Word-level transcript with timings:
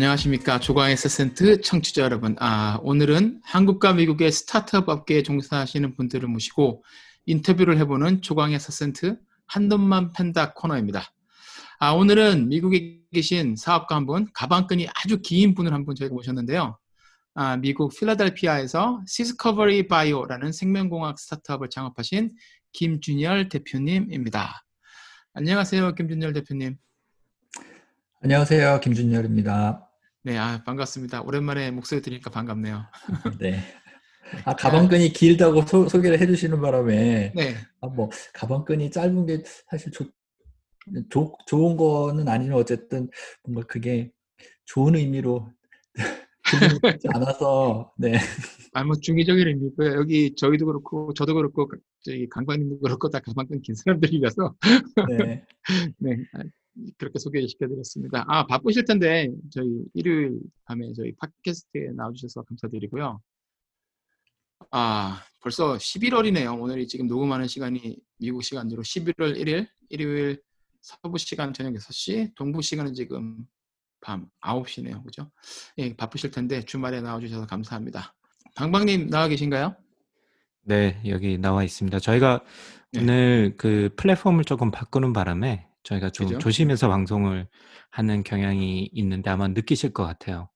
안녕하십니까. 0.00 0.60
조광의 0.60 0.96
세센트 0.96 1.60
청취자 1.60 2.00
여러분. 2.00 2.34
아, 2.38 2.78
오늘은 2.82 3.42
한국과 3.44 3.92
미국의 3.92 4.32
스타트업 4.32 4.88
업계에 4.88 5.22
종사하시는 5.22 5.94
분들을 5.94 6.26
모시고 6.26 6.82
인터뷰를 7.26 7.76
해보는 7.76 8.22
조광의 8.22 8.60
세센트 8.60 9.18
한놈만 9.46 10.14
팬다 10.14 10.54
코너입니다. 10.54 11.02
아, 11.80 11.90
오늘은 11.90 12.48
미국에 12.48 13.02
계신 13.12 13.56
사업가 13.56 13.94
한 13.94 14.06
분, 14.06 14.26
가방끈이 14.32 14.88
아주 14.94 15.20
긴 15.20 15.54
분을 15.54 15.74
한 15.74 15.84
분 15.84 15.94
저희가 15.94 16.14
모셨는데요. 16.14 16.78
아, 17.34 17.58
미국 17.58 17.94
필라델피아에서 17.94 19.02
시스커버리 19.06 19.86
바이오라는 19.86 20.52
생명공학 20.52 21.18
스타트업을 21.18 21.68
창업하신 21.68 22.30
김준열 22.72 23.50
대표님입니다. 23.50 24.64
안녕하세요, 25.34 25.94
김준열 25.94 26.32
대표님. 26.32 26.78
안녕하세요. 28.22 28.80
김준열입니다. 28.80 29.89
네, 30.22 30.36
아, 30.36 30.62
반갑습니다. 30.64 31.22
오랜만에 31.22 31.70
목소리 31.70 32.02
들으니까 32.02 32.28
반갑네요. 32.28 32.84
네. 33.40 33.58
아, 34.44 34.54
가방끈이 34.54 35.14
길다고 35.14 35.62
소, 35.62 35.86
개를 35.98 36.20
해주시는 36.20 36.60
바람에, 36.60 37.32
네, 37.34 37.54
아, 37.80 37.86
뭐, 37.86 38.10
가방끈이 38.34 38.90
짧은 38.90 39.24
게 39.24 39.42
사실 39.70 39.90
좋, 39.90 40.12
좋, 41.08 41.32
좋은 41.46 41.74
거는 41.78 42.28
아니지만 42.28 42.60
어쨌든 42.60 43.08
뭔가 43.44 43.66
그게 43.66 44.12
좋은 44.66 44.94
의미로 44.94 45.50
들리지 46.82 47.08
않아서, 47.14 47.90
네. 47.96 48.12
아, 48.74 48.84
뭐 48.84 48.94
중의적인 48.96 49.48
의미고요. 49.48 49.94
여기 49.94 50.34
저희도 50.36 50.66
그렇고 50.66 51.14
저도 51.14 51.34
그렇고 51.34 51.66
저기 52.02 52.28
강관님도 52.28 52.80
그렇고 52.80 53.08
다 53.08 53.20
가방끈 53.20 53.62
긴 53.62 53.74
사람들이라서 53.74 54.54
네. 55.08 55.44
네, 55.98 56.16
아, 56.34 56.42
그렇게 56.98 57.18
소개시켜드렸습니다. 57.18 58.24
아, 58.28 58.46
바쁘실 58.46 58.84
텐데 58.84 59.28
저희 59.50 59.68
일요일 59.94 60.38
밤에 60.64 60.92
저희 60.94 61.12
팟캐스트에 61.16 61.90
나와주셔서 61.96 62.42
감사드리고요. 62.42 63.20
아, 64.70 65.22
벌써 65.40 65.76
11월이네요. 65.76 66.60
오늘이 66.60 66.86
지금 66.86 67.06
녹음하는 67.06 67.46
시간이 67.46 67.96
미국 68.18 68.42
시간으로 68.42 68.82
11월 68.82 69.36
1일 69.36 69.66
일요일 69.88 70.40
서부 70.80 71.18
시간 71.18 71.52
저녁 71.52 71.74
6시, 71.74 72.34
동부 72.34 72.62
시간은 72.62 72.94
지금 72.94 73.46
밤 74.00 74.28
9시네요. 74.42 75.04
그죠? 75.04 75.30
예, 75.78 75.94
바쁘실 75.94 76.30
텐데 76.30 76.62
주말에 76.62 77.00
나와주셔서 77.00 77.46
감사합니다. 77.46 78.14
방방님 78.54 79.08
나와 79.08 79.28
계신가요? 79.28 79.76
네, 80.62 81.00
여기 81.06 81.38
나와 81.38 81.64
있습니다. 81.64 81.98
저희가 81.98 82.44
네. 82.92 83.00
오늘 83.00 83.54
그 83.56 83.90
플랫폼을 83.96 84.44
조금 84.44 84.70
바꾸는 84.70 85.12
바람에 85.12 85.66
저희가 85.82 86.10
좀 86.10 86.26
그죠? 86.26 86.38
조심해서 86.38 86.88
방송을 86.88 87.48
하는 87.90 88.22
경향이 88.22 88.90
있는데 88.92 89.30
아마 89.30 89.48
느끼실 89.48 89.92
것 89.92 90.04
같아요. 90.04 90.50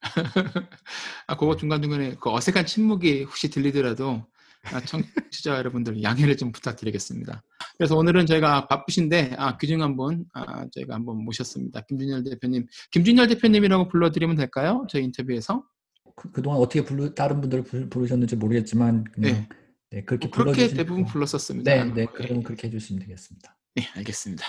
아, 1.26 1.36
그거 1.36 1.52
네. 1.52 1.60
중간중간에 1.60 2.14
그 2.20 2.30
어색한 2.30 2.66
침묵이 2.66 3.24
혹시 3.24 3.50
들리더라도 3.50 4.24
아, 4.72 4.80
청취자 4.80 5.56
여러분들 5.56 6.02
양해를 6.02 6.36
좀 6.36 6.52
부탁드리겠습니다. 6.52 7.42
그래서 7.78 7.96
오늘은 7.96 8.26
저희가 8.26 8.66
바쁘신데 8.68 9.36
아, 9.38 9.56
그중 9.56 9.82
한분 9.82 10.24
아, 10.34 10.66
저희가 10.72 10.94
한번 10.94 11.24
모셨습니다. 11.24 11.82
김준열 11.82 12.24
대표님. 12.24 12.66
김준열 12.90 13.28
대표님이라고 13.28 13.88
불러드리면 13.88 14.36
될까요? 14.36 14.86
저희 14.88 15.04
인터뷰에서? 15.04 15.64
그, 16.16 16.30
그동안 16.30 16.60
어떻게 16.60 16.84
부르, 16.84 17.14
다른 17.14 17.40
분들을 17.40 17.64
부르, 17.64 17.88
부르 17.88 18.06
셨는지 18.06 18.36
모르겠지만, 18.36 19.04
그냥, 19.04 19.32
네. 19.32 19.48
네, 19.90 20.04
그렇게 20.04 20.28
뭐 20.28 20.36
그렇게 20.36 20.68
대부분. 20.68 21.04
불렀었습니다. 21.06 21.72
네, 21.72 21.84
네, 21.84 22.02
예. 22.02 22.06
그러면 22.12 22.42
그렇게 22.42 22.66
해주시면 22.68 23.00
되겠습니다. 23.00 23.56
네, 23.80 23.86
알겠습니다. 23.96 24.44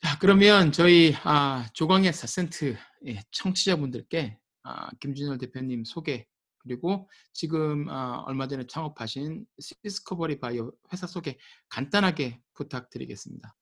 자, 0.00 0.18
그러면 0.20 0.70
저희 0.70 1.16
아, 1.24 1.66
조광의 1.72 2.12
사센트 2.12 2.76
예, 3.08 3.20
청취자분들께 3.32 4.38
아, 4.62 4.88
김준열 5.00 5.38
대표님 5.38 5.82
소개 5.84 6.24
그리고 6.58 7.10
지금 7.32 7.88
아, 7.88 8.22
얼마 8.28 8.46
전에 8.46 8.68
창업하신 8.68 9.44
시스커버리 9.58 10.38
바이오 10.38 10.70
회사 10.92 11.08
소개 11.08 11.36
간단하게 11.68 12.40
부탁드리겠습니다. 12.52 13.52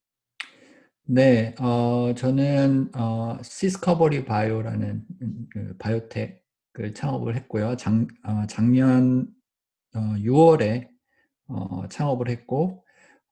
네, 1.04 1.54
어, 1.58 2.12
저는 2.14 2.90
어, 2.94 3.38
시스커버리 3.42 4.26
바이오라는 4.26 5.06
음, 5.22 5.46
그 5.50 5.76
바이오텍을 5.78 6.92
창업을 6.94 7.36
했고요. 7.36 7.76
작, 7.78 7.94
어, 8.24 8.46
작년 8.50 9.28
어, 9.94 9.98
6월에 10.18 10.92
어, 11.48 11.88
창업을 11.88 12.28
했고, 12.28 12.81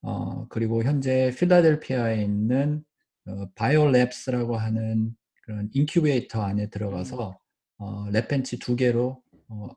어, 0.02 0.46
그리고 0.48 0.82
현재 0.82 1.34
필라델피아에 1.38 2.22
있는 2.22 2.84
어, 3.26 3.50
바이오랩스라고 3.54 4.52
하는 4.52 5.14
그런 5.42 5.68
인큐베이터 5.72 6.42
안에 6.42 6.70
들어가서 6.70 7.38
어, 7.78 8.04
lab 8.10 8.29
bench 8.29 8.60
두 8.60 8.76
개로 8.76 9.22
어, 9.48 9.68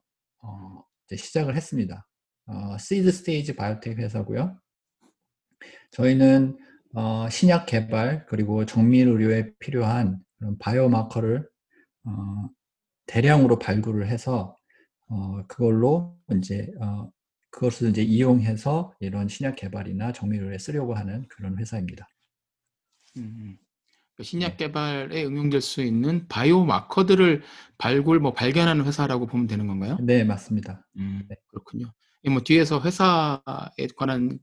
어, 0.44 0.84
이제 1.06 1.16
시작을 1.18 1.56
했습니다. 1.56 2.08
어, 2.46 2.78
seed 2.78 3.12
stage 3.12 3.56
biotech 3.56 3.98
회사고요. 3.98 4.60
저희는 5.92 6.58
어, 6.96 7.30
신약 7.30 7.66
개발 7.66 8.26
그리고 8.28 8.66
정밀 8.66 9.08
의료에 9.08 9.54
필요한 9.60 10.20
그런 10.38 10.58
biomarker를 10.58 11.48
어, 12.06 12.50
대량으로 13.08 13.60
발굴을 13.60 14.08
해서 14.08 14.56
어, 15.08 15.46
그걸로 15.48 16.18
이제 16.36 16.70
어, 16.82 17.10
그것을 17.54 17.90
이제 17.90 18.02
이용해서 18.02 18.94
이런 19.00 19.28
신약 19.28 19.56
개발이나 19.56 20.12
정밀 20.12 20.42
의료에 20.42 20.58
쓰려고 20.58 20.96
하는 20.96 21.26
그런 21.30 21.58
회사입니다. 21.60 22.10
음, 23.18 23.58
그 24.16 24.24
신약 24.24 24.58
네. 24.58 24.66
개발에 24.66 25.24
응용될 25.24 25.62
수 25.62 25.84
있는 25.84 26.28
바이오 26.28 26.66
마커들을 26.66 27.44
발굴 27.78 28.20
뭐 28.20 28.34
발견하는 28.34 28.86
회사라고 28.86 29.28
보면 29.28 29.46
되는 29.46 29.68
건가요? 29.68 29.98
네, 30.02 30.24
맞습니다. 30.24 30.88
음, 30.98 31.24
네. 31.30 31.36
그렇군요. 31.48 31.94
이뭐 32.24 32.42
뒤에서 32.42 32.82
회사에 32.82 33.88
관한 33.96 34.40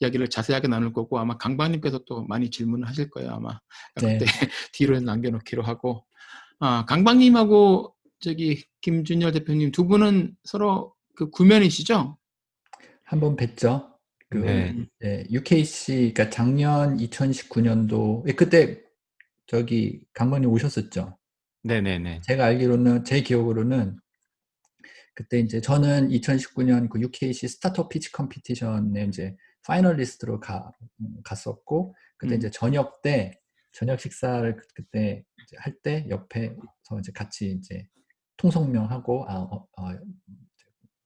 이야기를 0.00 0.28
자세하게 0.28 0.68
나눌 0.68 0.92
거고 0.94 1.18
아마 1.18 1.36
강박님께서 1.36 2.00
또 2.06 2.24
많이 2.24 2.50
질문을 2.50 2.88
하실 2.88 3.08
거예요 3.10 3.30
아마 3.30 3.60
네. 4.00 4.18
그때 4.18 4.24
뒤로 4.72 4.98
남겨놓기로 4.98 5.62
하고 5.62 6.04
아 6.58 6.84
강박님하고 6.86 7.94
저기 8.18 8.64
김준열 8.80 9.30
대표님 9.32 9.70
두 9.70 9.86
분은 9.86 10.34
서로 10.42 10.94
그 11.14 11.30
구면이시죠? 11.30 12.18
한 13.10 13.18
번 13.20 13.34
뵀죠. 13.36 13.90
그 14.28 14.38
네. 14.38 14.70
음, 14.70 14.86
네, 15.00 15.24
UKC 15.30 16.12
그러니까 16.14 16.30
작년 16.30 16.96
2019년도 16.96 18.28
예, 18.28 18.32
그때 18.34 18.80
저기 19.46 20.00
강만님 20.14 20.48
오셨었죠. 20.48 21.18
네네네. 21.64 22.20
제가 22.22 22.44
알기로는 22.46 23.04
제 23.04 23.20
기억으로는 23.22 23.98
그때 25.14 25.40
이제 25.40 25.60
저는 25.60 26.08
2019년 26.10 26.88
그 26.88 27.00
UKC 27.00 27.48
스타트업 27.48 27.88
피치 27.88 28.12
컴피티션에 28.12 29.06
이제 29.08 29.36
파이널리스트로 29.66 30.38
가, 30.38 30.70
음, 31.00 31.16
갔었고 31.24 31.96
그때 32.16 32.34
음. 32.34 32.38
이제 32.38 32.50
저녁 32.50 33.02
때 33.02 33.32
저녁 33.72 33.98
식사를 34.00 34.54
그- 34.56 34.66
그때 34.74 35.24
할 35.58 35.74
때 35.82 36.06
옆에서 36.08 36.54
이제 37.00 37.10
같이 37.12 37.50
이제 37.58 37.84
통성명하고 38.36 39.24
아, 39.28 39.34
어, 39.40 39.66
어, 39.76 39.92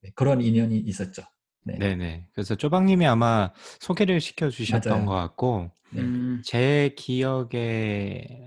네, 0.03 0.11
그런 0.13 0.39
인연이 0.41 0.77
있었죠. 0.77 1.23
네. 1.65 1.79
네네. 1.79 2.27
그래서 2.33 2.55
쪼박님이 2.55 3.05
아마 3.05 3.51
소개를 3.79 4.21
시켜 4.21 4.49
주셨던 4.49 5.05
맞아요. 5.05 5.05
것 5.05 5.13
같고 5.13 5.71
네. 5.91 6.01
음, 6.01 6.41
제 6.41 6.93
기억에는 6.97 8.45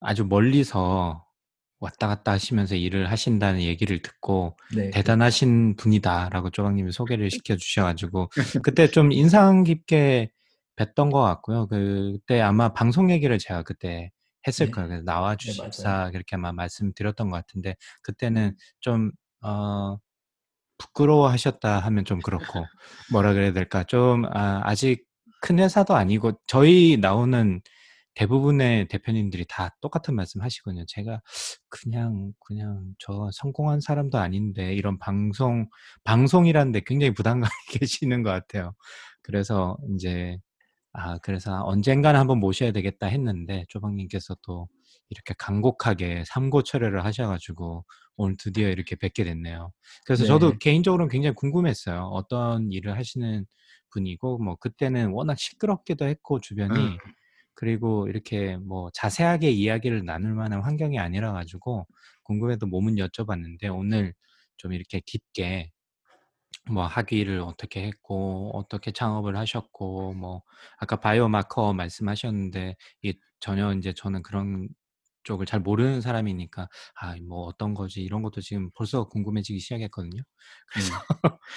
아주 0.00 0.24
멀리서 0.26 1.26
왔다 1.80 2.08
갔다 2.08 2.32
하시면서 2.32 2.76
일을 2.76 3.10
하신다는 3.10 3.62
얘기를 3.62 4.02
듣고 4.02 4.56
네. 4.68 4.92
대단하신 4.92 5.76
분이다라고 5.76 6.50
쪼박님이 6.50 6.92
소개를 6.92 7.30
시켜 7.30 7.56
주셔가지고 7.56 8.30
그때 8.62 8.88
좀 8.88 9.12
인상 9.12 9.64
깊게 9.64 10.32
뵀던 10.76 11.12
것 11.12 11.22
같고요. 11.22 11.66
그때 11.68 12.40
아마 12.42 12.72
방송 12.74 13.10
얘기를 13.10 13.38
제가 13.38 13.62
그때 13.64 14.10
했을 14.48 14.66
네. 14.66 14.70
거예요. 14.70 14.88
그래서 14.88 15.04
네, 15.04 15.04
나와 15.04 15.36
주십사 15.36 16.10
맞아요. 16.10 16.12
그렇게 16.12 16.36
아마 16.36 16.52
말씀드렸던 16.52 17.30
것 17.30 17.36
같은데 17.36 17.76
그때는 18.02 18.56
좀 18.80 19.12
어, 19.42 19.98
부끄러워하셨다 20.78 21.78
하면 21.80 22.04
좀 22.04 22.20
그렇고 22.20 22.64
뭐라 23.12 23.32
그래야 23.32 23.52
될까 23.52 23.84
좀 23.84 24.24
아, 24.26 24.60
아직 24.64 25.04
큰 25.40 25.58
회사도 25.58 25.94
아니고 25.94 26.32
저희 26.46 26.96
나오는 27.00 27.60
대부분의 28.14 28.88
대표님들이 28.88 29.44
다 29.48 29.76
똑같은 29.80 30.14
말씀 30.14 30.40
하시거든요. 30.40 30.84
제가 30.86 31.20
그냥 31.68 32.32
그냥 32.46 32.94
저 32.98 33.28
성공한 33.32 33.80
사람도 33.80 34.18
아닌데 34.18 34.74
이런 34.74 34.98
방송 34.98 35.68
방송이라는데 36.04 36.82
굉장히 36.86 37.12
부담감이 37.14 37.50
계시는 37.80 38.22
것 38.22 38.30
같아요. 38.30 38.74
그래서 39.22 39.76
이제 39.94 40.38
아 40.92 41.18
그래서 41.18 41.62
언젠가는 41.64 42.18
한번 42.18 42.38
모셔야 42.40 42.72
되겠다 42.72 43.06
했는데 43.08 43.64
조방님께서 43.68 44.36
또 44.42 44.68
이렇게 45.10 45.34
간곡하게 45.38 46.24
삼고 46.26 46.62
철회를 46.62 47.04
하셔가지고 47.04 47.84
오늘 48.16 48.36
드디어 48.38 48.68
이렇게 48.68 48.96
뵙게 48.96 49.24
됐네요. 49.24 49.72
그래서 50.04 50.24
네. 50.24 50.28
저도 50.28 50.58
개인적으로는 50.58 51.10
굉장히 51.10 51.34
궁금했어요. 51.34 52.04
어떤 52.12 52.72
일을 52.72 52.96
하시는 52.96 53.46
분이고 53.90 54.38
뭐 54.38 54.56
그때는 54.56 55.10
워낙 55.10 55.38
시끄럽기도 55.38 56.06
했고 56.06 56.40
주변이 56.40 56.78
음. 56.78 56.98
그리고 57.54 58.08
이렇게 58.08 58.56
뭐 58.56 58.90
자세하게 58.92 59.50
이야기를 59.50 60.04
나눌 60.04 60.34
만한 60.34 60.62
환경이 60.62 60.98
아니라 60.98 61.32
가지고 61.32 61.86
궁금해도 62.24 62.66
몸은 62.66 62.96
여쭤봤는데 62.96 63.72
오늘 63.72 64.14
좀 64.56 64.72
이렇게 64.72 65.00
깊게 65.04 65.70
뭐 66.70 66.86
학위를 66.86 67.40
어떻게 67.40 67.84
했고 67.84 68.50
어떻게 68.54 68.90
창업을 68.90 69.36
하셨고 69.36 70.14
뭐 70.14 70.42
아까 70.78 70.96
바이오마커 70.96 71.74
말씀하셨는데 71.74 72.76
이게 73.02 73.18
전혀 73.40 73.72
이제 73.74 73.92
저는 73.94 74.22
그런 74.22 74.68
쪽을 75.24 75.46
잘 75.46 75.60
모르는 75.60 76.00
사람이니까 76.00 76.68
아 77.00 77.16
뭐 77.26 77.44
어떤 77.46 77.74
거지 77.74 78.02
이런 78.02 78.22
것도 78.22 78.40
지금 78.40 78.70
벌써 78.74 79.08
궁금해지기 79.08 79.58
시작했거든요. 79.60 80.22
그래서 80.72 80.94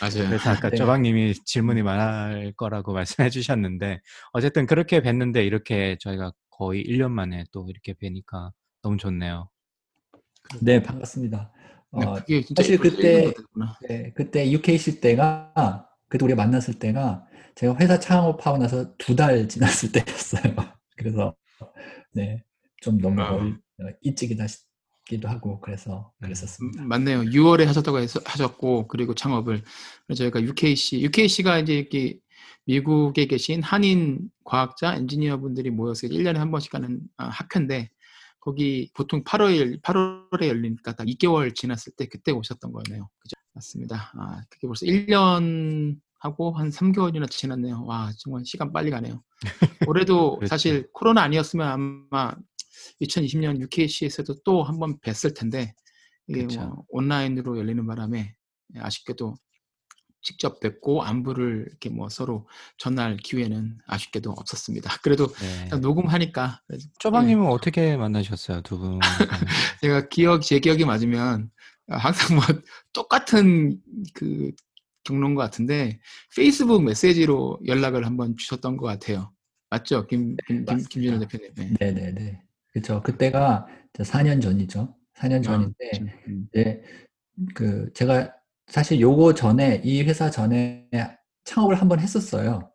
맞아요. 0.01 0.29
그래서 0.29 0.49
아까 0.51 0.69
네. 0.69 0.77
쪼박님이 0.77 1.33
질문이 1.45 1.83
많을 1.83 2.53
거라고 2.53 2.93
말씀해 2.93 3.29
주셨는데 3.29 4.01
어쨌든 4.33 4.65
그렇게 4.65 5.01
뵀는데 5.01 5.45
이렇게 5.45 5.97
저희가 5.99 6.31
거의 6.49 6.81
1년 6.83 7.11
만에 7.11 7.43
또 7.51 7.67
이렇게 7.69 7.93
뵈니까 7.93 8.51
너무 8.81 8.97
좋네요. 8.97 9.49
네, 10.61 10.81
반갑습니다. 10.81 11.51
네, 11.93 12.05
어, 12.05 12.15
사실 12.55 12.77
그때- 12.77 13.23
1년 13.25 13.33
됐구나. 13.35 13.77
네, 13.87 14.13
그때 14.13 14.49
UK 14.51 14.75
있을 14.75 15.01
때가 15.01 15.87
그때 16.07 16.23
우리가 16.25 16.41
만났을 16.41 16.79
때가 16.79 17.25
제가 17.55 17.75
회사 17.79 17.99
창업하고 17.99 18.57
나서 18.59 18.95
두 18.97 19.15
달 19.15 19.47
지났을 19.49 19.91
때였어요. 19.91 20.55
그래서 20.95 21.35
네, 22.13 22.43
좀 22.81 22.99
너무 22.99 23.21
아. 23.21 23.31
멀, 23.31 23.59
어, 23.81 23.93
일찍이다 24.01 24.45
싶기도 24.47 25.27
하고 25.27 25.59
그래서 25.61 26.11
음, 26.19 26.25
그랬었습니다. 26.25 26.83
음, 26.83 26.87
맞네요. 26.87 27.21
6월에 27.21 27.65
하셨다고 27.65 27.99
해서 27.99 28.19
하셨고 28.25 28.87
그리고 28.87 29.13
창업을 29.13 29.63
저희가 30.15 30.41
UKC 30.41 31.01
UKC가 31.01 31.59
이제 31.59 31.75
이렇게 31.75 32.19
미국에 32.65 33.25
계신 33.25 33.63
한인 33.63 34.29
과학자 34.43 34.95
엔지니어 34.95 35.39
분들이 35.39 35.69
모여서 35.69 36.07
1년에 36.07 36.35
한 36.35 36.51
번씩 36.51 36.73
하는 36.75 36.99
아, 37.15 37.27
학회인데 37.27 37.89
거기 38.39 38.91
보통 38.93 39.23
8월 39.23 39.81
8월에 39.81 40.47
열리니까 40.47 40.95
딱 40.95 41.05
2개월 41.05 41.53
지났을 41.55 41.93
때 41.97 42.07
그때 42.07 42.31
오셨던 42.31 42.71
거네요. 42.71 43.09
그죠? 43.19 43.35
맞습니다. 43.53 44.11
아, 44.15 44.41
그게 44.49 44.67
벌써 44.67 44.85
1년 44.85 45.97
하고 46.19 46.51
한 46.51 46.69
3개월이나 46.69 47.29
지났네요. 47.29 47.85
와, 47.85 48.11
정말 48.17 48.43
시간 48.45 48.71
빨리 48.71 48.89
가네요. 48.89 49.21
올해도 49.87 50.37
그렇죠. 50.37 50.49
사실 50.49 50.87
코로나 50.93 51.21
아니었으면 51.23 51.67
아마 51.67 52.33
2020년 53.01 53.59
UKC에서도 53.61 54.41
또 54.43 54.63
한 54.63 54.79
번 54.79 54.99
뵀을 54.99 55.35
텐데 55.35 55.73
이게. 56.27 56.43
뭐 56.43 56.85
온라인으로 56.89 57.57
열리는 57.57 57.85
바람에 57.85 58.33
아쉽게도 58.79 59.35
직접 60.21 60.59
뵙고 60.59 61.03
안부를 61.03 61.67
이렇게 61.69 61.89
뭐 61.89 62.09
서로 62.09 62.49
전할 62.77 63.15
기회는 63.17 63.77
아쉽게도 63.87 64.31
없었습니다. 64.31 64.89
그래도 65.03 65.27
네. 65.71 65.77
녹음하니까 65.79 66.61
그래서 66.67 66.87
쪼박님은 66.99 67.45
어떻게 67.47 67.95
만나셨어요, 67.95 68.61
두 68.61 68.77
분? 68.77 68.99
제가 69.81 70.09
기억 70.09 70.41
제 70.41 70.59
기억이 70.59 70.83
맞으면 70.83 71.49
항상 71.87 72.35
뭐 72.35 72.43
똑같은 72.91 73.79
그 74.13 74.51
경로인 75.05 75.35
것 75.35 75.41
같은데 75.43 75.99
페이스북 76.35 76.83
메시지로 76.83 77.59
연락을 77.65 78.05
한번 78.05 78.35
주셨던 78.35 78.75
것 78.75 78.85
같아요. 78.87 79.31
맞죠, 79.69 80.05
김, 80.07 80.35
김. 80.47 80.65
김준호 80.65 81.19
대표님. 81.19 81.53
네. 81.55 81.73
네네네. 81.79 82.41
그렇죠. 82.81 83.01
그때가 83.01 83.67
이제 83.93 84.03
4년 84.03 84.41
전이죠. 84.41 84.95
4년 85.15 85.43
전인데 85.43 85.91
아, 85.93 85.99
음. 86.27 86.47
이제 86.47 86.81
그 87.55 87.91
제가 87.93 88.33
사실 88.67 88.99
요거 88.99 89.33
전에 89.33 89.81
이 89.83 90.03
회사 90.03 90.29
전에 90.29 90.89
창업을 91.45 91.75
한번 91.75 91.99
했었어요. 91.99 92.71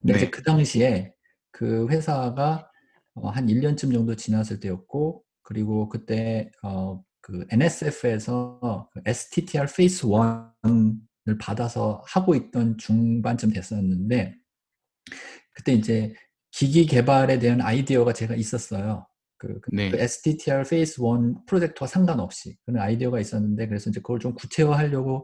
근데 0.00 0.12
네. 0.12 0.18
이제 0.18 0.30
그 0.30 0.42
당시에 0.42 1.12
그 1.52 1.88
회사가 1.88 2.70
어, 3.14 3.28
한 3.30 3.46
1년쯤 3.46 3.92
정도 3.92 4.14
지났을 4.14 4.60
때였고 4.60 5.22
그리고 5.42 5.88
그때 5.88 6.50
어, 6.62 7.02
그 7.22 7.46
NSF에서 7.50 8.90
그 8.92 9.00
STTR 9.06 9.66
Phase 9.74 10.06
1을 10.06 11.38
받아서 11.40 12.02
하고 12.06 12.34
있던 12.34 12.76
중반쯤 12.78 13.52
됐었는데 13.52 14.36
그때 15.52 15.72
이제 15.72 16.12
기기 16.50 16.86
개발에 16.86 17.38
대한 17.38 17.60
아이디어가 17.60 18.12
제가 18.12 18.34
있었어요. 18.34 19.06
그, 19.38 19.60
그 19.60 19.70
네. 19.72 19.90
그 19.90 19.98
STTR 19.98 20.64
Phase 20.68 21.00
1 21.00 21.34
프로젝트와 21.46 21.86
상관없이 21.86 22.56
그런 22.64 22.80
아이디어가 22.80 23.20
있었는데 23.20 23.68
그래서 23.68 23.90
이제 23.90 24.00
그걸 24.00 24.18
좀 24.18 24.34
구체화하려고 24.34 25.22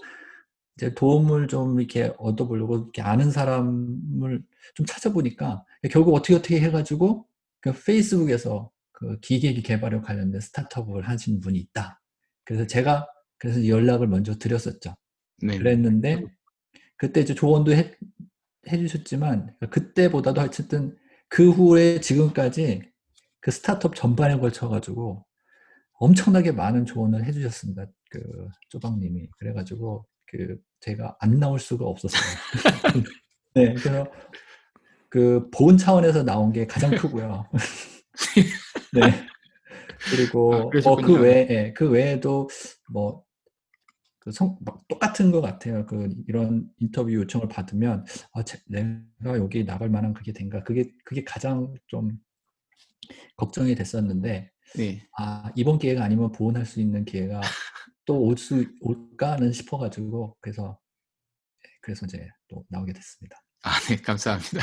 이제 0.77 0.95
도움을 0.95 1.49
좀 1.49 1.79
이렇게 1.81 2.13
얻어보려고 2.19 2.77
이렇게 2.77 3.03
아는 3.03 3.31
사람을 3.31 4.43
좀 4.75 4.87
찾아보니까 4.87 5.65
결국 5.91 6.15
어떻게 6.15 6.35
어떻게 6.35 6.61
해가지고 6.61 7.27
그 7.61 7.73
페이스북에서 7.73 8.71
그 8.93 9.19
기계기 9.21 9.63
개발에 9.63 10.01
관련된 10.01 10.41
스타트업을 10.41 11.09
하신 11.09 11.41
분이 11.41 11.59
있다. 11.59 12.01
그래서 12.45 12.67
제가 12.67 13.07
그래서 13.39 13.67
연락을 13.67 14.07
먼저 14.07 14.39
드렸었죠. 14.39 14.95
네. 15.43 15.59
그랬는데 15.59 16.25
그때 16.97 17.21
이제 17.21 17.35
조언도 17.35 17.73
해, 17.73 17.93
해주셨지만 18.69 19.57
그때보다도 19.71 20.41
어쨌든 20.41 20.97
그 21.29 21.51
후에 21.51 22.01
지금까지 22.01 22.92
그 23.43 23.51
스타트업 23.51 23.95
전반에 23.95 24.39
걸쳐가지고 24.39 25.27
엄청나게 25.99 26.53
많은 26.53 26.87
조언을 26.87 27.27
해주셨습니다. 27.27 27.87
그 28.11 28.49
쪼박님이 28.71 29.29
그래가지고 29.39 30.07
그 30.27 30.59
제가 30.81 31.17
안 31.21 31.39
나올 31.39 31.59
수가 31.59 31.85
없었어요. 31.85 32.23
네, 33.55 33.75
그래서 33.75 34.11
그 35.11 35.51
보은 35.51 35.77
차원에서 35.77 36.23
나온 36.23 36.53
게 36.53 36.67
가장 36.67 36.91
크고요. 36.97 37.47
네. 38.95 39.03
그리고 40.11 40.55
아, 40.55 40.59
뭐 40.61 40.71
그러셨군요. 40.71 41.07
그 41.07 41.21
외에 41.21 41.73
그 41.75 41.91
외에도 41.91 42.49
뭐 42.91 43.23
그 44.23 44.31
성, 44.31 44.57
막 44.61 44.87
똑같은 44.87 45.33
것 45.33 45.41
같아요. 45.41 45.85
그 45.85 46.09
이런 46.29 46.71
인터뷰 46.79 47.13
요청을 47.13 47.49
받으면 47.49 48.05
아, 48.33 48.45
제, 48.45 48.57
내가 48.69 49.37
여기 49.37 49.65
나갈 49.65 49.91
만한 49.91 50.15
그게 50.15 50.33
된가? 50.33 50.63
그게 50.63 50.93
그게 51.05 51.25
가장 51.25 51.75
좀 51.89 52.13
걱정이 53.37 53.75
됐었는데 53.75 54.51
네. 54.77 55.07
아 55.19 55.51
이번 55.57 55.79
기회가 55.79 56.05
아니면 56.05 56.33
보온할 56.33 56.65
수 56.67 56.81
있는 56.81 57.05
기회가 57.05 57.41
또 58.05 58.15
올 58.21 58.37
수 58.37 58.65
올까는 58.81 59.53
싶어가지고 59.53 60.37
그래서 60.41 60.79
그래서 61.83 62.07
이제 62.07 62.29
또 62.49 62.65
나오게 62.69 62.93
됐습니다. 62.93 63.37
아, 63.65 63.79
네, 63.89 63.97
감사합니다. 63.97 64.61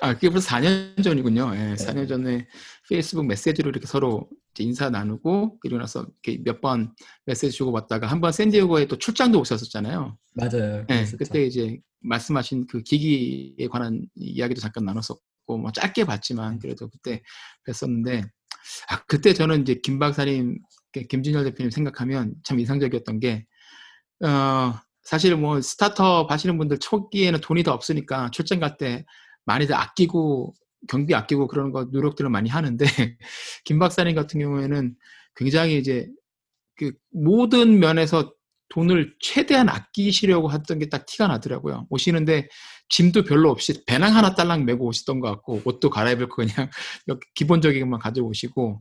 아, 0.00 0.14
그게 0.14 0.28
벌써 0.28 0.48
4년 0.56 1.02
전이군요. 1.02 1.52
예, 1.54 1.74
4년 1.74 2.08
전에 2.08 2.48
페이스북 2.88 3.24
메시지로 3.26 3.70
이렇게 3.70 3.86
서로 3.86 4.28
인사 4.58 4.90
나누고, 4.90 5.60
그리고 5.60 5.78
나서 5.78 6.08
몇번 6.44 6.92
메시지 7.24 7.52
주고 7.56 7.70
받다가 7.70 8.08
한 8.08 8.20
번 8.20 8.32
샌디에고에 8.32 8.86
또 8.86 8.98
출장도 8.98 9.38
오셨었잖아요. 9.40 10.18
맞아요. 10.34 10.84
예. 10.90 11.04
그때 11.16 11.44
이제 11.46 11.78
말씀하신 12.00 12.66
그 12.66 12.82
기기에 12.82 13.68
관한 13.68 14.06
이야기도 14.16 14.60
잠깐 14.60 14.84
나눴었고, 14.86 15.20
뭐 15.46 15.72
짧게 15.72 16.04
봤지만 16.04 16.58
그래도 16.58 16.88
그때 16.88 17.22
뵀었는데, 17.68 18.24
아, 18.88 19.02
그때 19.06 19.32
저는 19.34 19.62
이제 19.62 19.80
김 19.82 19.98
박사님, 19.98 20.58
김진열 21.08 21.44
대표님 21.44 21.70
생각하면 21.70 22.34
참 22.44 22.60
인상적이었던 22.60 23.20
게, 23.20 23.46
어, 24.24 24.74
사실 25.02 25.36
뭐 25.36 25.60
스타트업 25.60 26.30
하시는 26.30 26.56
분들 26.58 26.78
초기에는 26.78 27.40
돈이 27.40 27.62
더 27.64 27.72
없으니까 27.72 28.30
출장 28.30 28.60
갈 28.60 28.76
때 28.78 29.04
많이들 29.46 29.74
아끼고 29.74 30.54
경비 30.88 31.14
아끼고 31.14 31.48
그런 31.48 31.72
거 31.72 31.84
노력들을 31.84 32.30
많이 32.30 32.48
하는데 32.48 32.84
김 33.64 33.78
박사님 33.78 34.14
같은 34.14 34.40
경우에는 34.40 34.94
굉장히 35.36 35.78
이제 35.78 36.08
그 36.76 36.92
모든 37.12 37.78
면에서 37.80 38.32
돈을 38.70 39.14
최대한 39.20 39.68
아끼시려고 39.68 40.52
했던 40.52 40.78
게 40.78 40.88
딱 40.88 41.04
티가 41.06 41.26
나더라고요. 41.28 41.86
오시는데 41.90 42.48
짐도 42.92 43.24
별로 43.24 43.50
없이 43.50 43.82
배낭 43.86 44.14
하나 44.14 44.34
딸랑 44.34 44.66
메고 44.66 44.86
오시던 44.86 45.18
것 45.20 45.30
같고 45.30 45.62
옷도 45.64 45.88
갈아입을 45.88 46.28
거 46.28 46.36
그냥 46.36 46.68
기본적인 47.34 47.80
것만 47.80 47.98
가져오시고 48.00 48.78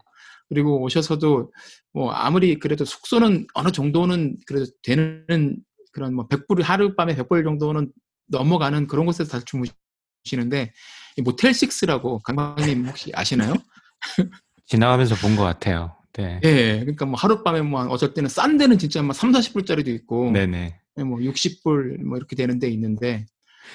그리고 0.49 0.83
오셔서도 0.83 1.51
뭐 1.93 2.11
아무리 2.11 2.59
그래도 2.59 2.83
숙소는 2.83 3.47
어느 3.53 3.71
정도는 3.71 4.35
그래도 4.45 4.65
되는 4.83 5.55
그런 5.93 6.13
뭐 6.13 6.27
100불 6.27 6.61
하룻밤에 6.61 7.15
100불 7.15 7.45
정도는 7.45 7.89
넘어가는 8.27 8.85
그런 8.87 9.05
곳에서 9.05 9.39
다 9.39 9.45
주무시는데 9.45 10.73
이 11.15 11.21
모텔 11.21 11.53
식스라고 11.53 12.19
강박님 12.19 12.87
혹시 12.87 13.11
아시나요? 13.13 13.53
지나가면서 14.67 15.15
본 15.15 15.37
것 15.37 15.43
같아요. 15.43 15.95
네. 16.13 16.41
예, 16.43 16.79
그러니까 16.81 17.05
뭐 17.05 17.15
하룻밤에 17.17 17.61
뭐 17.61 17.85
어쩔 17.87 18.13
때는 18.13 18.27
싼 18.29 18.57
데는 18.57 18.77
진짜 18.77 19.01
막 19.01 19.13
3, 19.13 19.31
40불짜리도 19.31 19.87
있고, 19.87 20.31
네네. 20.31 20.79
예, 20.97 21.03
뭐 21.03 21.19
60불 21.19 22.03
뭐 22.03 22.17
이렇게 22.17 22.35
되는 22.35 22.59
데 22.59 22.69
있는데, 22.69 23.25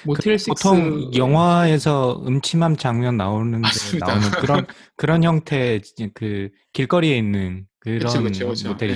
모텔 0.05 0.37
그, 0.37 0.49
6 0.49 0.55
보통 0.55 1.11
영화에서 1.15 2.23
음침한 2.25 2.77
장면 2.77 3.17
나오는데. 3.17 3.67
나오는 3.99 4.29
그런 4.31 4.65
그런 4.95 5.23
형태의 5.23 5.81
그 6.13 6.49
길거리에 6.73 7.17
있는 7.17 7.67
그런 7.79 7.99
그쵸, 7.99 8.23
그쵸, 8.23 8.47
그쵸. 8.47 8.69
모텔 8.69 8.89
예. 8.91 8.95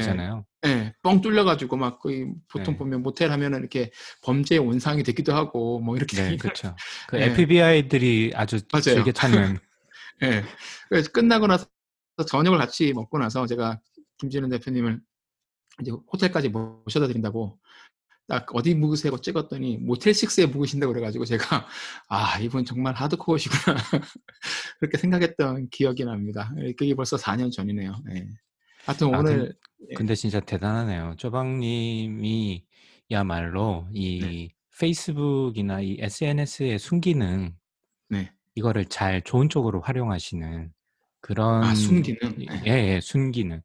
예, 0.63 0.93
뻥 1.01 1.21
뚫려가지고 1.21 1.75
막 1.75 1.99
거의 1.99 2.27
보통 2.47 2.75
네. 2.75 2.77
보면 2.77 3.01
모텔 3.01 3.31
하면은 3.31 3.59
이렇게 3.61 3.89
범죄의 4.23 4.59
온상이 4.59 5.01
되기도 5.01 5.33
하고 5.33 5.79
뭐 5.79 5.95
이렇게 5.97 6.15
네, 6.17 6.37
그렇죠. 6.37 6.75
그 7.07 7.17
예. 7.21 7.25
FBI들이 7.25 8.33
아주 8.35 8.59
맞아요. 8.71 8.81
즐겨 8.83 9.11
찾는 9.11 9.57
예. 10.23 10.43
그래서 10.89 11.11
끝나고 11.11 11.47
나서 11.47 11.65
저녁을 12.27 12.59
같이 12.59 12.93
먹고 12.93 13.17
나서 13.17 13.47
제가 13.47 13.79
김진우 14.19 14.49
대표님을 14.49 15.01
이제 15.81 15.91
호텔까지 16.13 16.49
모셔다 16.49 17.07
드린다고 17.07 17.57
딱 18.31 18.45
어디 18.55 18.73
묵으세요 18.73 19.17
찍었더니 19.17 19.75
모텔 19.79 20.13
6에 20.13 20.45
묵으신다고 20.45 20.93
그래가지고 20.93 21.25
제가 21.25 21.67
아 22.07 22.39
이분 22.39 22.63
정말 22.63 22.93
하드코어시구나 22.93 23.75
그렇게 24.79 24.97
생각했던 24.97 25.67
기억이 25.69 26.05
납니다. 26.05 26.49
예, 26.59 26.71
그게 26.71 26.95
벌써 26.95 27.17
4년 27.17 27.51
전이네요. 27.51 27.93
예. 28.15 28.25
하여튼 28.85 29.13
아, 29.13 29.19
오늘 29.19 29.53
근데 29.97 30.15
진짜 30.15 30.39
대단하네요. 30.39 31.15
쪼박님이 31.17 32.63
야말로 33.11 33.89
이 33.91 34.21
네. 34.21 34.47
페이스북이나 34.79 35.81
이 35.81 35.97
SNS의 35.99 36.79
순기능 36.79 37.53
네. 38.07 38.31
이거를 38.55 38.85
잘 38.85 39.21
좋은 39.23 39.49
쪽으로 39.49 39.81
활용하시는 39.81 40.71
그런 41.19 41.63
아, 41.65 41.75
순기능? 41.75 42.17
예, 42.65 42.71
예, 42.71 42.99
순기능. 43.01 43.61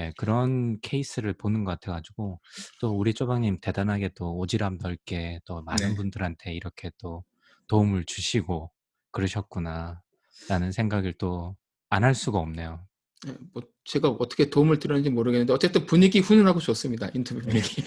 예, 0.00 0.12
그런 0.16 0.80
케이스를 0.80 1.34
보는 1.34 1.64
것 1.64 1.72
같아가지고 1.72 2.40
또 2.80 2.96
우리 2.98 3.14
쪼박님 3.14 3.58
대단하게 3.60 4.10
또 4.16 4.36
오지랖 4.38 4.78
넓게 4.82 5.40
또 5.44 5.62
많은 5.62 5.90
네. 5.90 5.94
분들한테 5.96 6.54
이렇게 6.54 6.90
또 6.98 7.24
도움을 7.68 8.04
주시고 8.06 8.70
그러셨구나 9.12 10.02
라는 10.48 10.72
생각을 10.72 11.14
또 11.18 11.56
안 11.92 12.04
할 12.04 12.14
수가 12.14 12.38
없네요. 12.38 12.86
예, 13.28 13.34
뭐 13.52 13.62
제가 13.84 14.08
어떻게 14.08 14.48
도움을 14.48 14.78
드렸는지 14.78 15.10
모르겠는데 15.10 15.52
어쨌든 15.52 15.84
분위기 15.86 16.20
훈훈하고 16.20 16.58
좋습니다. 16.60 17.10
인터뷰 17.14 17.40
분위기. 17.42 17.82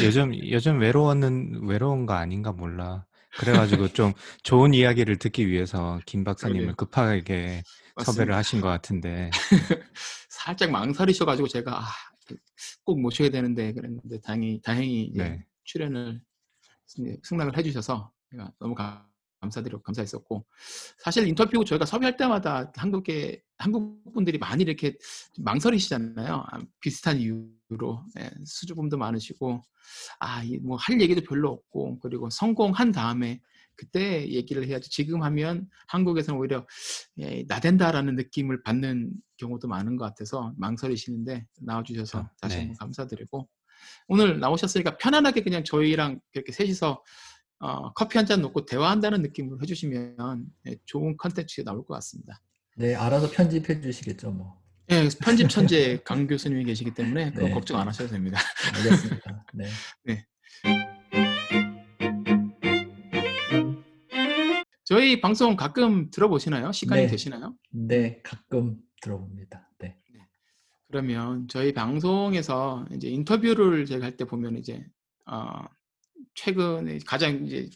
요즘 0.00 0.32
요즘 0.50 0.78
외로웠는 0.80 1.64
외로운 1.66 2.06
거 2.06 2.14
아닌가 2.14 2.52
몰라. 2.52 3.06
그래가지고 3.36 3.88
좀 3.88 4.12
좋은 4.42 4.74
이야기를 4.74 5.18
듣기 5.18 5.48
위해서 5.48 6.00
김 6.06 6.24
박사님을. 6.24 6.74
급하게 6.74 7.64
섭외를 7.98 8.34
맞습니다. 8.34 8.36
하신 8.36 8.60
것 8.60 8.68
같은데 8.68 9.30
살짝 10.44 10.70
망설이셔가지고 10.70 11.48
제가 11.48 11.80
아, 11.80 11.84
꼭 12.84 13.00
모셔야 13.00 13.30
되는데 13.30 13.72
그랬는데 13.72 14.20
다행히 14.20 14.60
다행히 14.62 15.12
네. 15.14 15.44
출연을 15.64 16.20
승낙을 17.22 17.56
해주셔서 17.56 18.10
제가 18.30 18.52
너무 18.58 18.74
감- 18.74 19.06
감사드리고 19.40 19.82
감사했었고 19.82 20.44
사실 20.98 21.26
인터뷰 21.26 21.64
저희가 21.64 21.84
섭외할 21.84 22.16
때마다 22.16 22.70
한국에 22.76 23.42
한국 23.58 24.12
분들이 24.12 24.38
많이 24.38 24.62
이렇게 24.62 24.96
좀 25.32 25.44
망설이시잖아요. 25.44 26.44
아, 26.48 26.58
비슷한 26.80 27.18
이유로 27.18 28.04
예, 28.18 28.30
수줍음도 28.44 28.96
많으시고 28.98 29.62
아 30.20 30.42
뭐 30.62 30.76
할 30.76 31.00
얘기도 31.00 31.20
별로 31.22 31.50
없고 31.50 31.98
그리고 32.00 32.30
성공한 32.30 32.92
다음에 32.92 33.40
그때 33.82 34.28
얘기를 34.28 34.64
해야지 34.68 34.88
지금 34.90 35.24
하면 35.24 35.68
한국에서는 35.88 36.38
오히려 36.38 36.64
예, 37.18 37.44
나댄다라는 37.48 38.14
느낌을 38.14 38.62
받는 38.62 39.10
경우도 39.38 39.66
많은 39.66 39.96
것 39.96 40.04
같아서 40.04 40.54
망설이시는데 40.56 41.44
나와주셔서 41.62 42.18
그렇죠. 42.18 42.34
다시 42.40 42.56
네. 42.56 42.60
한번 42.62 42.76
감사드리고 42.78 43.48
오늘 44.06 44.38
나오셨으니까 44.38 44.98
편안하게 44.98 45.42
그냥 45.42 45.64
저희랑 45.64 46.20
이렇게 46.32 46.52
셋이서 46.52 47.02
어, 47.58 47.92
커피 47.94 48.18
한 48.18 48.26
잔 48.26 48.40
놓고 48.40 48.66
대화한다는 48.66 49.20
느낌으로 49.22 49.58
해주시면 49.60 50.44
예, 50.68 50.76
좋은 50.84 51.16
컨텐츠가 51.16 51.68
나올 51.68 51.84
것 51.84 51.94
같습니다. 51.94 52.40
네, 52.76 52.94
알아서 52.94 53.28
편집해 53.30 53.80
주시겠죠, 53.80 54.30
뭐. 54.30 54.62
예, 54.90 55.08
편집 55.20 55.48
천재 55.48 55.98
강 56.04 56.28
교수님이 56.28 56.64
계시기 56.64 56.94
때문에 56.94 57.32
그거 57.32 57.46
네. 57.48 57.52
걱정 57.52 57.80
안 57.80 57.88
하셔도 57.88 58.10
됩니다. 58.10 58.38
알겠습니다. 58.76 59.44
네. 59.54 59.66
저희 64.92 65.22
방송 65.22 65.56
가끔 65.56 66.10
들어보시나요? 66.10 66.70
시간이 66.70 67.04
네. 67.04 67.08
되시나요? 67.08 67.56
네, 67.70 68.20
가끔 68.22 68.76
들어봅니다. 69.00 69.70
네. 69.78 69.96
그러면 70.86 71.48
저희 71.48 71.72
방송에서 71.72 72.84
이제 72.92 73.08
인터뷰를 73.08 73.86
제가 73.86 74.04
할 74.04 74.18
때 74.18 74.26
보면 74.26 74.58
이제 74.58 74.84
어, 75.24 75.64
최근에 76.34 76.98
가장 77.06 77.46
이제 77.46 77.70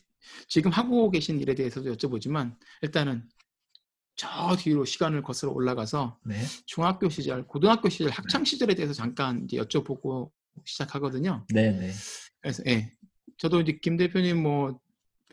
지금 0.46 0.70
하고 0.70 1.10
계신 1.10 1.40
일에 1.40 1.54
대해서도 1.54 1.90
여쭤보지만 1.94 2.54
일단은 2.82 3.26
저 4.14 4.54
뒤로 4.58 4.84
시간을 4.84 5.22
거슬러 5.22 5.52
올라가서 5.52 6.18
네. 6.26 6.34
중학교 6.66 7.08
시절, 7.08 7.46
고등학교 7.46 7.88
시절, 7.88 8.10
학창 8.10 8.44
시절에 8.44 8.74
대해서 8.74 8.92
잠깐 8.92 9.44
이제 9.44 9.56
여쭤보고 9.56 10.30
시작하거든요. 10.66 11.46
네, 11.48 11.70
네. 11.70 11.92
그래서 12.42 12.62
예, 12.66 12.92
저도 13.38 13.62
이제 13.62 13.78
김 13.80 13.96
대표님 13.96 14.42
뭐 14.42 14.78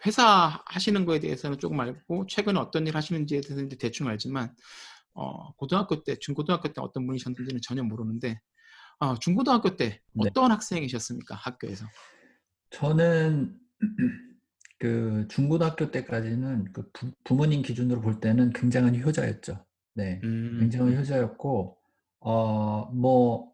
회사 0.05 0.61
하시는 0.65 1.05
거에 1.05 1.19
대해서는 1.19 1.59
조금 1.59 1.79
알고 1.79 2.27
최근에 2.27 2.59
어떤 2.59 2.87
일 2.87 2.95
하시는지에 2.95 3.41
대해서 3.41 3.63
이제 3.63 3.75
대충 3.77 4.07
알지만 4.07 4.53
어, 5.13 5.53
고등학교 5.55 6.03
때, 6.03 6.15
중고등학교 6.19 6.69
때 6.73 6.81
어떤 6.81 7.05
분이셨는지는 7.05 7.61
전혀 7.61 7.83
모르는데 7.83 8.39
어, 8.99 9.17
중고등학교 9.19 9.75
때 9.75 9.85
네. 10.13 10.29
어떤 10.29 10.51
학생이셨습니까? 10.51 11.35
학교에서? 11.35 11.85
저는 12.71 13.57
그 14.79 15.27
중고등학교 15.29 15.91
때까지는 15.91 16.73
그 16.73 16.89
부, 16.91 17.11
부모님 17.23 17.61
기준으로 17.61 18.01
볼 18.01 18.19
때는 18.19 18.51
굉장한 18.51 19.01
효자였죠. 19.01 19.65
네. 19.95 20.19
음, 20.23 20.57
굉장한 20.59 20.97
효자였고 20.97 21.77
어 22.19 22.89
뭐 22.93 23.53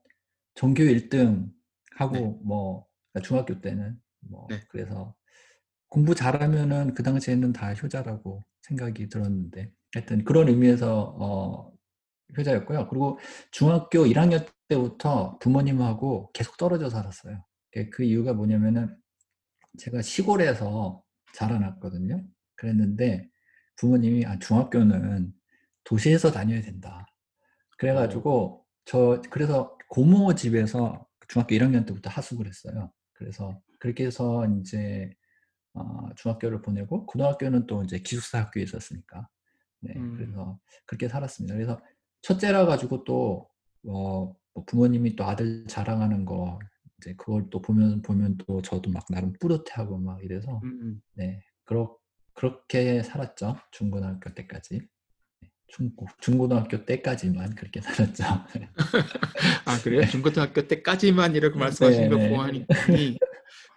전교 0.56 0.84
1등 0.84 1.52
하고 1.96 2.14
네. 2.14 2.40
뭐 2.44 2.86
중학교 3.24 3.62
때는 3.62 4.00
뭐 4.20 4.48
네. 4.50 4.62
그래서 4.70 5.16
공부 5.90 6.16
잘하면은 6.16 6.94
그 6.94 7.04
당시에는 7.04 7.52
다 7.54 7.74
효자라고 7.74 8.44
생각이 8.64 9.10
들었는데 9.10 9.72
하여튼 9.94 10.24
그런 10.24 10.48
의미에서 10.48 11.16
어 11.20 11.72
효자였고요. 12.38 12.88
그리고 12.90 13.20
중학교 13.52 14.06
1학년 14.06 14.46
때부터 14.68 15.40
부모님하고 15.40 16.32
계속 16.34 16.58
떨어져 16.58 16.90
살았어요. 16.90 17.44
그- 17.72 17.90
그 17.90 18.04
이유가 18.04 18.34
뭐냐면은 18.34 18.96
제가 19.80 20.02
시골에서 20.02 21.04
자라났거든요. 21.34 22.24
그랬는데 22.56 23.28
부모님이 23.78 24.26
아 24.26 24.38
중학교는 24.40 25.34
도시에서 25.86 26.32
다녀야 26.32 26.62
된다. 26.62 27.08
그래가지고 27.78 28.66
저 28.86 29.22
그래서 29.32 29.76
고모 29.90 30.36
집에서 30.36 31.08
중학교 31.28 31.56
1학년 31.56 31.86
때부터 31.88 32.10
하숙을 32.12 32.48
했어요. 32.48 32.92
그래서 33.14 33.60
그렇게 33.80 34.06
해서 34.06 34.46
이제 34.60 35.12
어, 35.74 36.10
중학교를 36.16 36.62
보내고 36.62 37.06
고등학교는 37.06 37.68
또 37.68 37.84
이제 37.84 38.00
기숙사 38.00 38.40
학교에 38.40 38.64
있었으니까 38.64 39.28
네 39.82 39.94
음. 39.96 40.16
그래서 40.16 40.60
그렇게 40.86 41.08
살았습니다. 41.08 41.56
그래서 41.56 41.80
첫째라 42.22 42.66
가지고 42.66 43.04
또 43.04 43.48
어, 43.88 44.36
뭐 44.54 44.66
부모님이 44.66 45.16
또 45.16 45.24
아들 45.26 45.66
자랑하는 45.68 46.26
거 46.26 46.60
이제 46.98 47.14
그걸 47.16 47.50
또 47.50 47.62
보면 47.62 48.02
보면 48.02 48.38
또 48.40 48.62
저도 48.62 48.92
막 48.92 49.06
나름 49.10 49.34
뿌듯해하고 49.40 49.98
막 49.98 50.24
이래서 50.24 50.60
음, 50.64 50.80
음. 50.82 51.02
네 51.14 51.42
그렇 51.64 51.98
그렇게 52.34 53.04
살았죠 53.04 53.58
중고등학교 53.72 54.34
때까지 54.34 54.82
네, 55.42 55.50
중 55.68 55.92
중고등학교 56.20 56.86
때까지만 56.86 57.56
그렇게 57.56 57.80
살았죠. 57.82 58.24
아 59.66 59.80
그래요? 59.82 60.06
중고등학교 60.08 60.68
때까지만 60.68 61.36
이렇게 61.36 61.54
네, 61.56 61.60
말씀하시는 61.60 62.10
거 62.10 62.18
네. 62.18 62.30
보아하니 62.30 62.66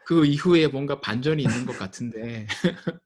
그 0.04 0.24
이후에 0.26 0.68
뭔가 0.68 1.00
반전이 1.00 1.42
있는 1.42 1.66
것 1.66 1.78
같은데 1.78 2.46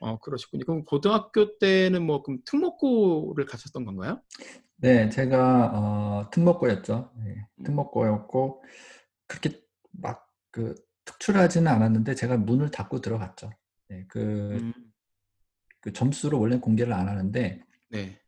어 0.00 0.18
그러셨군요. 0.18 0.64
그럼 0.64 0.84
고등학교 0.84 1.58
때는 1.58 2.06
뭐 2.06 2.22
그럼 2.22 2.38
특목고를 2.44 3.44
가셨던 3.44 3.84
건가요? 3.84 4.22
네, 4.76 5.10
제가 5.10 5.72
어, 5.74 6.30
특목고였죠. 6.30 7.12
네, 7.22 7.46
음. 7.58 7.64
특목고였고 7.64 8.64
그렇게 9.26 9.60
막 9.92 10.30
그 10.50 10.74
특출하지는 11.04 11.70
않았는데 11.70 12.14
제가 12.14 12.36
문을 12.36 12.70
닫고 12.70 13.00
들어갔죠. 13.00 13.50
네, 13.88 14.04
그, 14.08 14.58
음, 14.60 14.72
그 15.80 15.92
점수를 15.92 16.38
원래 16.38 16.58
공개를 16.58 16.92
안 16.92 17.08
하는데 17.08 17.62
네. 17.88 18.20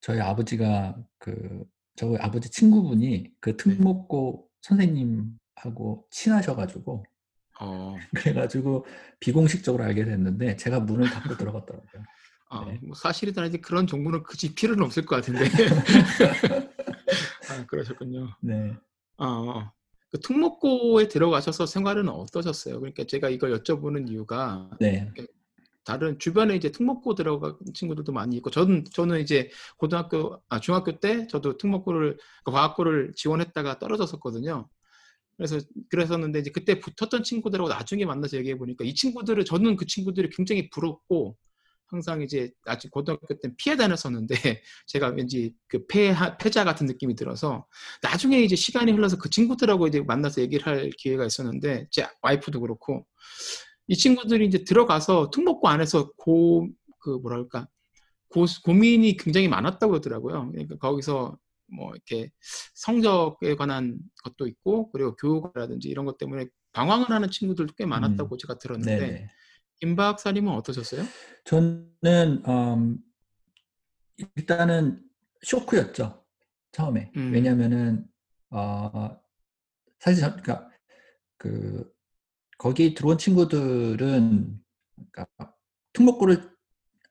저희 0.00 0.20
아버지가 0.20 0.96
그 1.18 1.64
저희 1.96 2.16
아버지 2.18 2.50
친구분이 2.50 3.34
그 3.40 3.56
특목고 3.56 4.48
선생님 4.62 5.38
하고 5.56 6.06
친하셔가지고 6.10 7.04
어, 7.60 7.96
그래가지고 8.14 8.86
비공식적으로 9.20 9.84
알게 9.84 10.04
됐는데 10.04 10.56
제가 10.56 10.80
문을 10.80 11.08
닫고 11.10 11.36
들어갔더라고요. 11.38 12.04
어, 12.50 12.64
네. 12.66 12.78
뭐 12.82 12.94
사실이든 12.94 13.42
아니 13.42 13.60
그런 13.60 13.86
정보는 13.86 14.22
굳이 14.22 14.54
필요는 14.54 14.84
없을 14.84 15.06
것 15.06 15.16
같은데. 15.16 15.44
아, 17.50 17.66
그러셨군요. 17.66 18.28
네. 18.40 18.76
어, 19.18 19.70
그 20.10 20.20
특목고에 20.20 21.08
들어가셔서 21.08 21.66
생활은 21.66 22.08
어떠셨어요? 22.08 22.78
그러니까 22.78 23.04
제가 23.04 23.28
이걸 23.28 23.58
여쭤보는 23.58 24.08
이유가 24.08 24.70
네. 24.78 25.10
다른 25.84 26.18
주변에 26.18 26.56
이제 26.56 26.70
특목고 26.70 27.14
들어간 27.14 27.56
친구들도 27.74 28.12
많이 28.12 28.36
있고 28.36 28.50
저는 28.50 28.84
저는 28.92 29.20
이제 29.20 29.50
고등학교 29.76 30.40
아 30.48 30.58
중학교 30.58 30.98
때 30.98 31.26
저도 31.26 31.58
특목고를 31.58 32.16
그 32.44 32.52
과학고를 32.52 33.12
지원했다가 33.14 33.78
떨어졌었거든요. 33.78 34.68
그래서 35.36 35.58
그랬었는데 35.90 36.40
이제 36.40 36.50
그때 36.50 36.80
붙었던 36.80 37.22
친구들하고 37.22 37.68
나중에 37.68 38.04
만나서 38.04 38.36
얘기해 38.38 38.56
보니까 38.56 38.84
이 38.84 38.94
친구들을 38.94 39.44
저는 39.44 39.76
그 39.76 39.86
친구들이 39.86 40.30
굉장히 40.30 40.70
부럽고 40.70 41.36
항상 41.86 42.22
이제 42.22 42.50
아직 42.64 42.90
고등학교 42.90 43.38
때 43.38 43.50
피해 43.56 43.76
다녔었는데 43.76 44.34
제가 44.86 45.08
왠지 45.08 45.54
그 45.68 45.86
패, 45.86 46.14
패자 46.40 46.64
같은 46.64 46.86
느낌이 46.86 47.14
들어서 47.14 47.66
나중에 48.02 48.40
이제 48.42 48.56
시간이 48.56 48.92
흘러서 48.92 49.18
그 49.18 49.30
친구들하고 49.30 49.86
이제 49.86 50.00
만나서 50.00 50.40
얘기를 50.40 50.66
할 50.66 50.90
기회가 50.98 51.24
있었는데 51.24 51.88
제 51.90 52.06
와이프도 52.22 52.60
그렇고 52.60 53.06
이 53.86 53.96
친구들이 53.96 54.46
이제 54.46 54.64
들어가서 54.64 55.30
특목고 55.30 55.68
안에서 55.68 56.10
고 56.16 56.68
그 57.04 57.10
뭐랄까 57.10 57.68
고, 58.28 58.46
고민이 58.64 59.18
굉장히 59.18 59.46
많았다고 59.46 59.92
그러더라고요. 59.92 60.50
그러니까 60.52 60.76
거기서 60.78 61.36
뭐 61.74 61.92
이렇게 61.94 62.30
성적에 62.74 63.54
관한 63.56 63.98
것도 64.22 64.46
있고 64.46 64.90
그리고 64.90 65.14
교육이라든지 65.16 65.88
이런 65.88 66.04
것 66.04 66.18
때문에 66.18 66.46
방황을 66.72 67.10
하는 67.10 67.30
친구들도 67.30 67.74
꽤 67.76 67.86
많았다고 67.86 68.36
제가 68.36 68.58
들었는데 68.58 68.98
네네. 68.98 69.28
김 69.80 69.96
박사님은 69.96 70.52
어떠셨어요? 70.52 71.04
저는 71.44 72.42
음, 72.46 72.98
일단은 74.36 75.02
쇼크였죠 75.42 76.24
처음에 76.72 77.12
음. 77.16 77.32
왜냐하면은 77.32 78.06
어, 78.50 79.16
사실 79.98 80.20
저, 80.20 80.30
그러니까 80.30 80.68
그 81.36 81.92
거기 82.58 82.94
들어온 82.94 83.18
친구들은 83.18 84.60
그러니까 84.94 85.54
특목고를 85.92 86.50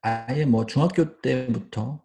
아예 0.02 0.46
뭐 0.46 0.66
중학교 0.66 1.22
때부터 1.22 2.03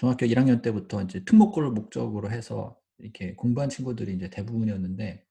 중학교 0.00 0.24
1학년 0.24 0.62
때부터 0.62 1.02
이제 1.02 1.22
특목고를 1.26 1.72
목적으로 1.72 2.30
해서 2.30 2.74
이렇게 2.96 3.34
공부한 3.34 3.68
친구들이 3.68 4.14
이제 4.14 4.30
대부분이었는데 4.30 5.26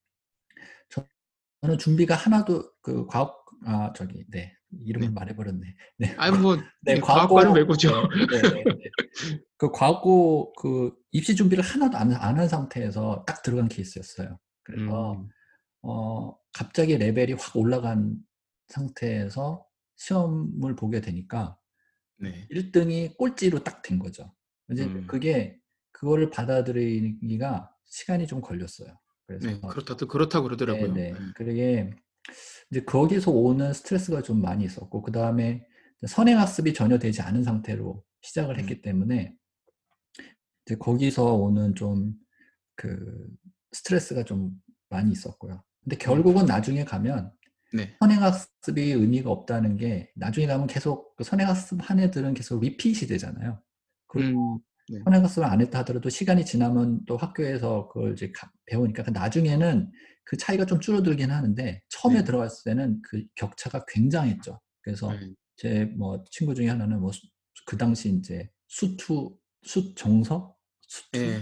저는 1.62 1.80
준비가 1.80 2.14
하나도 2.14 2.72
그 2.80 3.08
과학 3.08 3.36
아 3.66 3.92
저기 3.96 4.26
네 4.30 4.56
이름을 4.86 5.08
네. 5.08 5.14
말해버렸네. 5.16 5.76
네. 5.98 6.14
아니 6.20 6.38
뭐 6.38 6.56
네, 6.82 6.94
네, 6.94 7.00
과학과는 7.00 7.56
외고죠. 7.56 7.90
네, 8.30 8.42
네, 8.42 8.42
네, 8.42 8.64
네. 8.64 8.74
그 9.58 9.72
과학고 9.72 10.54
그 10.54 10.94
입시 11.12 11.36
준비를 11.36 11.64
하나도 11.64 11.98
안한 11.98 12.48
상태에서 12.48 13.26
딱 13.26 13.42
들어간 13.42 13.70
케이스였어요. 13.70 14.38
그래서 14.62 15.14
음, 15.14 15.30
어 15.82 16.38
갑자기 16.54 16.96
레벨이 16.96 17.34
확 17.34 17.58
올라간 17.58 18.18
상태에서 18.68 19.66
시험을 19.96 20.76
보게 20.76 21.02
되니까 21.02 21.58
네. 22.20 22.48
1등이 22.52 23.18
꼴찌로 23.18 23.64
딱 23.64 23.82
된 23.82 23.98
거죠. 23.98 24.32
이제 24.72 24.86
음. 24.86 25.06
그게 25.08 25.58
그거를 25.92 26.30
받아들이기가 26.30 27.72
시간이 27.86 28.28
좀 28.28 28.42
걸렸어요. 28.42 28.98
그래서 29.26 29.48
네, 29.48 29.60
그렇다도 29.68 30.08
그렇다고 30.08 30.46
그러더라고요. 30.46 30.94
네, 30.94 31.12
네. 31.12 31.20
그게 31.36 31.90
이제 32.72 32.84
거기서 32.84 33.32
오는 33.32 33.74
스트레스가 33.74 34.22
좀 34.22 34.42
많이 34.42 34.66
있었고 34.66 35.02
그 35.02 35.12
다음에 35.12 35.66
선행 36.08 36.40
학습이 36.40 36.74
전혀 36.74 36.98
되지 37.00 37.22
않은 37.22 37.44
상태로 37.44 38.04
시작을 38.22 38.56
음. 38.56 38.60
했기 38.60 38.82
때문에 38.82 39.36
이제 40.66 40.76
거기서 40.78 41.34
오는 41.36 41.76
좀 41.76 42.14
그 42.80 43.28
스트레스가 43.74 44.24
좀 44.24 44.52
많이 44.88 45.12
있었고요. 45.12 45.62
근데 45.84 45.98
결국은 45.98 46.46
나중에 46.46 46.86
가면 46.86 47.30
네. 47.74 47.94
선행학습이 48.00 48.82
의미가 48.94 49.30
없다는 49.30 49.76
게 49.76 50.10
나중에 50.16 50.48
가면 50.48 50.68
계속 50.68 51.14
그 51.18 51.26
선행학습 51.26 51.78
한 51.82 52.00
애들은 52.00 52.34
계속 52.36 52.62
리핏이 52.62 53.08
되잖아요. 53.10 53.62
그리고 54.08 54.56
음, 54.56 54.60
선행학습을 55.04 55.48
안 55.48 55.62
했다 55.62 55.80
하더라도 55.80 56.10
시간이 56.10 56.46
지나면 56.46 57.06
또 57.06 57.18
학교에서 57.18 57.88
그걸 57.90 58.14
이제 58.14 58.32
가- 58.32 58.52
배우니까 58.66 59.04
그 59.04 59.10
나중에는 59.12 59.92
그 60.24 60.38
차이가 60.38 60.66
좀 60.66 60.80
줄어들긴 60.80 61.32
하는데 61.32 61.82
처음에 61.90 62.20
네. 62.20 62.24
들어갔을 62.24 62.72
때는 62.72 63.02
그 63.04 63.24
격차가 63.36 63.86
굉장했죠. 63.88 64.60
그래서 64.82 65.12
네. 65.12 65.32
제뭐 65.58 66.24
친구 66.32 66.54
중에 66.56 66.68
하나는 66.70 67.00
뭐 67.00 67.12
그 67.66 67.78
당시 67.78 68.10
이제 68.10 68.50
수투 68.68 69.38
수 69.64 69.94
정석 69.94 70.56
수투 70.82 71.20
예. 71.20 71.42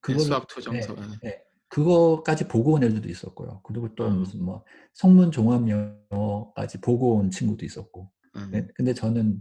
그거를 0.00 0.24
수학 0.26 0.46
투 0.48 0.60
정석. 0.60 0.94
네, 0.94 1.02
예. 1.24 1.28
네. 1.28 1.42
그거까지 1.68 2.48
보고 2.48 2.72
온 2.72 2.82
애들도 2.82 3.08
있었고요. 3.08 3.60
그리고 3.62 3.94
또 3.94 4.06
아. 4.06 4.08
무슨 4.10 4.42
뭐 4.42 4.64
성문 4.94 5.30
종합 5.30 5.68
영어까지 5.68 6.80
보고 6.80 7.16
온 7.16 7.30
친구도 7.30 7.64
있었고. 7.64 8.10
음. 8.36 8.48
네, 8.50 8.66
근데 8.74 8.94
저는 8.94 9.38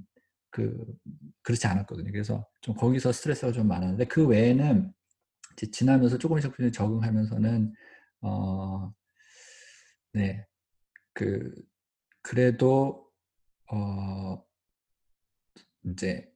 그 0.49 0.85
그렇지 1.43 1.67
않았거든요. 1.67 2.11
그래서 2.11 2.45
좀 2.61 2.75
거기서 2.75 3.11
스트레스가 3.11 3.51
좀 3.51 3.67
많았는데 3.67 4.05
그 4.05 4.25
외에는 4.27 4.91
이제 5.53 5.71
지나면서 5.71 6.17
조금씩 6.17 6.51
조금씩 6.51 6.73
적응하면서는 6.73 7.73
어, 8.21 8.93
네, 10.13 10.45
그 11.13 11.53
그래도 12.21 13.07
어 13.71 14.43
이제 15.85 16.31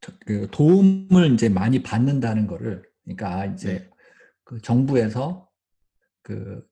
저- 0.00 0.12
그 0.26 0.48
도움을 0.50 1.32
이제 1.34 1.48
많이 1.48 1.82
받는다는 1.82 2.46
거를 2.46 2.82
그러니까 3.04 3.40
아, 3.40 3.46
이제 3.46 3.78
네. 3.78 3.90
그 4.44 4.60
정부에서 4.60 5.48
그 6.22 6.66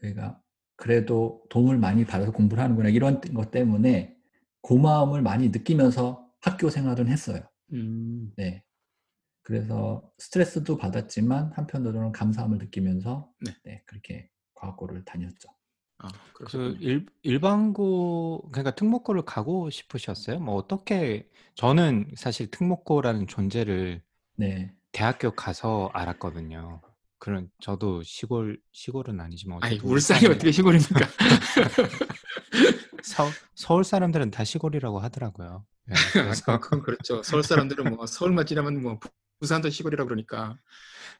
저희가 0.00 0.40
그래도 0.76 1.44
도움을 1.50 1.78
많이 1.78 2.04
받아서 2.04 2.32
공부를 2.32 2.62
하는구나 2.62 2.88
이런 2.88 3.20
것 3.20 3.50
때문에 3.50 4.16
고마움을 4.62 5.22
많이 5.22 5.48
느끼면서 5.48 6.26
학교 6.40 6.70
생활은 6.70 7.08
했어요. 7.08 7.40
음. 7.72 8.32
네. 8.36 8.62
그래서 9.42 10.02
스트레스도 10.18 10.76
받았지만 10.76 11.52
한편으로는 11.54 12.12
감사함을 12.12 12.58
느끼면서 12.58 13.28
네. 13.40 13.52
네, 13.64 13.82
그렇게 13.86 14.28
과학고를 14.54 15.04
다녔죠. 15.04 15.48
아, 15.98 16.08
그 16.32 16.44
그러셨군요. 16.44 16.78
일, 16.80 17.06
일반고 17.22 18.48
그러니까 18.52 18.74
특목고를 18.74 19.22
가고 19.22 19.70
싶으셨어요? 19.70 20.38
뭐 20.38 20.54
어떻게 20.54 21.28
저는 21.54 22.12
사실 22.16 22.50
특목고라는 22.50 23.26
존재를 23.26 24.02
네. 24.36 24.72
대학교 24.92 25.32
가서 25.32 25.90
알았거든요. 25.92 26.80
그런 27.18 27.50
저도 27.60 28.02
시골 28.02 28.60
시골은 28.72 29.20
아니지만 29.20 29.58
아니, 29.62 29.78
울산이 29.80 30.26
어떻게 30.26 30.50
시골입니까? 30.52 31.06
서, 33.02 33.30
서울 33.54 33.84
사람들은 33.84 34.30
다 34.30 34.44
시골이라고 34.44 34.98
하더라고요. 35.00 35.64
예, 35.90 35.94
그래서 36.44 36.52
아, 36.52 36.60
그건 36.60 36.82
그렇죠. 36.82 37.22
서울 37.22 37.42
사람들은 37.42 37.96
뭐 37.96 38.06
서울만 38.06 38.46
지나면 38.46 38.82
뭐 38.82 38.98
부산도 39.40 39.70
시골이라 39.70 40.04
그러니까 40.04 40.56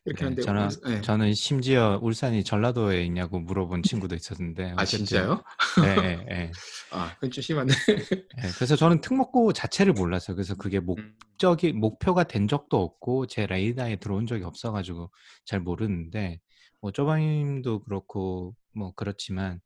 이렇게 0.04 0.24
네, 0.24 0.24
하는데 0.26 0.42
저는 0.42 0.68
울- 0.68 0.92
예. 0.92 1.00
저는 1.00 1.34
심지어 1.34 1.98
울산이 2.02 2.44
전라도에 2.44 3.04
있냐고 3.04 3.40
물어본 3.40 3.82
친구도 3.82 4.14
있었는데 4.14 4.72
아 4.76 4.82
어쨌든 4.82 5.06
진짜요? 5.06 5.42
예, 5.84 5.88
예, 5.88 6.26
예. 6.30 6.52
아, 6.92 7.14
그건 7.14 7.30
좀 7.30 7.42
심한데. 7.42 7.74
예, 8.44 8.50
그래서 8.56 8.76
저는 8.76 9.00
특목고 9.00 9.52
자체를 9.52 9.92
몰랐어요. 9.94 10.36
그래서 10.36 10.54
그게 10.54 10.80
목 10.80 10.98
음. 10.98 11.14
목적이 11.40 11.72
목표가 11.72 12.24
된 12.24 12.48
적도 12.48 12.82
없고 12.82 13.26
제 13.26 13.46
레이더에 13.46 13.96
들어온 13.96 14.26
적이 14.26 14.44
없어가지고 14.44 15.10
잘 15.46 15.58
모르는데 15.60 16.38
뭐 16.82 16.92
쪼바님도 16.92 17.84
그렇고 17.84 18.54
뭐 18.74 18.92
그렇지만 18.94 19.58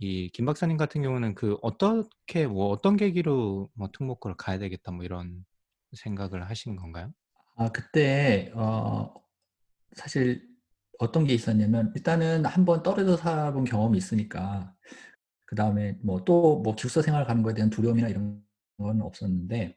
이 0.00 0.30
김 0.32 0.46
박사님 0.46 0.76
같은 0.76 1.02
경우는 1.02 1.34
그 1.34 1.58
어떻게 1.62 2.46
뭐 2.46 2.68
어떤 2.70 2.96
계기로 2.96 3.70
뭐 3.74 3.88
특목고를 3.92 4.36
가야 4.36 4.58
되겠다 4.58 4.92
뭐 4.92 5.04
이런 5.04 5.44
생각을 5.92 6.48
하신 6.48 6.76
건가요? 6.76 7.12
아, 7.56 7.68
그때 7.70 8.50
어 8.54 9.12
사실 9.92 10.48
어떤 10.98 11.24
게 11.24 11.34
있었냐면 11.34 11.92
일단은 11.96 12.44
한번 12.46 12.82
떨어져 12.82 13.16
살아본 13.16 13.64
경험이 13.64 13.98
있으니까 13.98 14.74
그 15.46 15.56
다음에 15.56 15.98
뭐 16.02 16.24
또뭐 16.24 16.74
기숙사 16.76 17.02
생활 17.02 17.26
가는 17.26 17.42
거에 17.42 17.54
대한 17.54 17.70
두려움이나 17.70 18.08
이런 18.08 18.42
건 18.78 19.02
없었는데 19.02 19.76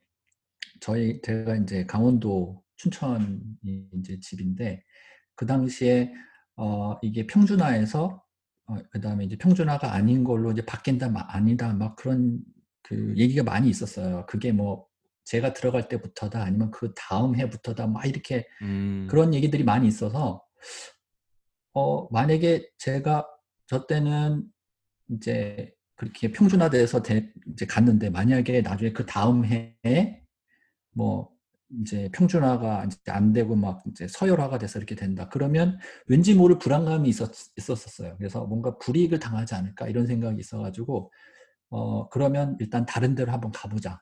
저희 0.82 1.22
제가 1.22 1.56
이제 1.58 1.86
강원도 1.86 2.64
춘천이 2.78 3.90
이제 3.96 4.20
집인데 4.20 4.84
그 5.36 5.46
당시에 5.46 6.14
어 6.56 6.98
이게 7.02 7.26
평준화에서 7.28 8.23
어 8.68 8.76
그다음에 8.92 9.26
이제 9.26 9.38
평준화가 9.38 9.94
아닌 9.94 10.24
걸로 10.24 10.52
이제 10.52 10.66
바뀐다 10.66 11.10
막 11.10 11.34
아니다 11.36 11.74
막 11.74 11.96
그런 11.96 12.40
그 12.82 13.14
얘기가 13.18 13.44
많이 13.44 13.70
있었어요. 13.70 14.26
그게 14.28 14.52
뭐 14.52 14.88
제가 15.26 15.54
들어갈 15.54 15.88
때부터다 15.88 16.44
아니면 16.44 16.72
그 16.72 16.94
다음 16.96 17.36
해부터다 17.36 17.88
막 17.88 18.06
이렇게 18.06 18.46
음, 18.62 19.08
그런 19.10 19.34
얘기들이 19.34 19.64
많이 19.64 19.88
있어서 19.88 20.44
어 21.74 22.08
만약에 22.12 22.70
제가 22.78 23.26
저 23.68 23.86
때는 23.88 24.44
이제 25.10 25.74
그렇게 25.96 26.32
평준화돼서 26.32 27.02
대- 27.02 27.32
이제 27.52 27.66
갔는데 27.66 28.10
만약에 28.10 28.62
나중에 28.62 28.92
그 28.94 29.06
다음 29.06 29.46
해에 29.46 30.22
뭐 30.92 31.32
이제 31.82 32.10
평준화가 32.14 32.86
이제 32.86 32.98
안 33.12 33.34
되고 33.34 33.56
막 33.56 33.84
이제 33.88 34.08
서열화가 34.08 34.58
돼서 34.58 34.80
이렇게 34.80 34.96
된다. 34.96 35.30
그러면 35.30 35.80
왠지 36.08 36.34
모를 36.34 36.58
불안감이 36.58 37.10
있었, 37.10 37.32
있었었어요. 37.58 38.16
그래서 38.18 38.46
뭔가 38.46 38.78
불이익을 38.78 39.20
당하지 39.20 39.56
않을까 39.56 39.88
이런 39.88 40.06
생각이 40.06 40.40
있어가지고 40.40 41.12
어 41.70 42.10
그러면 42.10 42.56
일단 42.60 42.86
다른 42.86 43.16
데로 43.16 43.32
한번 43.32 43.52
가보자. 43.52 44.02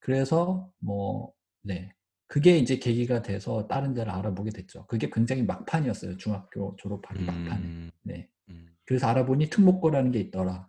그래서 0.00 0.72
뭐 0.78 1.32
네. 1.62 1.92
그게 2.26 2.58
이제 2.58 2.78
계기가 2.78 3.22
돼서 3.22 3.66
다른 3.68 3.94
데를 3.94 4.12
알아보게 4.12 4.50
됐죠. 4.50 4.86
그게 4.86 5.08
굉장히 5.10 5.42
막판이었어요. 5.44 6.18
중학교 6.18 6.76
졸업하기 6.76 7.24
막판에. 7.24 7.64
음, 7.64 7.90
네. 8.02 8.28
음. 8.50 8.76
그래서 8.84 9.06
알아보니 9.06 9.48
특목고라는 9.48 10.12
게 10.12 10.18
있더라. 10.20 10.68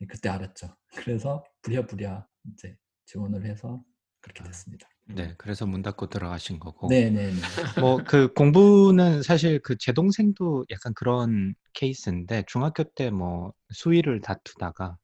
네, 0.00 0.06
그때 0.06 0.28
알았죠. 0.28 0.76
그래서 1.06 1.44
부랴부랴 1.62 2.26
이제 2.52 2.76
지원을 3.06 3.44
해서 3.44 3.84
그렇게 4.20 4.42
아, 4.42 4.46
됐습니다. 4.46 4.88
네, 5.08 5.34
그래서 5.38 5.66
문 5.66 5.82
닫고 5.82 6.08
들어가신 6.08 6.58
거고. 6.58 6.88
네네네. 6.88 7.32
뭐 7.80 7.98
그 8.04 8.32
공부는 8.34 9.22
사실 9.22 9.60
그 9.60 9.76
제 9.78 9.92
동생도 9.92 10.64
약간 10.70 10.92
그런 10.94 11.54
케이스인데 11.74 12.44
중학교 12.48 12.82
때 12.84 13.10
뭐 13.10 13.52
수위를 13.72 14.20
다투다가 14.20 14.96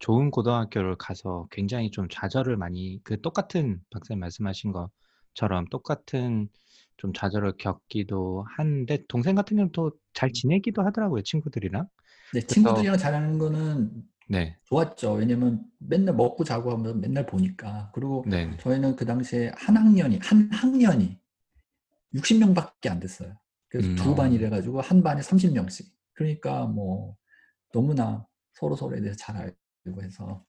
좋은 0.00 0.30
고등학교를 0.30 0.96
가서 0.98 1.46
굉장히 1.52 1.90
좀 1.92 2.08
좌절을 2.10 2.56
많이 2.56 3.00
그 3.04 3.20
똑같은 3.20 3.78
박사님 3.90 4.20
말씀하신 4.20 4.72
것처럼 4.72 5.66
똑같은 5.70 6.48
좀 6.96 7.12
좌절을 7.12 7.54
겪기도 7.58 8.44
하는데 8.56 8.98
동생 9.08 9.34
같은 9.36 9.56
경우는 9.56 9.72
또 9.72 9.92
잘 10.14 10.30
지내기도 10.32 10.82
하더라고요 10.82 11.22
친구들이랑. 11.22 11.86
네, 12.32 12.40
친구들이랑 12.40 12.96
잘하는 12.98 13.38
거는 13.38 13.90
네, 14.28 14.56
좋았죠. 14.64 15.14
왜냐면 15.14 15.64
맨날 15.78 16.14
먹고 16.14 16.44
자고 16.44 16.72
하면 16.72 17.00
맨날 17.00 17.26
보니까. 17.26 17.90
그리고 17.94 18.24
네, 18.26 18.56
저희는 18.58 18.96
그 18.96 19.04
당시에 19.04 19.52
한 19.56 19.76
학년이, 19.76 20.18
한 20.22 20.50
학년이 20.50 21.18
60명 22.14 22.54
밖에 22.54 22.88
안 22.88 23.00
됐어요. 23.00 23.38
그래서 23.68 23.88
음, 23.88 23.96
두 23.96 24.12
어, 24.12 24.14
반이래 24.14 24.48
가지고 24.48 24.80
한 24.80 25.02
반에 25.02 25.20
30명씩. 25.20 25.86
그러니까 26.12 26.66
뭐 26.66 27.16
너무나 27.72 28.26
서로 28.52 28.76
서로에 28.76 29.00
대해서 29.00 29.16
잘 29.16 29.36
알고 29.36 30.02
해서 30.02 30.44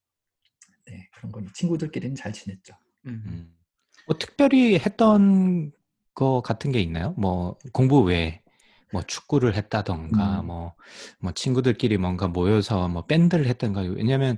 네, 0.85 1.09
그런 1.15 1.31
건 1.31 1.47
친구들끼리는 1.53 2.15
잘 2.15 2.31
지냈죠. 2.31 2.75
음. 3.07 3.23
음. 3.25 3.55
뭐 4.07 4.17
특별히 4.17 4.77
했던 4.77 5.71
거 6.13 6.41
같은 6.41 6.71
게 6.71 6.79
있나요? 6.79 7.13
뭐 7.17 7.57
공부 7.73 8.01
외에 8.01 8.41
뭐 8.95 9.01
축구를 9.03 9.55
했다던가 9.55 10.41
음. 10.41 10.47
뭐, 10.47 10.75
뭐 11.19 11.31
친구들끼리 11.34 11.97
뭔가 11.97 12.29
모여서 12.29 12.88
뭐 12.88 13.05
밴드를 13.05 13.45
했던가 13.47 13.81
왜냐면 13.81 14.38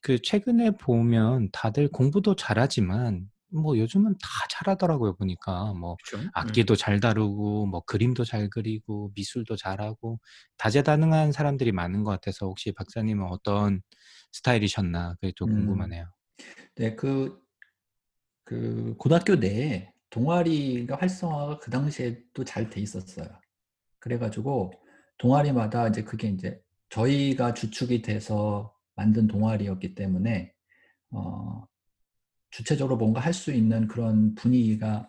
그 0.00 0.20
최근에 0.22 0.72
보면 0.78 1.50
다들 1.52 1.88
공부도 1.90 2.34
잘하지만 2.36 3.28
뭐 3.52 3.76
요즘은 3.78 4.14
다 4.22 4.28
잘하더라고요 4.48 5.16
보니까 5.16 5.74
뭐 5.74 5.98
그렇죠. 6.04 6.24
음. 6.26 6.30
악기도 6.34 6.76
잘 6.76 7.00
다루고 7.00 7.66
뭐 7.66 7.82
그림도 7.84 8.24
잘 8.24 8.48
그리고 8.50 9.10
미술도 9.14 9.56
잘하고 9.56 10.18
다재다능한 10.56 11.32
사람들이 11.32 11.72
많은 11.72 12.02
것 12.04 12.10
같아서 12.12 12.46
혹시 12.46 12.72
박사님은 12.72 13.26
어떤 13.28 13.82
스타일이셨나 14.32 15.16
그게 15.20 15.32
좀 15.36 15.48
음. 15.48 15.54
궁금하네요. 15.56 16.06
네, 16.76 16.96
그, 16.96 17.42
그 18.44 18.94
고등학교 18.98 19.36
내에 19.36 19.92
동아리가 20.10 20.96
활성화가 20.96 21.58
그 21.58 21.70
당시에도 21.70 22.44
잘돼 22.44 22.80
있었어요. 22.80 23.39
그래가지고 24.00 24.72
동아리마다 25.18 25.88
이제 25.88 26.02
그게 26.02 26.28
이제 26.28 26.60
저희가 26.88 27.54
주축이 27.54 28.02
돼서 28.02 28.74
만든 28.96 29.26
동아리였기 29.28 29.94
때문에 29.94 30.52
어, 31.10 31.64
주체적으로 32.50 32.96
뭔가 32.96 33.20
할 33.20 33.32
수 33.32 33.52
있는 33.52 33.86
그런 33.86 34.34
분위기가 34.34 35.08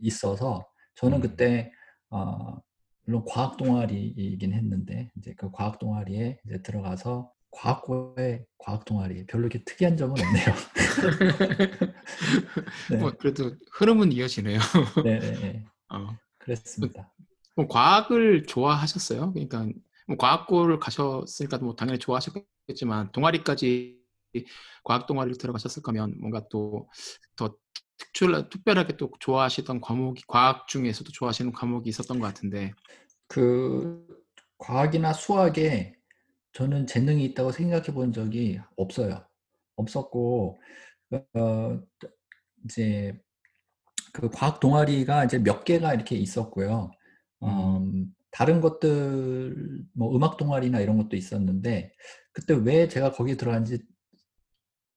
있어서 0.00 0.66
저는 0.94 1.18
음. 1.18 1.22
그때 1.22 1.72
어, 2.10 2.56
물론 3.04 3.24
과학 3.26 3.56
동아리이긴 3.56 4.52
했는데 4.52 5.10
이제 5.16 5.34
그 5.36 5.50
과학 5.50 5.78
동아리에 5.78 6.38
이제 6.46 6.62
들어가서 6.62 7.32
과학고의 7.50 8.44
과학 8.58 8.84
동아리 8.84 9.26
별로 9.26 9.46
이렇게 9.46 9.64
특이한 9.64 9.96
점은 9.96 10.14
없네요. 10.20 10.54
네, 12.90 12.96
뭐 12.98 13.12
그래도 13.18 13.56
흐름은 13.72 14.12
이어지네요. 14.12 14.58
네, 15.04 15.18
네, 15.18 15.32
네. 15.40 15.64
어. 15.90 16.16
그랬습니다. 16.38 17.12
뭐 17.58 17.68
과학을 17.68 18.44
좋아하셨어요? 18.46 19.34
그러니까 19.34 19.66
뭐 20.08 20.16
과학고를 20.18 20.80
가셨으니까 20.80 21.58
뭐 21.58 21.76
당연히 21.76 22.00
좋아하셨겠지만 22.00 23.12
동아리까지 23.12 23.98
과학 24.84 25.06
동아리를 25.06 25.38
들어가셨을 25.38 25.82
거면 25.82 26.16
뭔가 26.20 26.46
또 26.50 26.88
더 27.36 27.56
특출 27.98 28.48
특별하게 28.50 28.96
또 28.96 29.10
좋아하시던 29.20 29.80
과목이 29.82 30.22
과학 30.28 30.68
중에서도 30.68 31.10
좋아하시는 31.12 31.52
과목이 31.52 31.90
있었던 31.90 32.20
것 32.20 32.26
같은데 32.28 32.72
그 33.28 34.06
과학이나 34.58 35.12
수학에 35.12 35.94
저는 36.52 36.86
재능이 36.86 37.24
있다고 37.26 37.52
생각해 37.52 37.86
본 37.94 38.12
적이 38.12 38.60
없어요. 38.76 39.26
없었고 39.76 40.60
어, 41.34 41.80
이제 42.64 43.14
그 44.12 44.30
과학 44.30 44.60
동아리가 44.60 45.24
이제 45.24 45.38
몇 45.38 45.64
개가 45.64 45.94
이렇게 45.94 46.16
있었고요. 46.16 46.90
음, 47.42 48.14
다른 48.30 48.60
것들 48.60 49.84
뭐 49.94 50.14
음악 50.16 50.36
동아리나 50.36 50.80
이런 50.80 50.96
것도 50.98 51.16
있었는데 51.16 51.92
그때 52.32 52.54
왜 52.54 52.88
제가 52.88 53.12
거기 53.12 53.36
들어간지 53.36 53.78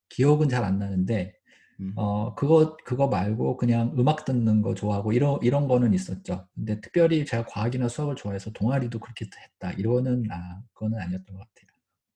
기억은 0.09 0.49
잘 0.49 0.63
안 0.63 0.79
나는데 0.79 1.33
음. 1.79 1.93
어 1.95 2.35
그거 2.35 2.77
그거 2.85 3.07
말고 3.07 3.57
그냥 3.57 3.93
음악 3.97 4.25
듣는 4.25 4.61
거 4.61 4.75
좋아하고 4.75 5.13
이런 5.13 5.39
이런 5.41 5.67
거는 5.67 5.93
있었죠. 5.93 6.47
근데 6.53 6.79
특별히 6.81 7.25
제가 7.25 7.45
과학이나 7.45 7.87
수학을 7.87 8.15
좋아해서 8.15 8.51
동아리도 8.51 8.99
그렇게 8.99 9.25
했다 9.25 9.71
이거는 9.73 10.25
아 10.31 10.61
그거는 10.73 10.99
아니었던 10.99 11.35
것 11.35 11.39
같아요. 11.39 11.67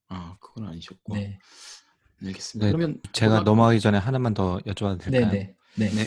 아 0.10 0.38
그건 0.40 0.68
아니셨고 0.70 1.16
네, 1.16 1.40
알겠습니다. 2.24 2.66
네, 2.68 2.72
그러면 2.72 3.02
제가 3.12 3.40
고등학- 3.40 3.44
넘어가기 3.46 3.80
전에 3.80 3.98
하나만 3.98 4.34
더 4.34 4.60
여쭤봐도 4.60 5.00
네, 5.00 5.12
될까요? 5.12 5.32
네, 5.32 5.56
네. 5.78 5.90
네. 5.90 6.06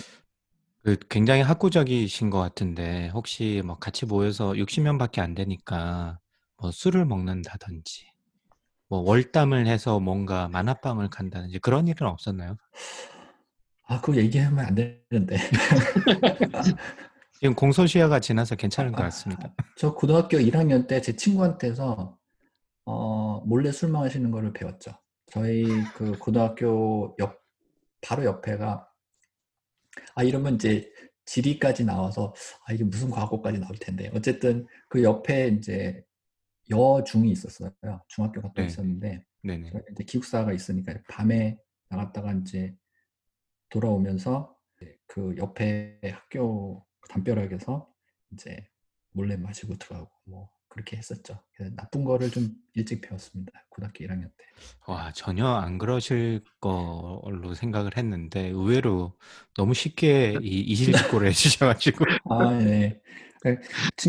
그 0.84 0.96
굉장히 1.08 1.42
학구적이신 1.42 2.30
것 2.30 2.38
같은데 2.38 3.08
혹시 3.08 3.62
뭐 3.64 3.76
같이 3.78 4.06
모여서 4.06 4.56
60 4.56 4.82
명밖에 4.84 5.20
안 5.20 5.34
되니까 5.34 6.18
뭐 6.60 6.70
술을 6.70 7.04
먹는다든지 7.04 8.06
뭐 8.88 9.00
월담을 9.00 9.66
해서 9.66 10.00
뭔가 10.00 10.48
만화방을 10.48 11.10
간다든지 11.10 11.58
그런 11.58 11.88
일은 11.88 12.06
없었나요? 12.06 12.56
아 13.86 14.00
그거 14.00 14.16
얘기하면 14.18 14.64
안 14.64 14.74
되는데. 14.74 15.36
지금 17.40 17.54
공소시효가 17.54 18.20
지나서 18.20 18.56
괜찮은 18.56 18.92
것 18.92 19.02
아, 19.02 19.04
같습니다. 19.04 19.54
저 19.76 19.94
고등학교 19.94 20.38
1학년 20.38 20.86
때 20.86 21.00
제 21.00 21.14
친구한테서 21.14 22.16
어, 22.86 23.42
몰래 23.46 23.70
술 23.70 23.90
마시는 23.90 24.30
거를 24.30 24.52
배웠죠. 24.52 24.92
저희 25.30 25.64
그 25.94 26.12
고등학교 26.18 27.14
옆 27.18 27.40
바로 28.00 28.24
옆에가 28.24 28.87
아 30.14 30.22
이러면 30.22 30.56
이제 30.56 30.90
지리까지 31.24 31.84
나와서 31.84 32.34
아 32.66 32.72
이게 32.72 32.84
무슨 32.84 33.10
과학고까지 33.10 33.58
나올 33.58 33.76
텐데 33.76 34.10
어쨌든 34.14 34.66
그 34.88 35.02
옆에 35.02 35.48
이제 35.48 36.02
여중이 36.70 37.30
있었어요. 37.30 37.72
중학교가 38.08 38.52
또 38.54 38.62
네. 38.62 38.66
있었는데 38.66 39.24
네네. 39.42 39.72
이제 39.92 40.04
기숙사가 40.04 40.52
있으니까 40.52 40.94
밤에 41.08 41.58
나갔다가 41.88 42.32
이제 42.32 42.74
돌아오면서 43.70 44.56
그 45.06 45.34
옆에 45.36 46.00
학교 46.04 46.86
담벼락에서 47.08 47.90
이제 48.32 48.66
몰래 49.12 49.36
마시고 49.36 49.76
들어가고 49.76 50.10
뭐 50.24 50.50
그렇게 50.78 50.96
했었죠. 50.96 51.40
그래서 51.54 51.74
나쁜 51.74 52.04
거를 52.04 52.30
좀 52.30 52.50
일찍 52.74 53.00
배웠습니다. 53.00 53.52
고등학교 53.68 54.04
1학년 54.04 54.30
때. 54.36 54.44
와 54.86 55.12
전혀 55.12 55.46
안 55.46 55.76
그러실 55.78 56.42
걸로 56.60 57.54
생각을 57.54 57.96
했는데 57.96 58.48
의외로 58.48 59.16
너무 59.56 59.74
쉽게 59.74 60.38
이 60.40 60.60
이실직고를 60.60 61.28
해주셔가지고 61.30 62.04
아, 62.30 62.58
네. 62.58 63.00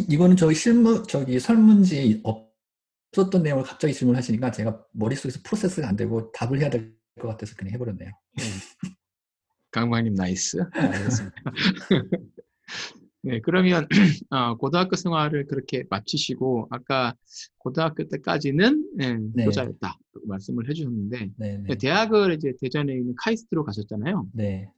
이거는 0.10 0.36
저희 0.36 0.53
실무 0.55 1.03
저기 1.08 1.39
설문지에 1.39 2.21
없었던 2.23 3.41
내용을 3.43 3.63
갑자기 3.63 3.93
질문하시니까 3.93 4.51
제가 4.51 4.86
머릿속에서 4.93 5.39
프로세스가 5.43 5.88
안 5.88 5.95
되고 5.95 6.32
답을 6.32 6.60
해야 6.60 6.69
될 6.69 6.97
것 7.19 7.27
같아서 7.27 7.53
그냥 7.58 7.73
해버렸네요. 7.73 8.10
강광님 9.71 10.13
nice. 10.15 10.56
네, 10.58 10.79
알겠습니다. 10.79 11.36
네, 13.21 13.41
그러면 13.41 13.88
어, 14.29 14.55
고등학교 14.55 14.95
생활을 14.95 15.45
그렇게 15.47 15.84
마치시고 15.89 16.67
아까 16.71 17.13
고등학교 17.58 18.08
때까지는 18.08 18.86
예, 19.01 19.17
네. 19.34 19.45
교사였다 19.45 19.97
말씀을 20.25 20.69
해주셨는데 20.69 21.32
네, 21.36 21.58
네, 21.58 21.75
대학을 21.75 22.34
이제 22.36 22.53
대전에 22.62 22.93
있는 22.93 23.13
카이스트로 23.17 23.65
가셨잖아요. 23.65 24.27
네, 24.34 24.71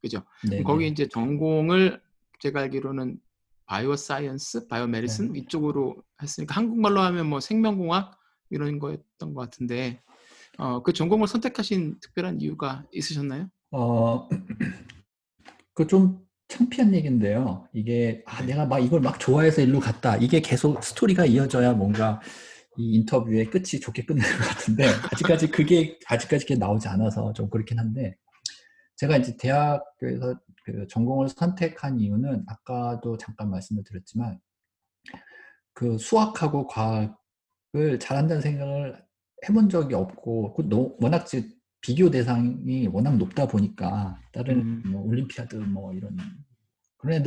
그죠? 0.00 0.22
네, 0.48 0.62
거기 0.62 0.84
네. 0.84 0.90
이제 0.90 1.08
전공을 1.08 2.00
제가 2.40 2.60
알기로는 2.60 3.18
bio 3.66 3.96
science, 3.96 4.68
bio 4.68 4.86
medicine 4.86 5.32
네. 5.32 5.40
이쪽으로 5.40 6.02
했으니까 6.22 6.54
한국말로 6.54 7.00
하면 7.00 7.28
뭐 7.28 7.40
생명공학 7.40 8.18
이런 8.50 8.78
거였던 8.78 9.34
것 9.34 9.40
같은데 9.40 10.00
어, 10.56 10.82
그 10.82 10.92
전공을 10.92 11.26
선택하신 11.26 11.98
특별한 12.00 12.40
이유가 12.40 12.86
있으셨나요? 12.92 13.48
어, 13.72 14.28
그좀 15.74 16.24
창피한 16.58 16.94
얘기인데요. 16.94 17.68
이게 17.72 18.22
아 18.26 18.40
네. 18.40 18.46
내가 18.48 18.66
막 18.66 18.78
이걸 18.78 19.00
막 19.00 19.18
좋아해서 19.18 19.60
일로 19.62 19.80
갔다. 19.80 20.16
이게 20.16 20.40
계속 20.40 20.82
스토리가 20.82 21.24
이어져야 21.26 21.72
뭔가 21.72 22.20
이 22.76 22.94
인터뷰의 22.96 23.46
끝이 23.50 23.80
좋게 23.80 24.04
끝날 24.04 24.24
것 24.38 24.48
같은데 24.48 24.84
아직까지 25.12 25.48
그게 25.48 25.98
아직까지 26.06 26.44
그게 26.46 26.56
나오지 26.58 26.88
않아서 26.88 27.32
좀 27.32 27.50
그렇긴 27.50 27.78
한데 27.78 28.16
제가 28.96 29.16
이제 29.16 29.36
대학교에서 29.36 30.38
그 30.64 30.86
전공을 30.88 31.28
선택한 31.28 31.98
이유는 32.00 32.44
아까도 32.46 33.16
잠깐 33.18 33.50
말씀을 33.50 33.82
드렸지만 33.84 34.38
그 35.72 35.98
수학하고 35.98 36.66
과학을 36.68 37.98
잘한다는 38.00 38.40
생각을 38.40 39.02
해본 39.48 39.68
적이 39.68 39.94
없고 39.96 40.54
그 40.54 40.68
너- 40.68 40.94
워낙 41.00 41.24
지- 41.26 41.53
비교 41.84 42.10
대상이 42.10 42.88
워낙 42.88 43.16
높다 43.16 43.46
보니까 43.46 44.18
다른 44.32 44.60
음. 44.60 44.82
뭐 44.90 45.02
올림피아드 45.02 45.56
뭐 45.56 45.92
이런 45.92 46.16
그런 46.96 47.24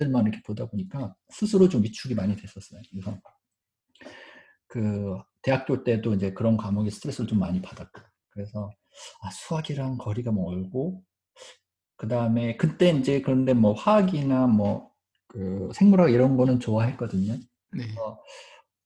애들만 0.00 0.26
이렇게 0.26 0.42
보다 0.42 0.66
보니까 0.66 1.14
스스로 1.28 1.68
좀 1.68 1.82
위축이 1.84 2.14
많이 2.14 2.34
됐었어요. 2.34 2.82
그래서 2.90 3.18
그 4.66 5.16
대학교 5.42 5.84
때도 5.84 6.14
이제 6.14 6.32
그런 6.32 6.56
과목에 6.56 6.90
스트레스를 6.90 7.28
좀 7.28 7.38
많이 7.38 7.62
받았고 7.62 8.00
그래서 8.30 8.70
아, 9.22 9.30
수학이랑 9.30 9.98
거리가 9.98 10.32
멀고 10.32 11.04
그 11.96 12.08
다음에 12.08 12.56
그때 12.56 12.90
이제 12.90 13.20
그런데 13.22 13.54
뭐 13.54 13.72
화학이나 13.72 14.46
뭐 14.46 14.92
그 15.32 15.70
생물학 15.74 16.12
이런 16.12 16.36
거는 16.36 16.60
좋아했거든요. 16.60 17.38
네. 17.72 17.84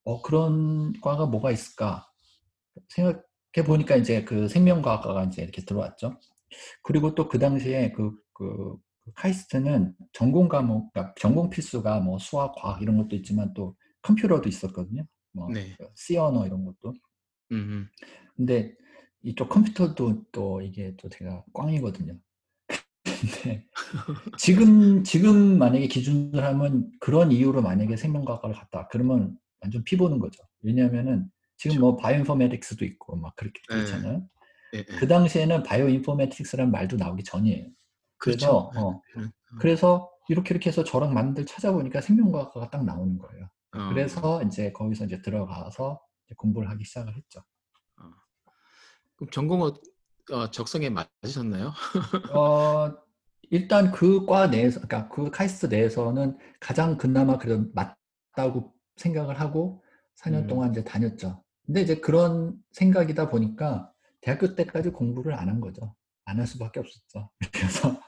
어, 0.04 0.22
그런 0.22 0.92
과가 1.00 1.26
뭐가 1.26 1.50
있을까 1.50 2.06
생각 2.88 3.24
해 3.56 3.64
보니까 3.64 3.96
이제 3.96 4.24
그 4.24 4.48
생명과학과가 4.48 5.24
이제 5.24 5.42
이렇게 5.42 5.62
들어왔죠. 5.62 6.18
그리고 6.82 7.14
또 7.14 7.28
그 7.28 7.38
당시에 7.38 7.92
그, 7.92 8.12
그, 8.32 8.76
그 9.04 9.12
카이스트는 9.14 9.94
전공 10.12 10.48
과목, 10.48 10.92
그러니까 10.92 11.14
전공 11.18 11.50
필수가 11.50 12.00
뭐 12.00 12.18
수학, 12.18 12.54
과학 12.56 12.82
이런 12.82 12.96
것도 12.98 13.16
있지만 13.16 13.52
또 13.54 13.76
컴퓨터도 14.02 14.48
있었거든요. 14.48 15.06
뭐 15.32 15.48
네. 15.52 15.76
C 15.94 16.16
언어 16.16 16.46
이런 16.46 16.64
것도. 16.64 16.94
음. 17.52 17.88
근데 18.36 18.74
이쪽 19.22 19.48
컴퓨터도 19.48 20.24
또 20.32 20.60
이게 20.62 20.94
또 20.96 21.08
제가 21.08 21.44
꽝이거든요. 21.52 22.18
근데 23.04 23.66
지금 24.38 25.02
지금 25.04 25.58
만약에 25.58 25.86
기준을 25.88 26.44
하면 26.44 26.90
그런 27.00 27.32
이유로 27.32 27.62
만약에 27.62 27.96
생명과학과를 27.96 28.54
갔다 28.54 28.88
그러면 28.88 29.38
완전 29.60 29.82
피 29.84 29.96
보는 29.96 30.18
거죠. 30.18 30.42
왜냐하면은 30.62 31.30
지금 31.56 31.80
뭐 31.80 31.96
바이오인포메틱스도 31.96 32.84
있고 32.84 33.16
막 33.16 33.34
그렇게 33.36 33.60
네. 33.68 33.74
그렇잖아요. 33.76 34.28
예, 34.74 34.78
예. 34.78 34.84
그 34.84 35.06
당시에는 35.08 35.62
바이오인포메틱스라는 35.62 36.70
말도 36.70 36.96
나오기 36.96 37.24
전이에요. 37.24 37.68
그렇죠. 38.18 38.70
그래서 38.72 38.88
어, 38.88 39.00
네. 39.16 39.28
그래서 39.60 40.10
이렇게 40.28 40.54
이렇게 40.54 40.70
해서 40.70 40.84
저랑 40.84 41.14
만들 41.14 41.46
찾아보니까 41.46 42.00
생명과학과가 42.00 42.70
딱 42.70 42.84
나오는 42.84 43.18
거예요. 43.18 43.48
어, 43.72 43.88
그래서 43.88 44.42
이제 44.42 44.72
거기서 44.72 45.04
이제 45.06 45.22
들어가서 45.22 46.00
이제 46.26 46.34
공부를 46.36 46.68
하기 46.70 46.84
시작을 46.84 47.16
했죠. 47.16 47.42
그럼 49.16 49.30
전공 49.30 49.62
어, 49.62 49.72
어, 50.32 50.50
적성에 50.50 50.90
맞으셨나요? 50.90 51.72
어, 52.36 52.92
일단 53.50 53.90
그 53.92 54.26
과 54.26 54.48
내에서, 54.48 54.80
그러니까 54.80 55.08
그 55.08 55.30
카이스트 55.30 55.66
내에서는 55.66 56.36
가장 56.60 56.96
그나마 56.96 57.38
그래도 57.38 57.64
맞다고 57.74 58.74
생각을 58.96 59.40
하고 59.40 59.82
4년 60.16 60.42
음. 60.44 60.46
동안 60.48 60.70
이제 60.70 60.82
다녔죠. 60.84 61.42
근데 61.66 61.82
이제 61.82 61.96
그런 62.00 62.56
생각이다 62.72 63.28
보니까 63.30 63.92
대학교 64.20 64.54
때까지 64.54 64.90
공부를 64.90 65.34
안 65.34 65.48
한 65.48 65.60
거죠. 65.60 65.94
안 66.24 66.38
할 66.38 66.46
수밖에 66.46 66.80
없었죠. 66.80 67.30
그래서 67.52 68.00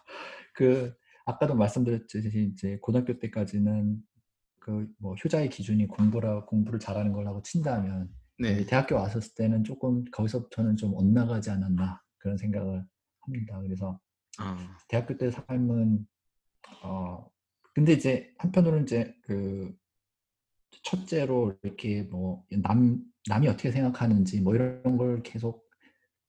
그 0.54 0.94
아까도 1.26 1.54
말씀드렸듯이 1.54 2.50
이제 2.52 2.78
고등학교 2.80 3.18
때까지는 3.18 3.98
그 4.60 4.86
뭐 4.98 5.14
효자의 5.16 5.48
기준이 5.50 5.86
공부라 5.88 6.44
공부를 6.44 6.78
잘하는 6.80 7.12
걸라고 7.12 7.42
친다면 7.42 8.08
네. 8.38 8.60
이 8.60 8.66
대학교 8.66 8.96
왔었을 8.96 9.34
때는 9.34 9.64
조금 9.64 10.04
거기서부터는 10.12 10.76
좀 10.76 10.94
엇나가지 10.94 11.50
않았나 11.50 12.00
그런 12.18 12.36
생각을 12.36 12.84
합니다. 13.20 13.60
그래서 13.60 13.98
어, 14.40 14.56
대학교 14.88 15.16
때 15.16 15.30
삶은 15.30 16.06
어 16.82 17.26
근데 17.74 17.92
이제 17.92 18.32
한편으로는 18.38 18.84
이제 18.84 19.14
그 19.22 19.74
첫째로 20.82 21.56
이렇게 21.62 22.02
뭐 22.02 22.44
남 22.62 23.00
남이 23.28 23.48
어떻게 23.48 23.70
생각하는지 23.70 24.40
뭐 24.40 24.54
이런 24.54 24.96
걸 24.96 25.22
계속 25.22 25.68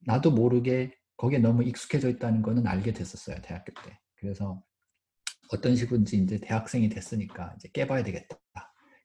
나도 0.05 0.31
모르게 0.31 0.95
거기에 1.17 1.39
너무 1.39 1.63
익숙해져 1.63 2.09
있다는 2.09 2.41
거는 2.41 2.65
알게 2.67 2.93
됐었어요 2.93 3.38
대학교 3.41 3.73
때. 3.83 3.99
그래서 4.15 4.63
어떤 5.51 5.75
식으로인지 5.75 6.17
이제 6.17 6.38
대학생이 6.39 6.89
됐으니까 6.89 7.53
이제 7.57 7.69
깨봐야 7.73 8.03
되겠다. 8.03 8.38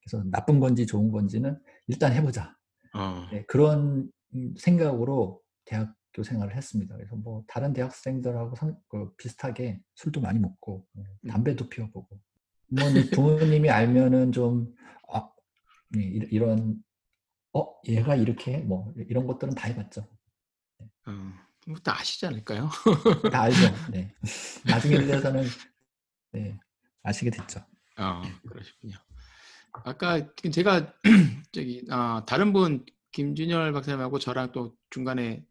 그래서 0.02 0.22
나쁜 0.30 0.60
건지 0.60 0.86
좋은 0.86 1.10
건지는 1.10 1.58
일단 1.88 2.12
해보자. 2.12 2.54
어, 2.94 3.26
네, 3.32 3.44
그런 3.46 4.10
음, 4.34 4.54
생각으로 4.58 5.40
대학교 5.64 6.22
생활을 6.22 6.54
했습니다. 6.54 6.94
그래서 6.94 7.16
뭐 7.16 7.42
다른 7.48 7.72
대학생들하고 7.72 8.54
상- 8.56 8.78
그 8.88 9.14
비슷하게 9.16 9.80
술도 9.94 10.20
많이 10.20 10.38
먹고 10.38 10.86
어, 10.96 11.00
음. 11.24 11.28
담배도 11.28 11.68
피워보고 11.68 12.20
부모님, 12.68 13.10
부모님이 13.10 13.70
알면은 13.70 14.32
좀 14.32 14.72
아, 15.12 15.28
네, 15.90 16.02
이- 16.04 16.28
이런 16.30 16.76
어 17.54 17.74
얘가 17.88 18.16
이렇게 18.16 18.54
해? 18.54 18.58
뭐 18.58 18.92
이런 19.08 19.26
것들은 19.26 19.54
다 19.54 19.68
해봤죠. 19.68 20.06
어, 21.06 21.32
뭐다 21.66 21.98
아시지 22.00 22.26
않을까요? 22.26 22.68
다 23.30 23.42
알죠. 23.42 23.58
네. 23.92 24.12
나중에 24.66 24.98
들어서는 24.98 25.44
네, 26.32 26.58
아시게 27.02 27.30
됐죠. 27.30 27.60
어, 27.98 28.22
그러시군요. 28.48 28.96
아까 29.84 30.26
제가 30.52 30.92
저기 31.52 31.84
아, 31.90 32.24
다른 32.26 32.52
분 32.52 32.84
김준열 33.12 33.72
박사님하고 33.72 34.18
저랑 34.18 34.52
또 34.52 34.74
중간에 34.90 35.44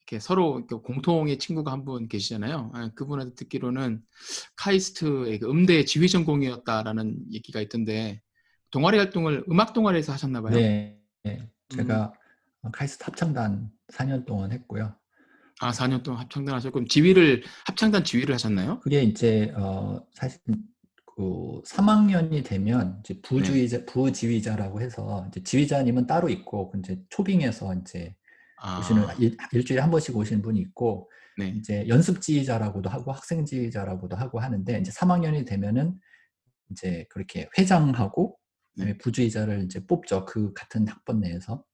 이렇게 0.00 0.20
서로 0.20 0.66
공통의 0.66 1.38
친구가 1.38 1.70
한 1.72 1.84
분 1.84 2.08
계시잖아요. 2.08 2.70
아, 2.74 2.90
그분한테 2.94 3.34
듣기로는 3.34 4.02
카이스트의 4.56 5.38
그 5.40 5.50
음대 5.50 5.84
지휘 5.84 6.08
전공이었다라는 6.08 7.32
얘기가 7.32 7.60
있던데 7.62 8.22
동아리 8.70 8.98
활동을 8.98 9.44
음악 9.50 9.72
동아리에서 9.72 10.12
하셨나 10.12 10.40
봐요. 10.42 10.54
네, 10.54 10.97
네. 11.36 11.50
제가 11.68 12.12
카이스트 12.72 13.04
합창단 13.04 13.70
4년 13.92 14.26
동안 14.26 14.52
했고요. 14.52 14.94
아, 15.60 15.70
4년 15.72 16.02
동안 16.02 16.20
합창단 16.20 16.54
하셨고 16.54 16.74
그럼 16.74 16.88
지휘를 16.88 17.42
합창단 17.66 18.04
지휘를 18.04 18.34
하셨나요? 18.34 18.80
그게 18.80 19.02
이제 19.02 19.52
어 19.56 20.00
사실 20.12 20.40
그 21.16 21.60
3학년이 21.66 22.44
되면 22.44 23.00
이제 23.00 23.20
부주의자 23.22 23.84
부지휘자라고 23.86 24.80
해서 24.80 25.26
이제 25.28 25.42
지휘자님은 25.42 26.06
따로 26.06 26.28
있고 26.28 26.70
그 26.70 26.78
이제 26.78 27.00
초빙해서 27.08 27.74
이제 27.74 28.14
아, 28.60 28.78
오시는 28.78 29.02
일, 29.18 29.36
일주일에 29.52 29.80
한 29.80 29.90
번씩 29.90 30.16
오시는 30.16 30.42
분이 30.42 30.60
있고 30.60 31.10
네. 31.36 31.48
이제 31.56 31.86
연습 31.88 32.20
지휘자라고도 32.20 32.88
하고 32.88 33.12
학생 33.12 33.44
지휘자라고도 33.44 34.16
하고 34.16 34.40
하는데 34.40 34.78
이제 34.78 34.92
3학년이 34.92 35.46
되면은 35.46 35.98
이제 36.70 37.06
그렇게 37.10 37.48
회장하고 37.58 38.36
네. 38.38 38.47
부주의자를 38.98 39.64
이제 39.64 39.84
뽑죠. 39.86 40.24
그 40.24 40.52
같은 40.52 40.86
학번 40.88 41.20
내에서 41.20 41.64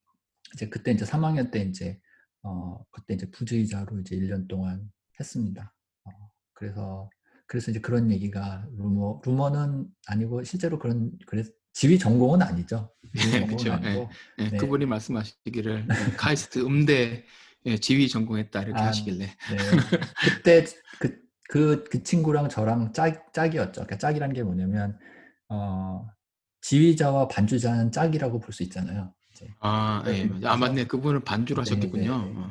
이제 0.55 0.69
그때 0.69 0.93
이제 0.93 1.05
3학년 1.05 1.51
때 1.51 1.61
이제 1.63 1.99
어 2.43 2.85
그때 2.91 3.15
이제 3.15 3.31
부주의자로 3.31 4.01
이제 4.01 4.17
1년 4.17 4.49
동안 4.49 4.91
했습니다. 5.19 5.75
어, 6.05 6.11
그래서 6.53 7.11
그래서 7.47 7.71
이제 7.71 7.81
그런 7.81 8.11
얘기가 8.11 8.67
루머 8.77 9.21
루머는 9.25 9.87
아니고 10.07 10.45
실제로 10.45 10.79
그런 10.79 11.13
그래 11.27 11.45
지휘 11.73 11.99
전공은 11.99 12.43
아니죠. 12.43 12.93
네, 13.13 13.47
그쵸. 13.47 13.73
아니고 13.73 14.11
네, 14.39 14.51
네. 14.51 14.57
그분이 14.59 14.87
말씀하시기를 14.87 15.87
네, 15.87 15.95
카이스트 16.17 16.61
음대 16.61 17.25
예, 17.67 17.79
지휘 17.79 18.09
전공했다 18.09 18.63
이렇게 18.63 18.81
아, 18.81 18.87
하시길래 18.89 19.27
네. 19.27 19.35
그때 20.43 20.65
그, 20.99 21.21
그, 21.49 21.85
그 21.85 22.03
친구랑 22.03 22.49
저랑 22.49 22.93
짝, 22.93 23.33
짝이었죠. 23.33 23.73
그러니까 23.73 23.99
짝이란 23.99 24.33
게 24.33 24.43
뭐냐면, 24.43 24.99
어, 25.49 26.07
지휘자와 26.69 27.29
반주자는 27.29 27.93
짝이라고 27.93 28.41
볼 28.41 28.53
수 28.55 28.63
있잖아요. 28.63 29.13
아, 29.61 30.03
예, 30.07 30.27
그래서- 30.29 30.49
아 30.49 30.57
맞네 30.57 30.87
그분은 30.87 31.23
반주를 31.25 31.63
네, 31.65 31.71
하셨겠군요. 31.71 32.19
네, 32.25 32.33
네. 32.33 32.39
어. 32.39 32.51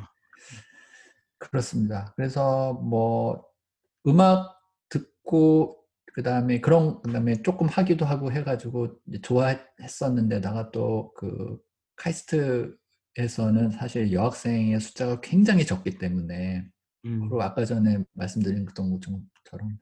그렇습니다. 1.38 2.12
그래서 2.16 2.74
뭐, 2.74 3.44
음악 4.06 4.56
듣고, 4.88 5.82
그 6.12 6.22
다음에 6.22 6.60
그런, 6.60 7.02
그 7.02 7.10
다음에 7.10 7.42
조금 7.42 7.66
하기도 7.66 8.04
하고 8.06 8.30
해가지고 8.30 8.96
이제 9.08 9.20
좋아했었는데다가 9.20 10.70
또 10.70 11.12
그 11.16 11.58
카이스트에서는 11.96 13.70
사실 13.72 14.12
여학생의 14.12 14.78
숫자가 14.80 15.20
굉장히 15.20 15.64
적기 15.66 15.98
때문에 15.98 16.64
음, 17.06 17.20
그리고 17.20 17.42
아까 17.42 17.64
전에 17.64 17.98
말씀드린 18.12 18.64
것처럼 18.66 19.78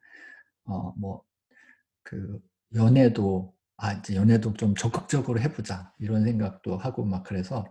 어뭐그 0.65 2.41
연애도 2.75 3.55
아 3.77 3.93
이제 3.95 4.15
연애도 4.15 4.55
좀 4.55 4.75
적극적으로 4.75 5.41
해보자 5.41 5.93
이런 5.99 6.25
생각도 6.25 6.77
하고 6.77 7.05
막 7.05 7.23
그래서 7.25 7.65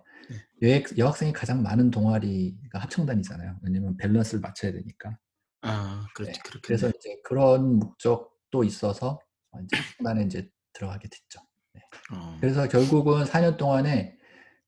여학, 0.61 0.97
여학생이 0.97 1.33
가장 1.33 1.63
많은 1.63 1.89
동아리가 1.91 2.79
합창단이잖아요. 2.79 3.59
왜냐면 3.63 3.97
밸런스를 3.97 4.41
맞춰야 4.41 4.71
되니까. 4.71 5.17
아, 5.61 6.05
네. 6.07 6.13
그렇지, 6.13 6.39
그렇겠네. 6.41 6.61
그래서 6.65 6.89
이제 6.89 7.19
그런 7.23 7.79
목적도 7.79 8.63
있어서 8.63 9.19
어, 9.51 9.59
이제 9.61 9.77
나는 9.99 10.25
이제 10.25 10.49
들어가게 10.73 11.07
됐죠. 11.09 11.39
어. 12.13 12.37
그래서 12.39 12.67
결국은 12.67 13.25
4년 13.25 13.57
동안에 13.57 14.17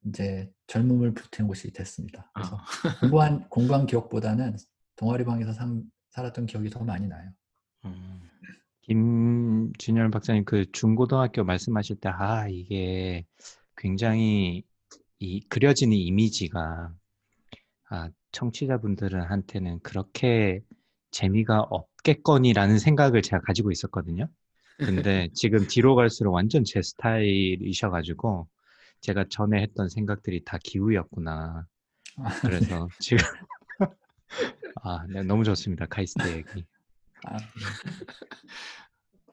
이제 0.06 0.52
젊음을 0.68 1.14
불태운 1.14 1.48
곳이 1.48 1.72
됐습니다. 1.72 2.30
그래서 2.34 2.58
아. 2.58 3.00
공부한 3.00 3.50
공부한 3.50 3.86
기억보다는 3.86 4.58
동아리 4.96 5.24
방에서 5.26 5.54
상- 5.54 5.84
살았던 6.12 6.46
기억이 6.46 6.70
더 6.70 6.84
많이 6.84 7.08
나요. 7.08 7.32
음. 7.86 8.30
김준열 8.84 10.12
박사님 10.12 10.46
그 10.46 10.66
중고등학교 10.72 11.44
말씀하실 11.44 11.98
때 11.98 12.10
아 12.10 12.48
이게 12.50 13.26
굉장히 13.78 14.64
이 15.20 15.42
그려지는 15.50 15.96
이미지가 15.98 16.94
아 17.90 18.10
청취자분들은 18.32 19.22
한테는 19.22 19.80
그렇게 19.84 20.62
재미가 21.12 21.62
없겠거니라는 21.62 22.80
생각을 22.80 23.22
제가 23.22 23.42
가지고 23.42 23.72
있었거든요. 23.72 24.28
근데 24.78 25.30
지금 25.36 25.68
뒤로 25.68 25.96
갈수록 25.96 26.34
완전 26.34 26.64
제 26.66 26.82
스타일이셔가지고 26.82 28.48
제가 29.02 29.26
전에 29.30 29.62
했던 29.62 29.90
생각들이 29.90 30.44
다 30.46 30.58
기우였구나. 30.64 31.66
아, 32.18 32.36
그래서 32.44 32.90
지금 33.00 33.18
아 34.84 35.06
네, 35.10 35.24
너무 35.24 35.44
좋습니다 35.44 35.86
카이스트 35.88 36.28
얘기. 36.28 36.66
아, 37.26 37.38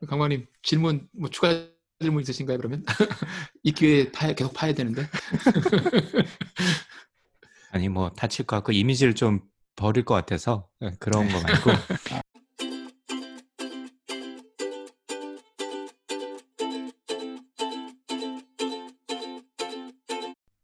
강관님 0.06 0.46
질문 0.62 1.08
뭐 1.12 1.28
추가 1.28 1.68
질문 2.00 2.22
있으신가요? 2.22 2.56
그러면 2.58 2.84
이 3.62 3.72
기회에 3.72 4.10
파야, 4.12 4.32
계속 4.32 4.54
파야 4.54 4.72
되는데. 4.72 5.06
아니 7.72 7.88
뭐 7.88 8.10
다칠 8.10 8.46
것 8.46 8.56
같고 8.56 8.72
이미지를 8.72 9.14
좀 9.14 9.40
버릴 9.76 10.04
것 10.04 10.14
같아서 10.14 10.68
예, 10.82 10.90
그런 10.98 11.28
거 11.28 11.40
말고 11.40 11.70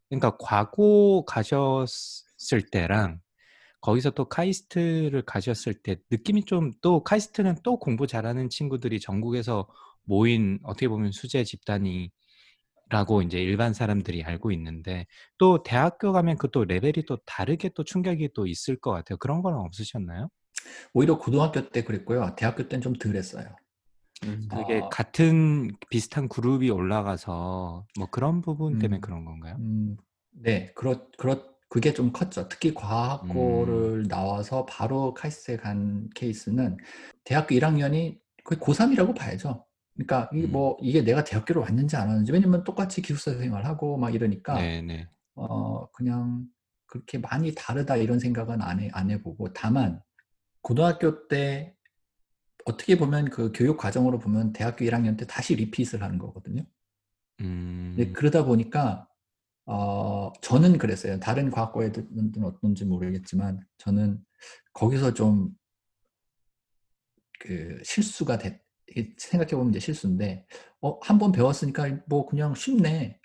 그러니까 0.09 0.37
과고 0.39 1.25
가셨을 1.25 2.62
때랑 2.71 3.21
거기서 3.81 4.11
또 4.11 4.25
카이스트를 4.29 5.23
가셨을 5.23 5.75
때 5.83 5.97
느낌이 6.11 6.45
좀 6.45 6.73
또 6.83 7.03
카이스트는 7.05 7.57
또 7.62 7.79
공부 7.79 8.07
잘하는 8.07 8.49
친구들이 8.51 9.01
전국에서 9.01 9.69
모인 10.05 10.59
어떻게 10.65 10.89
보면 10.89 11.12
수재 11.12 11.45
집단이라고 11.45 12.11
이제 13.25 13.41
일반 13.43 13.73
사람들이 13.75 14.23
알고 14.25 14.53
있는데 14.53 15.07
또 15.39 15.62
대학교 15.62 16.12
가면 16.12 16.39
그 16.39 16.49
또 16.51 16.65
레벨이 16.65 17.05
또 17.07 17.19
다르게 17.27 17.71
또 17.75 17.85
충격이 17.85 18.31
또 18.35 18.47
있을 18.47 18.77
것 18.79 18.91
같아요. 18.93 19.19
그런 19.19 19.43
거는 19.43 19.59
없으셨나요? 19.59 20.29
오히려 20.95 21.19
고등학교 21.19 21.69
때 21.71 21.85
그랬고요. 21.85 22.35
대학교 22.37 22.69
때는 22.69 22.83
좀 22.83 22.95
덜했어요. 22.95 23.47
음. 24.25 24.49
그게 24.51 24.81
아. 24.83 24.89
같은 24.89 25.71
비슷한 25.91 26.29
그룹이 26.29 26.71
올라가서 26.71 27.87
뭐 27.99 28.07
그런 28.11 28.41
부분 28.43 28.79
때문에 28.79 28.99
음. 28.99 29.01
그런 29.01 29.25
건가요? 29.25 29.57
음, 29.59 29.97
네, 30.33 30.73
그렇, 30.75 31.09
그렇, 31.19 31.56
그게 31.77 31.93
좀 31.93 32.11
컸죠. 32.11 32.49
특히 32.49 32.73
과학고를 32.73 34.05
음. 34.05 34.09
나와서 34.09 34.65
바로 34.65 35.12
카이스트에 35.12 35.59
간 35.59 36.09
케이스는 36.15 36.79
대학교 37.23 37.55
1학년이 37.55 38.19
거의 38.45 38.59
고3이라고 38.59 39.15
봐야죠. 39.15 39.67
그러니까 39.93 40.31
이게 40.33 40.47
음. 40.47 40.53
뭐 40.53 40.79
이게 40.81 41.03
내가 41.05 41.23
대학교를 41.23 41.61
왔는지 41.61 41.95
안 41.97 42.09
왔는지 42.09 42.33
왜냐면 42.33 42.65
똑같이 42.65 43.03
기숙사 43.03 43.35
생활 43.35 43.67
하고 43.67 43.99
막 43.99 44.15
이러니까 44.15 44.55
네네. 44.55 45.07
어 45.35 45.87
그냥 45.91 46.47
그렇게 46.87 47.19
많이 47.19 47.55
다르다 47.55 47.97
이런 47.97 48.21
생각은 48.21 48.62
안 48.62 48.81
해, 48.81 48.89
안 48.95 49.11
해보고 49.11 49.53
다만 49.53 50.01
고등학교 50.62 51.29
때 51.29 51.77
어떻게 52.65 52.97
보면 52.97 53.29
그 53.29 53.53
교육 53.55 53.77
과정으로 53.77 54.19
보면 54.19 54.55
대학교 54.55 54.87
1학년 54.87 55.19
때 55.19 55.27
다시 55.27 55.55
리핏을 55.55 56.03
하는 56.03 56.17
거거든요. 56.17 56.62
음. 57.41 58.12
그러다 58.15 58.47
보니까 58.47 59.11
어, 59.66 60.33
저는 60.42 60.79
그랬어요. 60.79 61.18
다른 61.20 61.48
애들은 61.48 62.44
어떤지 62.44 62.85
모르겠지만 62.85 63.61
저는 63.79 64.24
거기서 64.72 65.14
좀 65.14 65.55
그 67.38 67.81
실수가 67.85 68.38
됐, 68.38 68.62
생각해 69.18 69.50
보면 69.50 69.70
이제 69.70 69.81
실수인데 69.81 70.46
어, 70.81 70.98
한 71.02 71.18
번 71.18 71.33
배웠으니까 71.33 72.00
뭐 72.07 72.26
그냥 72.26 72.55
쉽네 72.55 73.20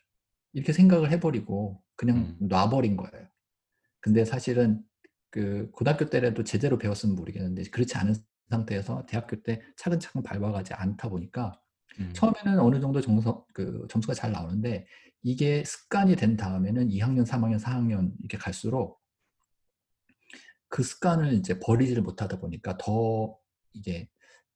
이렇게 0.54 0.73
생각을 0.73 1.12
해버리고 1.12 1.82
그냥 1.95 2.17
음. 2.17 2.47
놔버린 2.47 2.97
거예요. 2.97 3.27
근데 3.99 4.25
사실은 4.25 4.84
그 5.30 5.69
고등학교 5.71 6.10
때라도 6.10 6.43
제대로 6.43 6.77
배웠으면 6.77 7.15
모르겠는데 7.15 7.63
그렇지 7.71 7.97
않은 7.97 8.15
상태에서 8.49 9.06
대학교 9.06 9.41
때 9.41 9.62
차근차근 9.77 10.23
밟아가지 10.23 10.73
않다 10.73 11.10
보니까 11.10 11.60
음. 11.99 12.12
처음에는 12.13 12.60
어느 12.60 12.80
정도 12.82 12.99
정서, 13.01 13.45
그 13.54 13.86
점수가 13.89 14.13
잘 14.13 14.32
나오는데 14.32 14.86
이게 15.24 15.64
습관이 15.64 16.16
된 16.16 16.36
다음에는 16.36 16.90
2학년, 16.90 17.26
3학년, 17.26 17.60
4학년 17.60 18.14
이렇게 18.20 18.38
갈수록 18.38 19.00
그 20.68 20.84
습관을 20.84 21.34
이제 21.34 21.60
버리지를 21.60 22.02
못하다 22.02 22.40
보니까 22.40 22.78
더 22.78 23.38
이게 23.74 24.10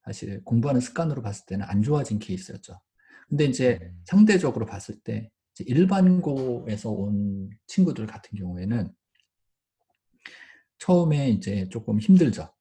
사실 0.04 0.44
공부하는 0.44 0.82
습관으로 0.82 1.22
봤을 1.22 1.46
때는 1.46 1.66
안 1.68 1.82
좋아진 1.82 2.20
케이스였죠. 2.20 2.80
근데 3.28 3.46
이제 3.46 3.80
음. 3.82 4.02
상대적으로 4.06 4.66
봤을 4.66 5.00
때 5.00 5.30
일반고에서 5.60 6.92
온 6.92 7.50
친구들 7.68 8.06
같은 8.06 8.38
경우에는 8.38 8.92
처음에 10.78 11.30
이제 11.30 11.68
조금 11.70 12.00
힘들죠. 12.00 12.54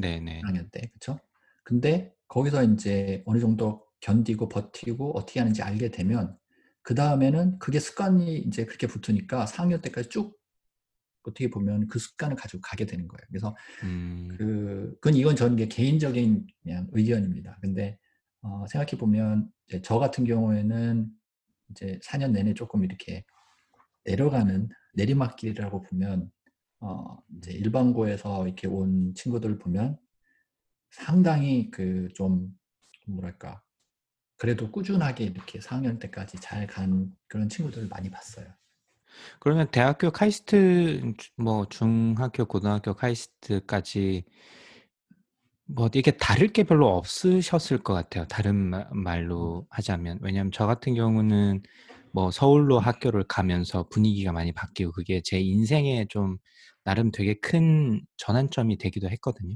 네네. 0.00 0.42
1학년 0.42 0.70
때, 0.70 0.90
그쵸? 0.92 1.18
근데 1.64 2.12
거기서 2.28 2.64
이제 2.64 3.22
어느 3.26 3.38
정도 3.38 3.86
견디고 4.00 4.48
버티고 4.48 5.16
어떻게 5.16 5.40
하는지 5.40 5.62
알게 5.62 5.90
되면 5.90 6.36
그 6.82 6.94
다음에는 6.94 7.58
그게 7.58 7.78
습관이 7.78 8.38
이제 8.38 8.64
그렇게 8.64 8.86
붙으니까 8.86 9.44
4학년 9.44 9.82
때까지 9.82 10.08
쭉 10.08 10.38
어떻게 11.22 11.50
보면 11.50 11.86
그 11.88 11.98
습관을 11.98 12.36
가지고 12.36 12.62
가게 12.62 12.86
되는 12.86 13.06
거예요. 13.06 13.20
그래서 13.28 13.56
음. 13.84 14.28
그, 14.38 14.94
그건 15.00 15.14
이건 15.14 15.36
저는 15.36 15.56
게 15.56 15.68
개인적인 15.68 16.46
그냥 16.62 16.88
의견입니다. 16.92 17.58
근데 17.60 17.98
어, 18.42 18.64
생각해 18.68 18.98
보면 18.98 19.50
저 19.82 19.98
같은 19.98 20.24
경우에는 20.24 21.08
이제 21.70 22.00
4년 22.02 22.32
내내 22.32 22.54
조금 22.54 22.84
이렇게 22.84 23.24
내려가는 24.04 24.70
내리막길이라고 24.94 25.82
보면 25.82 26.30
어, 26.80 27.18
이제 27.36 27.52
일반고에서 27.52 28.46
이렇게 28.46 28.66
온 28.66 29.14
친구들 29.14 29.58
보면 29.58 29.98
상당히 30.90 31.70
그 31.70 32.08
좀 32.14 32.50
뭐랄까 33.06 33.62
그래도 34.40 34.70
꾸준하게 34.72 35.24
이렇게 35.24 35.60
4학년 35.60 35.98
때까지 35.98 36.38
잘 36.40 36.66
간 36.66 37.14
그런 37.28 37.48
친구들을 37.48 37.88
많이 37.88 38.10
봤어요. 38.10 38.46
그러면 39.38 39.68
대학교 39.70 40.10
카이스트 40.10 41.12
뭐 41.36 41.66
중학교 41.68 42.44
고등학교 42.46 42.94
카이스트까지 42.94 44.24
뭐 45.66 45.88
이게 45.94 46.10
다를 46.12 46.48
게 46.48 46.64
별로 46.64 46.88
없으셨을 46.96 47.78
것 47.82 47.94
같아요. 47.94 48.26
다른 48.26 48.56
마- 48.56 48.88
말로 48.92 49.66
하자면 49.70 50.18
왜냐하면 50.22 50.50
저 50.52 50.66
같은 50.66 50.94
경우는 50.94 51.62
뭐 52.12 52.30
서울로 52.32 52.80
학교를 52.80 53.24
가면서 53.28 53.86
분위기가 53.88 54.32
많이 54.32 54.52
바뀌고 54.52 54.92
그게 54.92 55.20
제 55.24 55.38
인생에 55.40 56.06
좀 56.08 56.38
나름 56.84 57.12
되게 57.12 57.34
큰 57.34 58.00
전환점이 58.16 58.78
되기도 58.78 59.08
했거든요. 59.10 59.54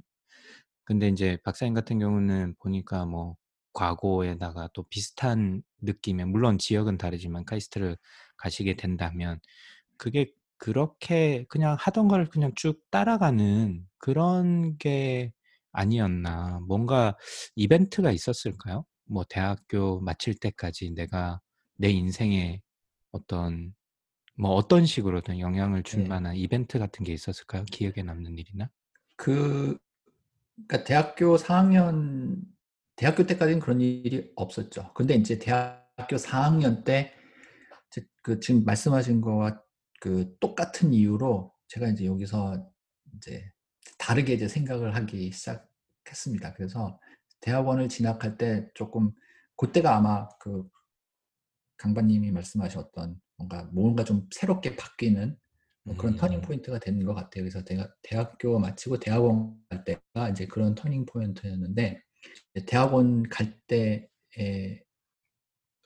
근데 0.85 1.09
이제 1.09 1.39
박사님 1.45 1.75
같은 1.75 1.99
경우는 1.99 2.57
보니까 2.63 3.07
뭐 3.07 3.37
과거에다가 3.75 4.71
또 4.75 4.85
비슷한 4.85 5.63
느낌의 5.83 6.27
물론 6.27 6.59
지역은 6.59 6.99
다르지만 6.99 7.45
카이스트를 7.45 7.97
가시게 8.39 8.77
된다면 8.77 9.41
그게 9.99 10.33
그렇게 10.59 11.45
그냥 11.49 11.77
하던 11.79 12.09
걸 12.09 12.27
그냥 12.31 12.53
쭉 12.57 12.83
따라가는 12.91 13.87
그런 13.99 14.79
게 14.79 15.33
아니었나. 15.73 16.61
뭔가 16.67 17.17
이벤트가 17.57 18.11
있었을까요? 18.13 18.87
뭐 19.07 19.25
대학교 19.29 20.01
마칠 20.01 20.35
때까지 20.39 20.93
내가 20.93 21.41
내 21.77 21.91
인생에 21.91 22.63
어떤 23.13 23.75
뭐 24.39 24.53
어떤 24.53 24.87
식으로든 24.87 25.41
영향을 25.41 25.83
줄 25.83 26.03
네. 26.03 26.09
만한 26.09 26.37
이벤트 26.37 26.79
같은 26.79 27.05
게 27.05 27.13
있었을까요? 27.13 27.65
기억에 27.67 28.03
남는 28.05 28.39
일이나? 28.39 28.71
그 29.17 29.79
그러니까 30.69 30.85
대학교 30.85 31.37
4학년 31.37 32.43
대학교 32.97 33.27
때까지는 33.27 33.61
그런 33.61 33.81
일이 33.81 34.31
없었죠. 34.37 34.93
근데 34.95 35.15
이제 35.15 35.39
대학교 35.39 36.17
4학년 36.17 36.85
때 36.85 37.15
그 38.25 38.41
지금 38.41 38.65
말씀하신 38.65 39.21
거와 39.21 39.63
그 40.01 40.35
똑같은 40.41 40.95
이유로 40.95 41.53
제가 41.69 41.89
이제 41.89 42.07
여기서 42.07 42.71
이제 43.17 43.51
다르게 43.99 44.33
이제 44.33 44.49
생각을 44.49 44.95
하기 44.97 45.31
시작했습니다. 45.31 46.55
그래서 46.55 46.99
대학원을 47.41 47.91
진학할 47.91 48.39
때 48.39 48.67
조금 48.75 49.13
그때가 49.57 49.95
아마 49.95 50.27
그 50.41 50.67
강반님이 51.77 52.31
말씀하셨던 52.33 53.21
뭔가 53.37 53.65
뭔가 53.73 54.05
좀 54.05 54.27
새롭게 54.31 54.75
바뀌는 54.77 55.37
뭐 55.83 55.97
그런 55.97 56.15
음. 56.15 56.17
turning 56.17 56.41
point가 56.41 56.79
되는 56.79 57.05
것 57.05 57.13
같아요. 57.13 57.45
그래서 57.45 57.63
제가 57.63 57.93
대학교 58.03 58.59
마치고 58.59 59.01
대학원 59.01 59.55
갈 59.69 59.85
때가 59.85 60.31
이제 60.31 60.47
그런 60.47 60.75
turning 60.75 61.05
point였는데 61.05 62.01
대학원 62.67 63.23
갈 63.29 63.59
때에 63.67 64.09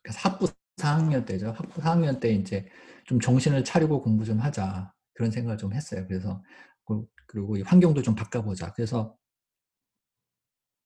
그러니까 0.03 0.29
학부 0.31 0.47
4학년 0.77 1.27
때죠. 1.27 1.51
학부 1.53 1.81
4학년 1.81 2.21
때 2.21 2.31
이제 2.33 2.69
좀 3.07 3.21
정신을 3.21 3.65
차리고 3.65 4.03
공부 4.03 4.25
좀 4.25 4.39
하자 4.39 4.93
그런 5.15 5.31
생각을 5.31 5.59
좀 5.59 5.73
했어요. 5.73 6.07
그래서 6.07 6.43
그- 6.85 7.07
그리고 7.27 7.57
이 7.57 7.63
환경도 7.63 8.03
좀 8.03 8.15
바꿔보자. 8.15 8.73
그래서 8.73 9.17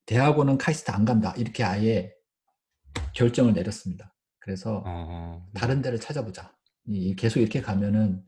대학원은 0.07 0.59
카이스트 0.59 0.91
안 0.91 1.05
간다 1.05 1.33
이렇게 1.37 1.63
아예 1.65 2.13
결정을 3.15 3.53
내렸습니다. 3.53 4.15
그래서 4.41 4.83
어, 4.85 5.49
다른 5.55 5.83
데를 5.83 6.01
찾아보자. 6.01 6.57
이 6.87 7.15
계속 7.15 7.41
이렇게 7.41 7.61
가면은 7.61 8.25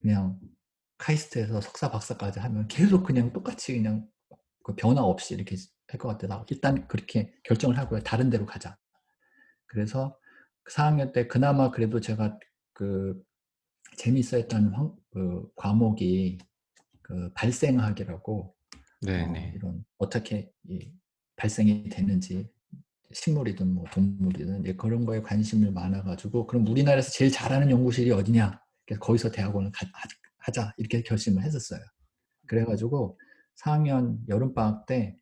그냥 0.00 0.38
카이스트에서 0.98 1.60
석사 1.60 1.90
박사까지 1.90 2.38
하면 2.40 2.68
계속 2.68 3.02
그냥 3.04 3.32
똑같이 3.32 3.74
그냥 3.74 4.06
그 4.62 4.74
변화 4.74 5.02
없이 5.02 5.34
이렇게 5.34 5.56
할 5.88 5.98
것 5.98 6.08
같아서 6.08 6.46
일단 6.50 6.86
그렇게 6.86 7.32
결정을 7.42 7.76
하고요. 7.78 8.00
다른 8.00 8.30
데로 8.30 8.46
가자. 8.46 8.76
그래서 9.66 10.16
그 10.62 10.72
4학년 10.72 11.12
때 11.12 11.26
그나마 11.26 11.70
그래도 11.72 12.00
제가 12.00 12.38
그 12.72 13.20
재미있어 13.96 14.36
했던 14.36 14.72
황- 14.72 14.94
그 15.10 15.50
과목이 15.56 16.38
그 17.02 17.32
발생학이라고 17.34 18.54
네네. 19.02 19.48
어, 19.50 19.52
이런 19.56 19.84
어떻게 19.98 20.52
이 20.68 20.92
발생이 21.36 21.88
되는지 21.88 22.48
식물이든 23.12 23.74
뭐 23.74 23.84
동물이든 23.92 24.76
그런 24.76 25.04
거에 25.04 25.20
관심이 25.22 25.68
많아가지고 25.72 26.46
그럼 26.46 26.68
우리나라에서 26.68 27.10
제일 27.10 27.32
잘하는 27.32 27.68
연구실이 27.70 28.12
어디냐? 28.12 28.60
그래서 28.86 29.00
거기서 29.00 29.30
대학원을 29.32 29.72
가- 29.72 29.86
하- 29.92 30.08
하자 30.38 30.72
이렇게 30.76 31.02
결심을 31.02 31.42
했었어요. 31.42 31.80
그래가지고 32.46 33.18
4학년 33.62 34.18
여름 34.28 34.54
방학 34.54 34.86
때 34.86 35.16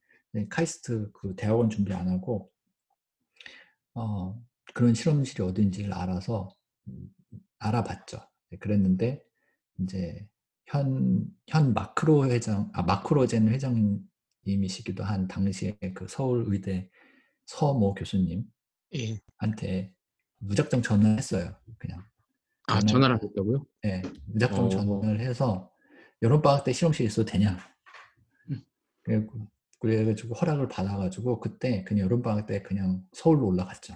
카이스트 0.50 1.10
그 1.12 1.34
대학원 1.36 1.70
준비 1.70 1.92
안 1.92 2.08
하고 2.08 2.50
어, 3.94 4.40
그런 4.74 4.94
실험실이 4.94 5.42
어딘지를 5.42 5.92
알아서 5.92 6.54
음, 6.86 7.12
알아봤죠. 7.58 8.20
네, 8.50 8.58
그랬는데 8.58 9.22
이제 9.80 10.28
현, 10.66 11.26
현 11.46 11.74
마크로 11.74 12.26
회장, 12.26 12.70
아, 12.74 12.82
마크로젠 12.82 13.48
회장님이시기도 13.48 15.02
한 15.02 15.26
당시에 15.26 15.76
그 15.94 16.06
서울의대 16.08 16.90
서모 17.46 17.94
교수님한테 17.94 18.46
예. 18.94 19.92
무작정 20.38 20.82
전화했어요. 20.82 21.56
그냥. 21.78 22.04
아, 22.68 22.80
전화를 22.80 23.16
하셨다고요? 23.16 23.64
예, 23.86 24.02
무작정 24.26 24.66
어. 24.66 24.68
전화를 24.68 25.20
해서 25.20 25.72
여름방학 26.20 26.64
때 26.64 26.72
실험실 26.72 27.06
있어도 27.06 27.30
되냐? 27.32 27.58
음. 29.08 29.26
그래가지고, 29.26 29.48
그래가지고 29.80 30.34
허락을 30.34 30.68
받아가지고 30.68 31.40
그때 31.40 31.84
그냥 31.84 32.04
여름방학 32.06 32.46
때 32.46 32.62
그냥 32.62 33.02
서울로 33.12 33.46
올라갔죠. 33.48 33.94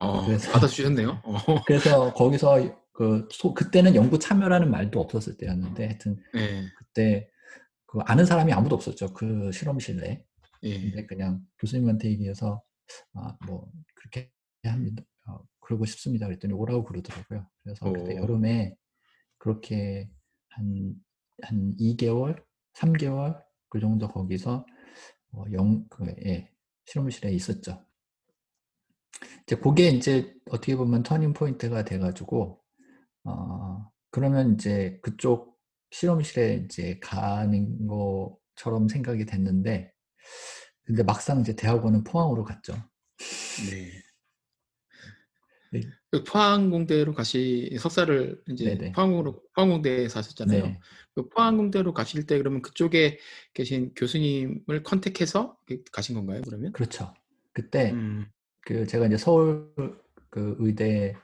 어, 0.00 0.26
그래서- 0.26 0.52
받아주셨네요. 0.52 1.22
어, 1.24 1.64
그래서 1.66 2.12
거기서 2.14 2.84
그 2.92 3.28
소- 3.30 3.54
그때는 3.54 3.94
연구 3.94 4.18
참여라는 4.18 4.70
말도 4.70 5.00
없었을 5.00 5.36
때였는데 5.36 5.84
하여튼 5.86 6.16
예, 6.36 6.62
그때 6.78 7.28
그 7.86 7.98
아는 8.06 8.24
사람이 8.24 8.52
아무도 8.52 8.74
없었죠 8.76 9.12
그 9.14 9.50
실험실 9.52 9.96
내에 9.96 10.22
예. 10.64 10.80
근데 10.80 11.06
그냥 11.06 11.40
교수님한테 11.58 12.08
얘기해서 12.10 12.62
아 13.14 13.36
뭐 13.46 13.68
그렇게 13.96 14.30
합니다 14.64 15.02
어, 15.26 15.38
그러고 15.60 15.84
싶습니다 15.86 16.26
그랬더니 16.26 16.52
오라고 16.54 16.84
그러더라고요 16.84 17.48
그래서 17.64 17.92
그때 17.92 18.14
오. 18.14 18.22
여름에 18.22 18.76
그렇게 19.38 20.08
한 20.50 20.94
한 21.42 21.74
2개월 21.80 22.40
3개월 22.76 23.42
그 23.74 23.80
정도 23.80 24.06
거기서 24.06 24.64
어, 25.32 25.44
영, 25.52 25.84
그, 25.88 26.06
예, 26.26 26.48
실험실에 26.84 27.32
있었죠. 27.32 27.84
이제 29.42 29.56
그게 29.56 29.88
이제 29.88 30.32
어떻게 30.48 30.76
보면 30.76 31.02
터닝 31.02 31.32
포인트가 31.32 31.84
돼가지고, 31.84 32.62
어, 33.24 33.90
그러면 34.12 34.54
이제 34.54 35.00
그쪽 35.02 35.58
실험실에 35.90 36.66
이제 36.66 37.00
가는 37.00 37.88
것처럼 37.88 38.86
생각이 38.86 39.26
됐는데, 39.26 39.92
근데 40.84 41.02
막상 41.02 41.40
이제 41.40 41.56
대학원은 41.56 42.04
포항으로 42.04 42.44
갔죠. 42.44 42.74
네. 45.72 45.80
네. 46.14 46.18
그 46.18 46.24
포항공대로 46.24 47.12
가시 47.14 47.76
석사를 47.78 48.42
이제 48.50 48.76
네네. 48.76 48.92
포항으로 48.92 49.42
포항공대에서 49.54 50.18
하셨잖아요. 50.20 50.66
네. 50.66 50.80
그 51.14 51.28
포항공대로 51.28 51.92
가실 51.92 52.26
때 52.26 52.38
그러면 52.38 52.62
그쪽에 52.62 53.18
계신 53.52 53.92
교수님을 53.94 54.82
컨택해서 54.84 55.56
가신 55.92 56.14
건가요? 56.14 56.42
그러면? 56.44 56.72
그렇죠. 56.72 57.12
그때 57.52 57.92
음, 57.92 58.26
그 58.60 58.86
제가 58.86 59.06
이제 59.06 59.16
서울 59.16 59.70
그 60.30 60.56
의대 60.58 61.14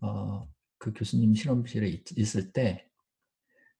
어, 0.00 0.46
그 0.78 0.92
교수님 0.92 1.34
실험실에 1.34 1.88
있, 1.88 2.18
있을 2.18 2.52
때 2.52 2.88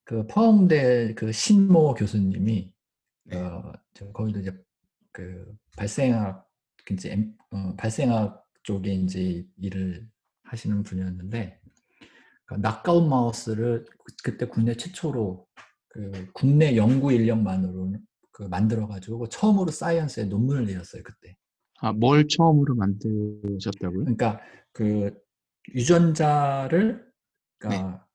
그 0.07 0.27
포항대 0.27 1.15
그 1.15 1.33
신모 1.33 1.95
교수님이 1.95 2.73
네. 3.25 3.37
어, 3.39 3.73
저 3.95 4.13
거기도 4.13 4.41
이제 4.41 4.53
그 5.13 5.51
발생학 5.79 6.47
그 6.85 6.93
이제 6.93 7.13
엠- 7.13 7.35
어, 7.51 7.75
발생학 7.77 8.44
쪽에 8.65 8.93
이제 8.93 9.47
일을 9.59 10.09
하시는 10.45 10.83
분이었는데 10.83 11.61
그 12.47 12.55
낙가운 12.55 13.09
마우스를 13.09 13.85
그- 14.05 14.15
그때 14.25 14.47
국내 14.47 14.75
최초로 14.75 15.47
그 15.89 16.27
국내 16.35 16.77
연구 16.77 17.13
인력만으로 17.13 17.95
그 18.33 18.43
만들어 18.45 18.89
가지고 18.89 19.29
처음으로 19.29 19.71
사이언스에 19.71 20.25
논문을 20.25 20.67
내렸어요 20.67 21.03
그때. 21.03 21.37
아, 21.81 21.93
뭘 21.93 22.27
처음으로 22.27 22.75
만드셨다고요? 22.75 24.01
그러니까 24.05 24.41
그 24.73 25.17
유전자를 25.75 27.07
그러니까 27.59 28.07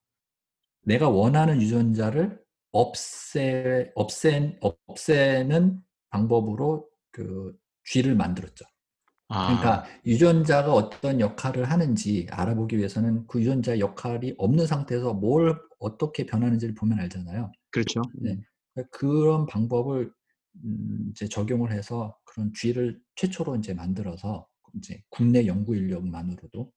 내가 0.83 1.09
원하는 1.09 1.61
유전자를 1.61 2.41
없애 2.71 3.91
없앤 3.95 4.59
없애는 4.61 5.81
방법으로 6.09 6.87
그 7.11 7.57
쥐를 7.85 8.15
만들었죠. 8.15 8.65
아, 9.29 9.45
그러니까 9.47 9.85
유전자가 10.05 10.73
어떤 10.73 11.19
역할을 11.19 11.65
하는지 11.65 12.27
알아보기 12.31 12.77
위해서는 12.77 13.27
그 13.27 13.39
유전자 13.41 13.77
역할이 13.79 14.35
없는 14.37 14.65
상태에서 14.65 15.13
뭘 15.13 15.59
어떻게 15.79 16.25
변하는지를 16.25 16.73
보면 16.75 16.99
알잖아요. 16.99 17.51
그렇죠. 17.71 18.01
네. 18.21 18.39
그런 18.91 19.45
방법을 19.45 20.11
음, 20.65 21.09
이제 21.11 21.27
적용을 21.27 21.71
해서 21.71 22.17
그런 22.25 22.51
쥐를 22.55 22.99
최초로 23.15 23.55
이제 23.57 23.73
만들어서 23.73 24.47
이제 24.75 25.01
국내 25.09 25.45
연구 25.45 25.75
인력만으로도 25.75 26.71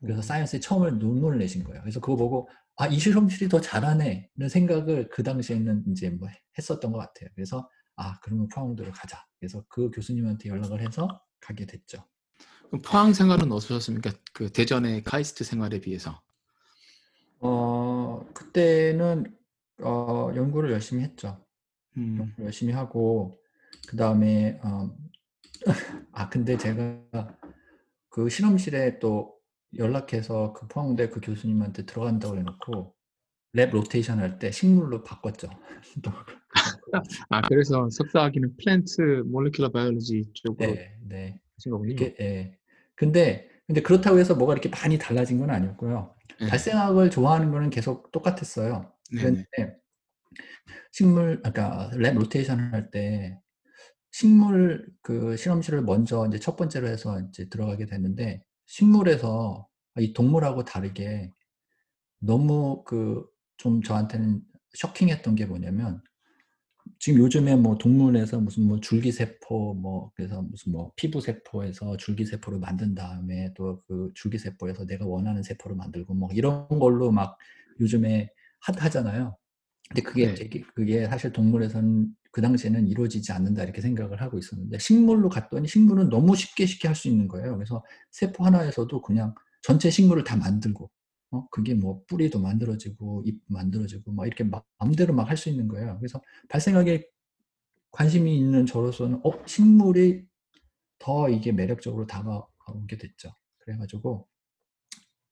그래서 0.00 0.20
음. 0.20 0.22
사이언스에 0.22 0.60
처음을 0.60 0.98
논문을 0.98 1.38
내신 1.38 1.64
거예요. 1.64 1.80
그래서 1.82 2.00
그거 2.00 2.16
보고 2.16 2.48
아 2.76 2.88
이 2.88 2.98
실험실이 2.98 3.48
더 3.48 3.60
잘하네 3.60 4.30
이런 4.36 4.48
생각을 4.48 5.08
그 5.10 5.22
당시에는 5.22 5.84
이제 5.92 6.10
뭐 6.10 6.28
했었던 6.58 6.90
것 6.92 6.98
같아요. 6.98 7.28
그래서 7.34 7.68
아 7.96 8.18
그러면 8.20 8.48
포항대로 8.48 8.90
가자. 8.92 9.24
그래서 9.38 9.64
그 9.68 9.90
교수님한테 9.90 10.48
연락을 10.48 10.80
해서 10.80 11.08
가게 11.44 11.66
됐죠. 11.66 12.04
포항 12.84 13.12
생활은 13.12 13.52
어떠셨습니까? 13.52 14.12
그 14.32 14.50
대전의 14.50 15.04
카이스트 15.04 15.44
생활에 15.44 15.80
비해서. 15.80 16.20
어 17.40 18.24
그때는 18.32 19.36
어 19.82 20.32
연구를 20.34 20.72
열심히 20.72 21.04
했죠. 21.04 21.44
음, 21.96 22.16
연구를 22.18 22.46
열심히 22.46 22.72
하고 22.72 23.40
그 23.88 23.96
다음에 23.96 24.58
어, 24.64 24.96
아 26.12 26.28
근데 26.30 26.56
제가 26.56 27.36
그 28.08 28.28
실험실에 28.28 28.98
또 28.98 29.34
연락해서 29.76 30.52
그 30.54 30.66
포항대 30.68 31.10
그 31.10 31.20
교수님한테 31.20 31.84
들어간다고 31.86 32.38
해놓고 32.38 32.94
lab 33.52 33.70
rotation 33.70 34.18
할 34.20 34.38
때 34.38 34.50
식물로 34.50 35.02
바꿨죠. 35.04 35.48
또 36.92 36.92
아, 37.30 37.42
그래서 37.42 37.88
석사학위는 37.90 38.56
plant 38.56 39.24
molecular 39.24 39.72
biology 39.72 40.24
쪽으로 40.34 40.72
네, 40.72 40.96
네. 41.02 41.40
하신 41.56 41.72
거군요. 41.72 41.96
예. 42.20 42.58
근데 42.94 43.48
근데 43.66 43.80
그렇다고 43.80 44.18
해서 44.18 44.34
뭐가 44.34 44.52
이렇게 44.52 44.68
많이 44.68 44.98
달라진 44.98 45.38
건 45.38 45.50
아니었고요. 45.50 46.14
네. 46.40 46.48
발생학을 46.48 47.10
좋아하는 47.10 47.50
거는 47.50 47.70
계속 47.70 48.10
똑같았어요. 48.12 48.92
네네. 49.10 49.22
그런데 49.22 49.78
식물 50.92 51.40
아까 51.44 51.90
lab 51.94 52.14
rotation 52.14 52.72
할때 52.72 53.40
식물 54.12 54.86
그 55.02 55.36
실험실을 55.36 55.82
먼저 55.82 56.26
이제 56.28 56.38
첫 56.38 56.56
번째로 56.56 56.88
해서 56.88 57.20
이제 57.20 57.48
들어가게 57.48 57.86
됐는데 57.86 58.42
식물에서 58.66 59.66
이 59.98 60.12
동물하고 60.12 60.64
다르게 60.64 61.30
너무 62.20 62.84
그 62.84 63.34
좀 63.56 63.82
저한테는 63.82 64.42
쇼킹했던 64.74 65.34
게 65.34 65.46
뭐냐면 65.46 66.02
지금 67.04 67.20
요즘에 67.20 67.56
뭐 67.56 67.76
동물에서 67.76 68.40
무슨 68.40 68.66
뭐 68.66 68.80
줄기세포 68.80 69.74
뭐 69.74 70.10
그래서 70.16 70.40
무슨 70.40 70.72
뭐 70.72 70.90
피부세포에서 70.96 71.98
줄기세포를 71.98 72.58
만든 72.60 72.94
다음에 72.94 73.52
또 73.54 73.82
그 73.86 74.10
줄기세포에서 74.14 74.86
내가 74.86 75.04
원하는 75.06 75.42
세포를 75.42 75.76
만들고 75.76 76.14
뭐 76.14 76.30
이런 76.32 76.66
걸로 76.68 77.10
막 77.12 77.36
요즘에 77.80 78.30
핫하잖아요. 78.60 79.36
근데 79.90 80.02
그게 80.02 80.26
네. 80.28 80.34
되게 80.34 80.62
그게 80.74 81.06
사실 81.06 81.32
동물에서는 81.32 82.08
그 82.32 82.40
당시에는 82.42 82.88
이루어지지 82.88 83.32
않는다 83.32 83.64
이렇게 83.64 83.82
생각을 83.82 84.22
하고 84.22 84.38
있었는데 84.38 84.78
식물로 84.78 85.28
갔더니 85.28 85.68
식물은 85.68 86.08
너무 86.08 86.34
쉽게 86.36 86.64
쉽게 86.66 86.88
할 86.88 86.94
수 86.96 87.08
있는 87.08 87.28
거예요. 87.28 87.54
그래서 87.56 87.84
세포 88.12 88.44
하나에서도 88.46 89.02
그냥 89.02 89.34
전체 89.62 89.90
식물을 89.90 90.24
다 90.24 90.36
만들고 90.36 90.90
어 91.34 91.48
그게 91.50 91.74
뭐 91.74 92.02
뿌리도 92.08 92.40
만들어지고 92.40 93.22
잎 93.26 93.40
만들어지고 93.48 94.12
막 94.12 94.26
이렇게 94.26 94.44
막 94.44 94.66
마음대로 94.78 95.14
막 95.14 95.30
할 95.30 95.36
수 95.36 95.48
있는 95.50 95.68
거예요. 95.68 95.98
그래서 95.98 96.22
발생학에 96.48 97.08
관심이 97.92 98.36
있는 98.38 98.66
저로서는 98.66 99.20
어 99.24 99.32
식물이 99.46 100.26
더 101.00 101.28
이게 101.30 101.52
매력적으로 101.52 102.06
다가오게 102.06 102.98
됐죠. 102.98 103.34
그래가지고 103.60 104.28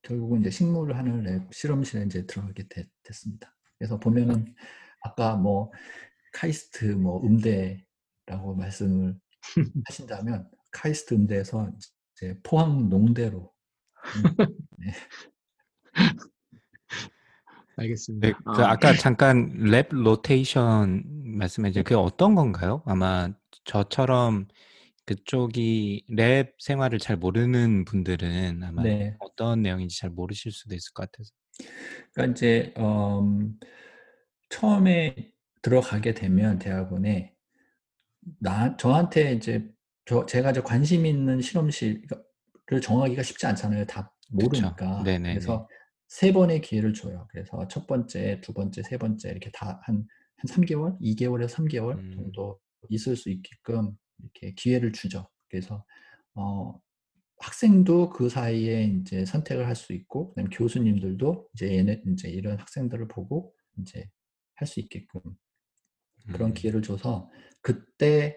결국은 0.02 0.40
이제 0.40 0.50
식물을 0.50 0.96
하는 0.96 1.22
lab 1.22 1.52
실험실에 1.54 2.04
이제 2.06 2.26
들어가게 2.26 2.64
됐, 2.68 2.88
됐습니다. 3.04 3.54
그래서 3.78 3.98
보면은 4.00 4.54
아까 5.02 5.36
뭐 5.36 5.70
카이스트 6.34 6.86
뭐 6.86 7.22
음대라고 7.24 8.54
말씀을 8.56 9.18
하신다면 9.88 10.50
카이스트 10.72 11.14
음대에서 11.14 11.72
이제 12.16 12.38
포항 12.42 12.88
농대로 12.88 13.52
음, 14.16 14.36
네. 14.78 14.92
알겠습니다. 17.76 18.26
네, 18.26 18.34
그 18.44 18.62
아, 18.62 18.70
아까 18.70 18.92
잠깐 18.94 19.52
lab 19.56 19.88
rotation 19.90 21.04
말씀해 21.36 21.70
주신 21.72 21.84
그 21.84 21.96
어떤 21.96 22.34
건가요? 22.34 22.82
아마 22.86 23.30
저처럼 23.64 24.46
그쪽이 25.04 26.04
랩 26.08 26.54
생활을 26.58 26.98
잘 26.98 27.16
모르는 27.16 27.84
분들은 27.84 28.62
아마 28.62 28.82
네. 28.82 29.16
어떤 29.18 29.62
내용인지 29.62 29.98
잘 29.98 30.10
모르실 30.10 30.52
수도 30.52 30.74
있을 30.74 30.92
것 30.92 31.10
같아서. 31.10 31.30
그러니까 32.12 32.32
이제 32.32 32.74
음, 32.78 33.58
처음에 34.50 35.32
들어가게 35.62 36.14
되면 36.14 36.58
대학원에 36.58 37.34
나 38.38 38.76
저한테 38.76 39.32
이제 39.32 39.68
저 40.04 40.26
제가 40.26 40.50
이제 40.50 40.60
관심 40.60 41.06
있는 41.06 41.40
실험실을 41.40 42.02
정하기가 42.82 43.22
쉽지 43.22 43.46
않잖아요. 43.46 43.86
다 43.86 44.12
모르니까. 44.30 45.02
그래서 45.04 45.68
세 46.12 46.32
번의 46.32 46.60
기회를 46.60 46.92
줘요. 46.94 47.26
그래서 47.30 47.66
첫 47.68 47.86
번째, 47.86 48.40
두 48.42 48.52
번째, 48.52 48.82
세 48.82 48.98
번째 48.98 49.30
이렇게 49.30 49.50
다 49.50 49.80
한 49.86 50.06
한 50.36 50.48
3개월, 50.48 51.00
2개월에서 51.00 51.48
3개월 51.54 51.98
음. 51.98 52.12
정도 52.16 52.60
있을 52.90 53.16
수 53.16 53.30
있게끔 53.30 53.96
이렇게 54.18 54.52
기회를 54.54 54.92
주죠. 54.92 55.28
그래서 55.48 55.84
어 56.34 56.78
학생도 57.38 58.10
그 58.10 58.28
사이에 58.28 58.84
이제 58.84 59.24
선택을 59.24 59.66
할 59.66 59.74
수 59.76 59.92
있고, 59.94 60.30
그다음에 60.30 60.50
교수님들도 60.52 61.48
이제 61.54 61.76
얘네 61.76 62.02
이제 62.08 62.28
이런 62.28 62.58
학생들을 62.58 63.08
보고 63.08 63.54
이제 63.78 64.08
할 64.56 64.66
수 64.68 64.80
있게끔 64.80 65.20
그런 66.32 66.50
음. 66.50 66.54
기회를 66.54 66.82
줘서 66.82 67.30
그때 67.62 68.36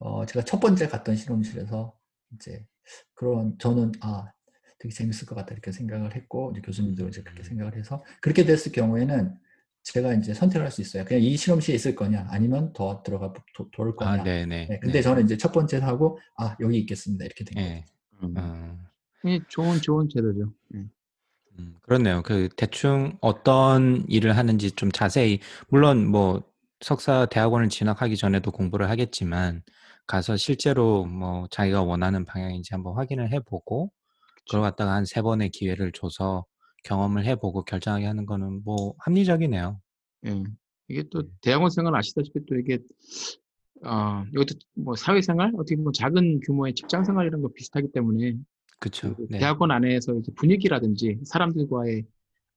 어 0.00 0.26
제가 0.26 0.44
첫 0.44 0.60
번째 0.60 0.88
갔던 0.88 1.16
실험실에서 1.16 1.96
이제 2.34 2.66
그런 3.14 3.56
저는 3.58 3.92
아 4.00 4.32
되게 4.80 4.92
재밌을 4.92 5.26
것 5.26 5.34
같다 5.36 5.52
이렇게 5.52 5.72
생각을 5.72 6.16
했고 6.16 6.50
이제 6.52 6.62
교수님도 6.62 7.08
이제 7.08 7.22
그렇게 7.22 7.42
음. 7.42 7.44
생각을 7.44 7.76
해서 7.76 8.02
그렇게 8.20 8.44
됐을 8.44 8.72
경우에는 8.72 9.34
제가 9.82 10.14
이제 10.14 10.34
선택을 10.34 10.66
할 10.66 10.72
수 10.72 10.80
있어요. 10.82 11.04
그냥 11.04 11.22
이 11.22 11.36
실험실에 11.36 11.76
있을 11.76 11.94
거냐 11.94 12.26
아니면 12.30 12.72
더 12.72 13.02
들어가 13.02 13.32
도, 13.54 13.70
돌 13.70 13.94
거냐. 13.96 14.22
아, 14.22 14.24
네네. 14.24 14.66
네, 14.68 14.78
근데 14.80 14.98
네. 14.98 15.02
저는 15.02 15.24
이제 15.24 15.36
첫 15.36 15.52
번째 15.52 15.78
하고 15.78 16.18
아 16.36 16.56
여기 16.60 16.78
있겠습니다 16.80 17.24
이렇게 17.24 17.44
된 17.44 17.54
거예요. 17.54 17.76
예. 17.76 17.84
음. 18.22 18.34
어. 18.36 18.78
이 19.24 19.40
좋은 19.48 19.80
좋은 19.80 20.08
제도죠. 20.08 20.52
예. 20.76 20.86
음, 21.58 21.76
그렇네요. 21.82 22.22
그 22.22 22.48
대충 22.56 23.18
어떤 23.20 24.04
일을 24.08 24.36
하는지 24.36 24.70
좀 24.72 24.90
자세히 24.92 25.40
물론 25.68 26.06
뭐 26.06 26.42
석사 26.80 27.26
대학원을 27.26 27.68
진학하기 27.68 28.16
전에도 28.16 28.50
공부를 28.50 28.88
하겠지만 28.90 29.62
가서 30.06 30.36
실제로 30.36 31.04
뭐 31.04 31.46
자기가 31.50 31.82
원하는 31.82 32.24
방향인지 32.24 32.70
한번 32.72 32.96
확인을 32.96 33.32
해보고 33.32 33.92
그걸 34.50 34.62
갖다가 34.62 34.94
한 34.94 35.04
세 35.04 35.22
번의 35.22 35.50
기회를 35.50 35.92
줘서 35.92 36.44
경험을 36.82 37.24
해보고 37.24 37.62
결정하게 37.62 38.06
하는 38.06 38.26
거는 38.26 38.62
뭐 38.64 38.94
합리적이네요. 38.98 39.80
예. 40.26 40.42
이게 40.88 41.04
또 41.08 41.20
음. 41.20 41.30
대학원 41.40 41.70
생활 41.70 41.94
아시다시피 41.94 42.40
또 42.46 42.56
이게 42.56 42.80
어, 43.84 44.24
이것도 44.32 44.56
뭐 44.74 44.96
사회생활 44.96 45.52
어떻게 45.54 45.76
보면 45.76 45.92
작은 45.92 46.40
규모의 46.40 46.74
직장 46.74 47.04
생활 47.04 47.28
이런 47.28 47.42
거 47.42 47.48
비슷하기 47.54 47.92
때문에 47.92 48.34
그쵸? 48.80 49.14
그 49.14 49.28
네. 49.30 49.38
대학원 49.38 49.70
안에서 49.70 50.14
이제 50.16 50.32
분위기라든지 50.34 51.20
사람들과의 51.24 52.04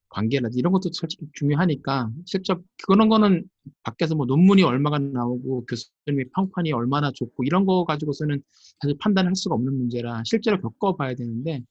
관계라든지 0.09 0.57
이런 0.57 0.73
것도 0.73 0.89
솔직히 0.93 1.27
중요하니까 1.33 2.09
실제 2.25 2.55
그런 2.87 3.07
거는 3.07 3.47
밖에서 3.83 4.15
뭐 4.15 4.25
논문이 4.25 4.63
얼마가 4.63 4.97
나오고 4.97 5.65
교수님의 5.67 6.29
평판이 6.33 6.71
얼마나 6.71 7.11
좋고 7.11 7.43
이런 7.43 7.65
거 7.65 7.85
가지고서는 7.85 8.41
사실 8.81 8.97
판단할 8.99 9.35
수가 9.35 9.55
없는 9.55 9.77
문제라 9.77 10.23
실제로 10.25 10.59
겪어봐야 10.59 11.13
되는데 11.13 11.63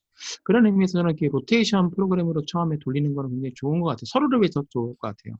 그런 0.44 0.66
의미에서는 0.66 1.10
이렇게 1.10 1.28
로테이션 1.32 1.90
프로그램으로 1.90 2.44
처음에 2.46 2.76
돌리는 2.80 3.14
거는 3.14 3.30
굉장히 3.30 3.52
좋은 3.54 3.80
것 3.80 3.88
같아요. 3.90 4.04
서로를 4.06 4.40
위해서 4.40 4.62
좋을 4.70 4.94
것 4.96 5.08
같아요. 5.16 5.34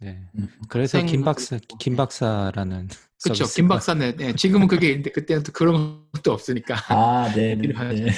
네. 0.00 0.18
음. 0.38 0.48
그래서 0.68 0.98
김 1.04 1.22
학생들도 1.22 1.24
박사, 1.24 1.56
있고, 1.56 1.76
김 1.78 1.92
네. 1.92 1.96
박사라는 1.98 2.88
그렇죠. 3.22 3.44
서비스가- 3.44 3.54
김 3.56 3.68
박사네. 3.68 4.16
네, 4.16 4.34
지금은 4.34 4.66
그게 4.66 4.88
있는데 4.88 5.10
그때는 5.10 5.42
또 5.42 5.52
그런 5.52 6.06
것도 6.12 6.32
없으니까. 6.32 6.76
아, 6.88 7.30
네, 7.34 7.54
네, 7.54 7.60
필요하죠. 7.62 8.04
네. 8.04 8.10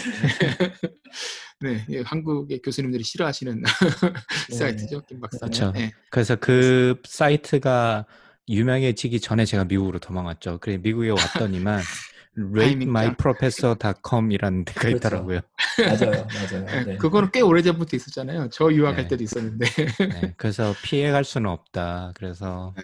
네, 1.61 1.85
예, 1.91 2.01
한국의 2.03 2.61
교수님들이 2.63 3.05
싫어하시는 3.05 3.63
네. 3.63 4.55
사이트죠, 4.57 5.03
김 5.07 5.21
박사네. 5.21 5.51
그쵸. 5.51 5.73
네. 5.73 5.93
그래서 6.11 6.37
그 6.37 7.01
사이트가 7.05 8.07
유명해지기 8.49 9.21
전에 9.21 9.45
제가 9.45 9.65
미국으로 9.65 9.99
도망왔죠. 10.01 10.59
그래 10.61 10.79
미국에 10.79 11.11
왔더니만 11.11 11.81
ratemyprofessor.com이라는 12.37 14.65
데가 14.65 14.81
그렇죠. 14.81 14.97
있더라고요. 14.97 15.41
맞아요, 15.79 16.11
맞아요. 16.11 16.65
네, 16.67 16.85
네. 16.85 16.97
그거는 16.99 17.31
꽤 17.33 17.41
오래전부터 17.41 17.97
있었잖아요. 17.97 18.49
저 18.51 18.73
유학할 18.73 19.03
네. 19.03 19.09
때도 19.09 19.25
있었는데. 19.25 19.67
네, 19.67 20.35
그래서 20.37 20.73
피해갈 20.83 21.25
수는 21.25 21.51
없다. 21.51 22.13
그래서 22.17 22.75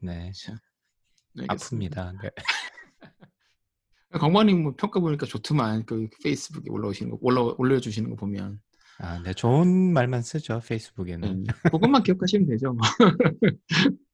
네, 0.00 0.30
알겠습니다. 1.48 2.12
아픕니다. 2.12 2.22
네. 2.22 2.30
광관님 4.18 4.62
뭐 4.62 4.74
평가 4.76 5.00
보니까 5.00 5.26
좋더만 5.26 5.84
그 5.84 6.08
페이스북에 6.22 6.70
올라오시는 6.70 7.10
거 7.10 7.18
올라 7.20 7.42
올려주시는 7.58 8.08
거 8.10 8.16
보면 8.16 8.60
아, 9.00 9.20
네, 9.22 9.32
좋은 9.32 9.92
말만 9.92 10.22
쓰죠 10.22 10.60
페이스북에는. 10.66 11.44
네, 11.44 11.52
그것만 11.70 12.02
기억하시면 12.02 12.48
되죠. 12.48 12.72
뭐. 12.72 12.80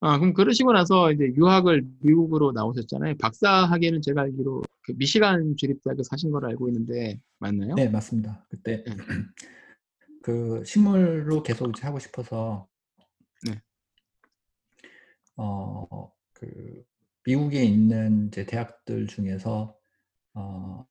아, 0.00 0.18
그럼 0.18 0.32
그러시고 0.32 0.72
나서 0.72 1.10
이제 1.12 1.32
유학을 1.34 1.84
미국으로 2.00 2.52
나오셨잖아요. 2.52 3.16
박사학위는 3.18 4.00
제가 4.02 4.22
알기로 4.22 4.62
그 4.82 4.92
미시간 4.96 5.56
주립대학에 5.56 6.02
사신 6.04 6.30
걸로 6.30 6.46
알고 6.48 6.68
있는데 6.68 7.20
맞나요? 7.38 7.74
네, 7.74 7.88
맞습니다. 7.88 8.46
그때 8.48 8.84
네. 8.84 8.94
그 10.22 10.62
식물로 10.64 11.42
계속 11.42 11.70
이제 11.70 11.82
하고 11.84 11.98
싶어서 11.98 12.68
네. 13.44 13.60
어, 15.36 16.12
그 16.32 16.84
미국에 17.24 17.64
있는 17.64 18.28
이제 18.28 18.46
대학들 18.46 19.08
중에서 19.08 19.76
어, 20.34 20.86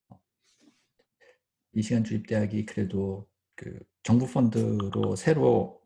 미시간 1.72 2.04
주립대학이 2.04 2.66
그래도 2.66 3.26
그 3.56 3.80
정부 4.04 4.28
펀드로 4.28 5.16
새로 5.16 5.82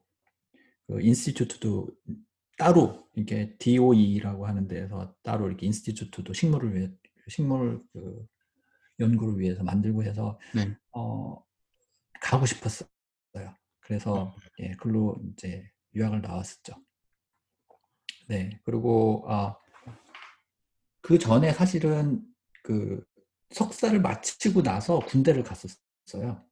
그 0.88 1.02
인스티튜트도 1.02 1.88
따로 2.62 3.10
이게 3.16 3.58
DOE라고 3.58 4.46
하는 4.46 4.68
데에서 4.68 5.16
따로 5.24 5.48
이렇게 5.48 5.66
인스티튜트도 5.66 6.32
식물을 6.32 6.76
위해 6.76 6.92
식물 7.28 7.84
그 7.92 8.24
연구를 9.00 9.40
위해서 9.40 9.64
만들고 9.64 10.04
해서 10.04 10.40
네. 10.54 10.78
어, 10.92 11.44
가고 12.22 12.46
싶었어요. 12.46 12.88
그래서 13.80 14.36
예, 14.60 14.74
글로 14.74 15.20
이제 15.34 15.68
유학을 15.96 16.22
나왔었죠. 16.22 16.76
네, 18.28 18.60
그리고 18.64 19.26
아, 19.28 19.58
그 21.02 21.18
전에 21.18 21.54
사실은 21.54 22.24
그 22.62 23.04
석사를 23.50 24.00
마치고 24.00 24.62
나서 24.62 25.00
군대를 25.00 25.42
갔었어요. 25.42 26.46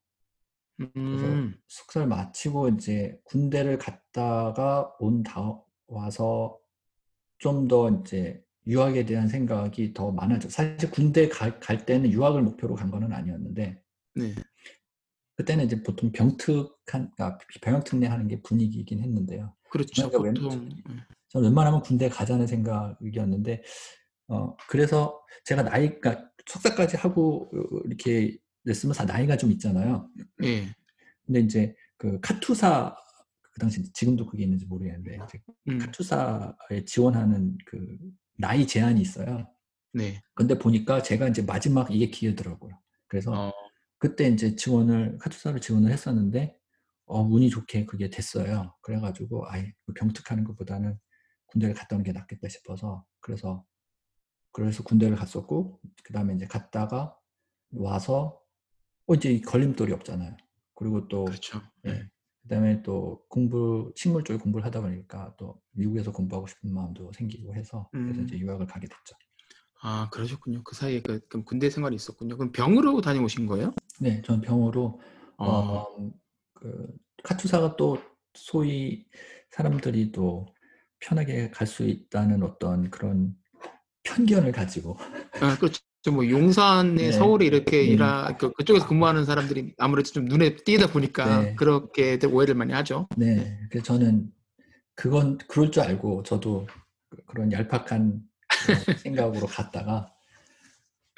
음, 0.98 1.56
석사를 1.68 2.08
마치고 2.08 2.70
이제 2.70 3.20
군대를 3.26 3.78
갔다가 3.78 4.96
온 4.98 5.22
다 5.22 5.69
와서 5.90 6.58
좀 7.40 7.68
더 7.68 7.90
이제 7.90 8.44
유학에 8.68 9.06
대한 9.06 9.28
생각이 9.28 9.94
더 9.94 10.12
많아져. 10.12 10.50
사실 10.50 10.92
군대 10.92 11.30
가, 11.30 11.58
갈 11.60 11.86
때는 11.86 12.12
유학을 12.12 12.42
목표로 12.44 12.76
간 12.76 12.92
거는 12.92 13.14
아니었는데 13.14 13.82
네. 14.16 14.36
그때는 15.36 15.66
이제 15.66 15.82
보통 15.82 16.12
병특한, 16.12 17.12
아, 17.18 17.38
병역 17.62 17.86
특례 17.86 18.08
하는 18.08 18.28
게 18.28 18.42
분위기이긴 18.42 19.00
했는데요. 19.02 19.56
그렇죠. 19.70 20.10
그러니까 20.10 20.20
웬- 20.22 20.34
보통 20.34 20.70
네. 20.70 20.96
저는 21.30 21.48
웬만하면 21.50 21.82
군대 21.82 22.10
가자는 22.10 22.46
생각이었는데, 22.48 23.64
어, 24.28 24.56
그래서 24.68 25.22
제가 25.46 25.64
나이, 25.64 26.00
가 26.02 26.30
석사까지 26.46 26.98
하고 26.98 27.50
어, 27.54 27.80
이렇게 27.86 28.38
됐으면 28.66 28.94
사- 28.94 29.06
나이가 29.06 29.38
좀 29.38 29.52
있잖아요. 29.52 30.10
예. 30.44 30.66
근데 31.26 31.40
이제 31.40 31.76
그 31.98 32.20
카투사 32.20 32.96
그 33.60 33.66
당시 33.66 33.92
지금도 33.92 34.26
그게 34.26 34.44
있는지 34.44 34.66
모르겠는데 34.66 35.18
음, 35.68 35.78
카투사에 35.80 36.86
지원하는 36.86 37.58
그 37.66 37.98
나이 38.38 38.66
제한이 38.66 39.02
있어요. 39.02 39.54
네. 39.94 40.22
근데 40.34 40.58
보니까 40.58 41.04
제가 41.04 41.28
이제 41.28 41.42
마지막 41.42 41.92
이게 41.92 42.08
기회더라고요. 42.08 42.80
그래서 43.08 43.32
어, 43.34 43.54
그때 43.98 44.30
이제 44.30 44.56
지원을 44.56 45.18
카투사를 45.18 45.60
지원을 45.60 45.92
했었는데 45.92 46.58
어, 47.06 47.22
운이 47.22 47.50
좋게 47.50 47.86
그게 47.86 48.10
됐어요. 48.10 48.74
그래가지고 48.82 49.46
아예 49.50 49.74
그 49.86 49.94
병특하는 49.94 50.46
것보다는 50.46 50.98
군대를 51.48 51.76
갔다 51.76 51.98
오는 51.98 52.06
게 52.06 52.14
낫겠다 52.14 52.48
싶어서 52.48 53.06
그래서 53.20 53.66
그래서 54.52 54.84
군대를 54.84 55.18
갔었고 55.18 55.82
그 56.04 56.14
다음에 56.14 56.34
이제 56.34 56.48
갔다가 56.48 57.14
와서 57.72 58.42
어, 59.08 59.16
이제 59.16 59.32
이 59.32 59.42
걸림돌이 59.42 59.92
없잖아요. 59.92 60.38
그리고 60.76 61.10
또 61.10 61.26
그렇죠. 61.26 61.62
예. 61.88 62.10
예. 62.50 62.56
그다음에 62.56 62.82
또 62.82 63.24
공부 63.30 63.92
식물 63.96 64.24
쪽에 64.24 64.40
공부를 64.40 64.66
하다 64.66 64.82
보니까 64.82 65.36
또 65.38 65.62
미국에서 65.72 66.12
공부하고 66.12 66.48
싶은 66.48 66.74
마음도 66.74 67.12
생기고 67.14 67.54
해서 67.54 67.90
그래서 67.92 68.22
음. 68.22 68.26
이제 68.26 68.38
유학을 68.40 68.66
가게 68.66 68.88
됐죠. 68.88 69.16
아, 69.82 70.10
그러셨군요. 70.12 70.64
그 70.64 70.76
사이에 70.76 71.02
그, 71.02 71.20
그럼 71.28 71.46
군대 71.46 71.70
생활이 71.70 71.96
있었군요. 71.96 72.38
그럼 72.38 72.52
병으로 72.52 73.00
다녀오신 73.02 73.46
거예요? 73.46 73.72
네, 74.02 74.22
전 74.24 74.42
병으로 74.42 75.00
어, 75.38 75.46
어, 75.50 76.12
그 76.54 76.88
카투사가 77.24 77.78
또 77.78 77.98
소위 78.34 79.06
사람들이 79.52 80.12
또 80.12 80.48
편하게 81.00 81.50
갈 81.52 81.66
수 81.66 81.84
있다는 81.84 82.44
어떤 82.44 82.90
그런 82.90 83.36
편견을 84.04 84.52
가지고 84.52 84.98
아, 85.42 85.56
그렇죠. 85.58 85.82
뭐 86.08 86.28
용산에 86.30 86.94
네. 86.94 87.12
서울에 87.12 87.46
이렇게 87.46 87.78
네. 87.78 87.84
일하 87.84 88.36
그, 88.38 88.54
그쪽에서 88.54 88.88
근무하는 88.88 89.26
사람들이 89.26 89.74
아무래도 89.78 90.12
좀 90.12 90.26
눈에 90.26 90.56
띄다 90.56 90.88
보니까 90.88 91.42
네. 91.42 91.56
그렇게 91.56 92.18
오해를 92.26 92.56
많이 92.56 92.72
하죠. 92.74 93.10
네, 93.18 93.60
그래서 93.70 93.86
저는 93.88 94.30
그건 94.96 95.38
그럴 95.50 95.72
줄 95.72 95.84
알고 95.84 96.24
저도 96.24 96.68
그- 97.10 97.18
그런 97.26 97.52
얄팍한 97.52 98.22
생각으로 99.04 99.46
갔다가 99.48 100.10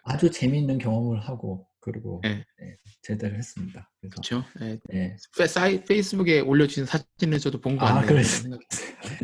아주 0.03 0.31
재미있는 0.31 0.79
경험을 0.79 1.19
하고 1.19 1.67
그리고 1.79 2.19
네. 2.23 2.43
네, 2.59 2.75
제대를 3.03 3.37
했습니다. 3.37 3.89
그렇죠. 4.01 4.43
예. 4.61 4.79
네, 4.89 5.15
페, 5.37 5.47
사이, 5.47 5.83
페이스북에 5.83 6.39
올려주신 6.41 6.85
사진을 6.85 7.39
저도 7.39 7.59
본거 7.61 7.85
아, 7.85 7.93
같네요. 7.95 8.07
그래서-. 8.07 8.49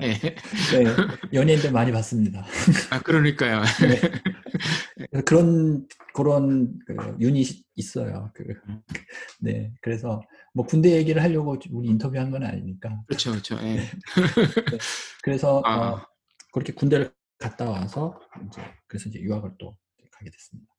예. 0.02 0.14
네, 0.14 0.96
연예인들 1.34 1.72
많이 1.72 1.92
봤습니다. 1.92 2.46
아, 2.92 3.00
그러니까요. 3.02 3.62
네. 4.98 5.22
그런 5.22 5.88
그런 6.14 6.80
그 6.86 6.96
유닛이 7.20 7.64
있어요. 7.76 8.32
그, 8.34 8.44
음. 8.68 8.82
네, 9.40 9.72
그래서 9.82 10.22
뭐 10.54 10.66
군대 10.66 10.92
얘기를 10.96 11.22
하려고 11.22 11.58
우리 11.72 11.88
인터뷰한 11.88 12.32
건 12.32 12.44
아니니까. 12.44 13.02
그렇죠, 13.08 13.32
그렇죠. 13.32 13.58
예. 13.62 13.80
그래서 15.24 15.62
아. 15.66 15.90
어, 15.90 16.08
그렇게 16.52 16.74
군대를 16.74 17.12
갔다 17.38 17.70
와서 17.70 18.20
이제 18.48 18.62
그래서 18.88 19.10
이제 19.10 19.20
유학을 19.20 19.52
또 19.60 19.78
가게 20.12 20.32
됐습니다. 20.32 20.74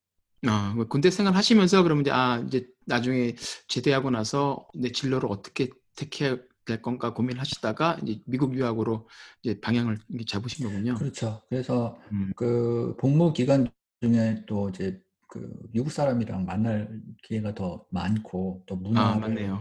아, 0.46 0.72
뭐 0.74 0.86
군대 0.86 1.10
생활 1.10 1.34
하시면서 1.34 1.82
그러면 1.82 2.02
이제 2.02 2.10
아 2.10 2.42
이제 2.46 2.66
나중에 2.86 3.34
제대하고 3.68 4.10
나서 4.10 4.66
내 4.74 4.90
진로를 4.90 5.28
어떻게 5.30 5.68
택해야 5.96 6.36
될 6.64 6.82
건가 6.82 7.14
고민하시다가 7.14 7.98
이제 8.02 8.20
미국 8.26 8.54
유학으로 8.54 9.08
이제 9.42 9.60
방향을 9.60 9.98
잡으신 10.26 10.66
거군요. 10.66 10.94
그렇죠. 10.94 11.42
그래서 11.48 11.98
음. 12.12 12.32
그 12.36 12.94
복무 12.98 13.32
기간 13.32 13.68
중에 14.02 14.44
또 14.46 14.68
이제 14.70 15.00
그 15.28 15.50
미국 15.72 15.90
사람이랑 15.92 16.44
만날 16.46 17.00
기회가 17.22 17.54
더 17.54 17.84
많고 17.90 18.62
또 18.66 18.74
아, 18.76 18.78
문화를 18.80 19.20
맞네요. 19.20 19.58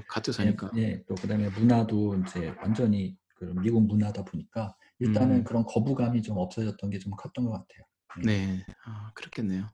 예, 0.76 0.82
예, 0.82 1.04
또 1.08 1.16
그다음에 1.16 1.50
문화도 1.50 2.16
이제 2.22 2.54
완전히 2.62 3.18
그 3.36 3.46
미국 3.62 3.86
문화다 3.86 4.24
보니까 4.24 4.76
일단은 5.00 5.38
음. 5.38 5.44
그런 5.44 5.64
거부감이 5.66 6.22
좀 6.22 6.38
없어졌던 6.38 6.90
게 6.90 7.00
좀 7.00 7.12
컸던 7.14 7.46
것 7.46 7.52
같아요. 7.52 7.84
네. 8.26 8.66
아, 8.86 9.12
그렇겠네요. 9.14 9.68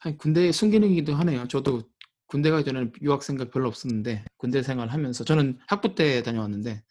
아니, 0.00 0.16
군대의 0.18 0.52
순기능이기도 0.52 1.14
하네요. 1.16 1.48
저도 1.48 1.82
군대 2.26 2.50
가기 2.50 2.64
전에는 2.64 2.92
유학 3.02 3.22
생각 3.22 3.50
별로 3.50 3.68
없었는데 3.68 4.24
군대 4.36 4.62
생활 4.62 4.88
하면서 4.88 5.24
저는 5.24 5.58
학부 5.68 5.94
때 5.94 6.22
다녀왔는데 6.22 6.82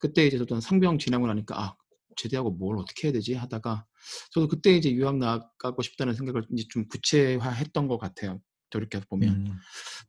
그때 0.00 0.26
이제 0.26 0.38
저도 0.38 0.60
상병 0.60 0.98
지나고 0.98 1.26
나니까 1.26 1.60
아, 1.60 1.76
제대하고 2.16 2.50
뭘 2.50 2.78
어떻게 2.78 3.08
해야 3.08 3.12
되지 3.12 3.34
하다가 3.34 3.86
저도 4.32 4.48
그때 4.48 4.72
이제 4.72 4.90
유학 4.92 5.16
나가고 5.18 5.82
싶다는 5.82 6.14
생각을 6.14 6.44
이제 6.52 6.64
좀 6.70 6.86
구체화했던 6.88 7.88
것 7.88 7.98
같아요. 7.98 8.40
돌이켜 8.70 9.00
보면. 9.08 9.46
음, 9.46 9.58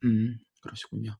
음, 0.05 0.37
그러시군요. 0.61 1.15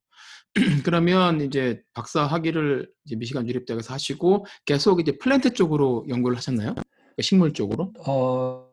그러면 0.86 1.42
이제 1.42 1.82
박사 1.94 2.26
학위를 2.26 2.90
이제 3.06 3.16
미시간 3.16 3.48
유립대학에서 3.48 3.94
하시고 3.94 4.46
계속 4.66 5.00
이제 5.02 5.18
플랜트 5.18 5.54
쪽으로 5.54 6.06
연구를 6.08 6.38
하셨나요? 6.38 6.74
그러니까 6.74 7.22
식물 7.22 7.54
쪽으로? 7.54 7.94
어, 8.08 8.70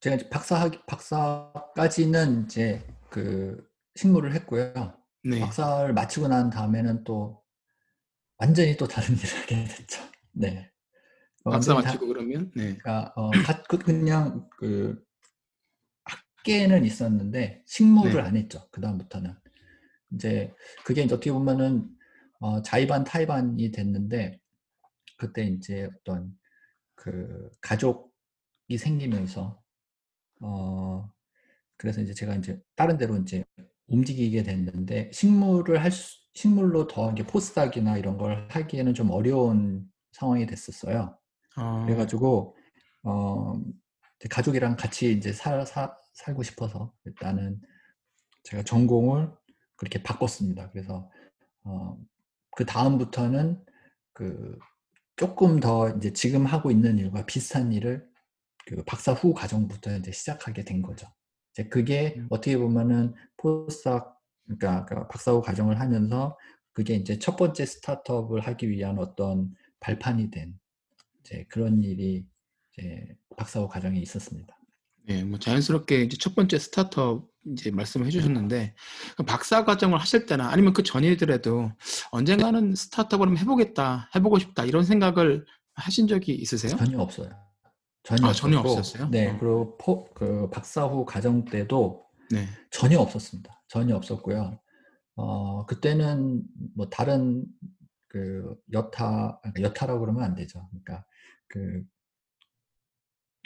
제가 0.00 0.16
이제 0.16 0.28
박사 0.28 0.60
학 0.60 0.86
박사까지는 0.86 2.44
이제 2.44 2.84
그 3.08 3.64
식물을 3.94 4.34
했고요. 4.34 4.94
네. 5.24 5.38
박사를 5.38 5.92
마치고 5.92 6.28
난 6.28 6.50
다음에는 6.50 7.04
또 7.04 7.40
완전히 8.38 8.76
또 8.76 8.88
다른 8.88 9.14
일을 9.16 9.42
하게 9.42 9.64
됐죠. 9.64 10.02
네. 10.32 10.71
박사 11.44 11.72
완전히 11.74 11.82
다- 11.82 11.88
마치고 11.88 12.06
그러면 12.08 12.50
네. 12.54 12.62
그러니까 12.78 13.12
어, 13.16 13.30
가- 13.30 13.62
그- 13.64 13.78
그냥 13.78 14.48
그 14.50 15.02
학계는 16.04 16.84
있었는데 16.84 17.62
식물을 17.66 18.14
네. 18.14 18.20
안 18.20 18.36
했죠. 18.36 18.66
그 18.70 18.80
다음부터는 18.80 19.34
이제 20.14 20.52
그게 20.84 21.02
이제 21.02 21.14
어떻게 21.14 21.32
보면은 21.32 21.88
어, 22.40 22.60
자의반 22.62 23.04
타의반이 23.04 23.70
됐는데 23.70 24.38
그때 25.16 25.44
이제 25.44 25.88
어떤 26.00 26.36
그 26.94 27.50
가족이 27.60 28.76
생기면서 28.78 29.60
어 30.40 31.08
그래서 31.76 32.00
이제 32.00 32.12
제가 32.14 32.34
이제 32.36 32.60
다른 32.74 32.96
데로 32.98 33.16
이제 33.18 33.44
움직이게 33.86 34.42
됐는데 34.42 35.10
식물을 35.12 35.82
할 35.82 35.92
수, 35.92 36.18
식물로 36.34 36.86
더 36.88 37.12
이게 37.12 37.24
포스닥이나 37.24 37.98
이런 37.98 38.18
걸 38.18 38.48
하기에는 38.50 38.94
좀 38.94 39.10
어려운 39.10 39.88
상황이 40.12 40.46
됐었어요. 40.46 41.16
어, 41.56 41.84
그래가지고 41.86 42.56
어 43.04 43.54
가족이랑 44.30 44.76
같이 44.76 45.12
이제 45.12 45.32
살, 45.32 45.66
사- 45.66 45.96
살고 46.14 46.42
싶어서 46.42 46.92
일단은 47.04 47.60
제가 48.44 48.62
전공을 48.62 49.30
그렇게 49.76 50.02
바꿨습니다. 50.02 50.70
그래서 50.70 51.10
어, 51.64 51.98
그 52.56 52.64
다음부터는 52.66 53.64
그 54.12 54.58
조금 55.16 55.60
더 55.60 55.90
이제 55.96 56.12
지금 56.12 56.46
하고 56.46 56.70
있는 56.70 56.98
일과 56.98 57.26
비슷한 57.26 57.72
일을 57.72 58.08
그 58.66 58.82
박사 58.84 59.12
후 59.12 59.34
과정부터 59.34 59.96
이제 59.96 60.12
시작하게 60.12 60.64
된 60.64 60.82
거죠. 60.82 61.08
이제 61.52 61.68
그게 61.68 62.14
음. 62.16 62.26
어떻게 62.30 62.56
보면은 62.56 63.14
포스닥 63.36 64.18
그러니까 64.46 64.84
그 64.86 65.08
박사 65.08 65.32
후 65.32 65.40
과정을 65.42 65.80
하면서 65.80 66.38
그게 66.72 66.94
이제 66.94 67.18
첫 67.18 67.36
번째 67.36 67.66
스타트업을 67.66 68.40
하기 68.40 68.70
위한 68.70 68.98
어떤 68.98 69.54
발판이 69.80 70.30
된 70.30 70.58
이제 71.32 71.46
그런 71.48 71.82
일이 71.82 72.24
이제 72.76 73.16
박사 73.36 73.60
후 73.60 73.68
과정에 73.68 73.98
있었습니다. 74.00 74.54
네, 75.04 75.24
뭐 75.24 75.38
자연스럽게 75.38 76.02
이제 76.02 76.16
첫 76.18 76.34
번째 76.34 76.58
스타트업 76.58 77.28
이제 77.50 77.70
말씀을 77.70 78.06
해주셨는데 78.06 78.74
그 79.16 79.22
박사 79.24 79.64
과정을 79.64 79.98
하실 79.98 80.26
때나 80.26 80.50
아니면 80.50 80.72
그 80.72 80.82
전이더라도 80.82 81.72
언젠가는 82.12 82.74
스타트업을 82.74 83.36
해보겠다, 83.38 84.10
해보고 84.14 84.38
싶다 84.38 84.64
이런 84.64 84.84
생각을 84.84 85.44
하신 85.74 86.06
적이 86.06 86.34
있으세요? 86.34 86.76
전혀 86.76 86.98
없어요. 87.00 87.30
전혀 88.04 88.26
아, 88.26 88.32
전혀 88.32 88.58
없었어요? 88.58 89.08
네, 89.10 89.30
어. 89.30 89.38
그리고 89.38 89.78
포, 89.78 90.04
그 90.12 90.48
박사 90.50 90.84
후 90.84 91.04
과정 91.04 91.44
때도 91.44 92.04
네, 92.30 92.46
전혀 92.70 93.00
없었습니다. 93.00 93.64
전혀 93.68 93.96
없었고요. 93.96 94.60
어, 95.16 95.66
그때는 95.66 96.42
뭐 96.76 96.88
다른 96.88 97.44
그 98.08 98.54
여타, 98.72 99.40
그러니까 99.40 99.62
여타라고 99.62 100.00
그러면 100.00 100.22
안 100.22 100.34
되죠. 100.34 100.68
그러니까 100.70 101.04
그, 101.52 101.84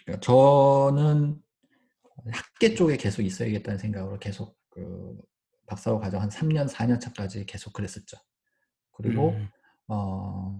그러니까 0.04 0.20
저는 0.20 1.42
학계 2.32 2.74
쪽에 2.74 2.96
계속 2.96 3.22
있어야겠다는 3.22 3.78
생각으로 3.78 4.18
계속 4.20 4.56
그 4.70 5.16
박사 5.66 5.90
후 5.90 5.98
과정 5.98 6.22
한 6.22 6.28
3년, 6.28 6.68
4년 6.68 7.00
차까지 7.00 7.46
계속 7.46 7.72
그랬었죠. 7.72 8.16
그리고 8.92 9.30
음, 9.30 9.48
어, 9.88 10.58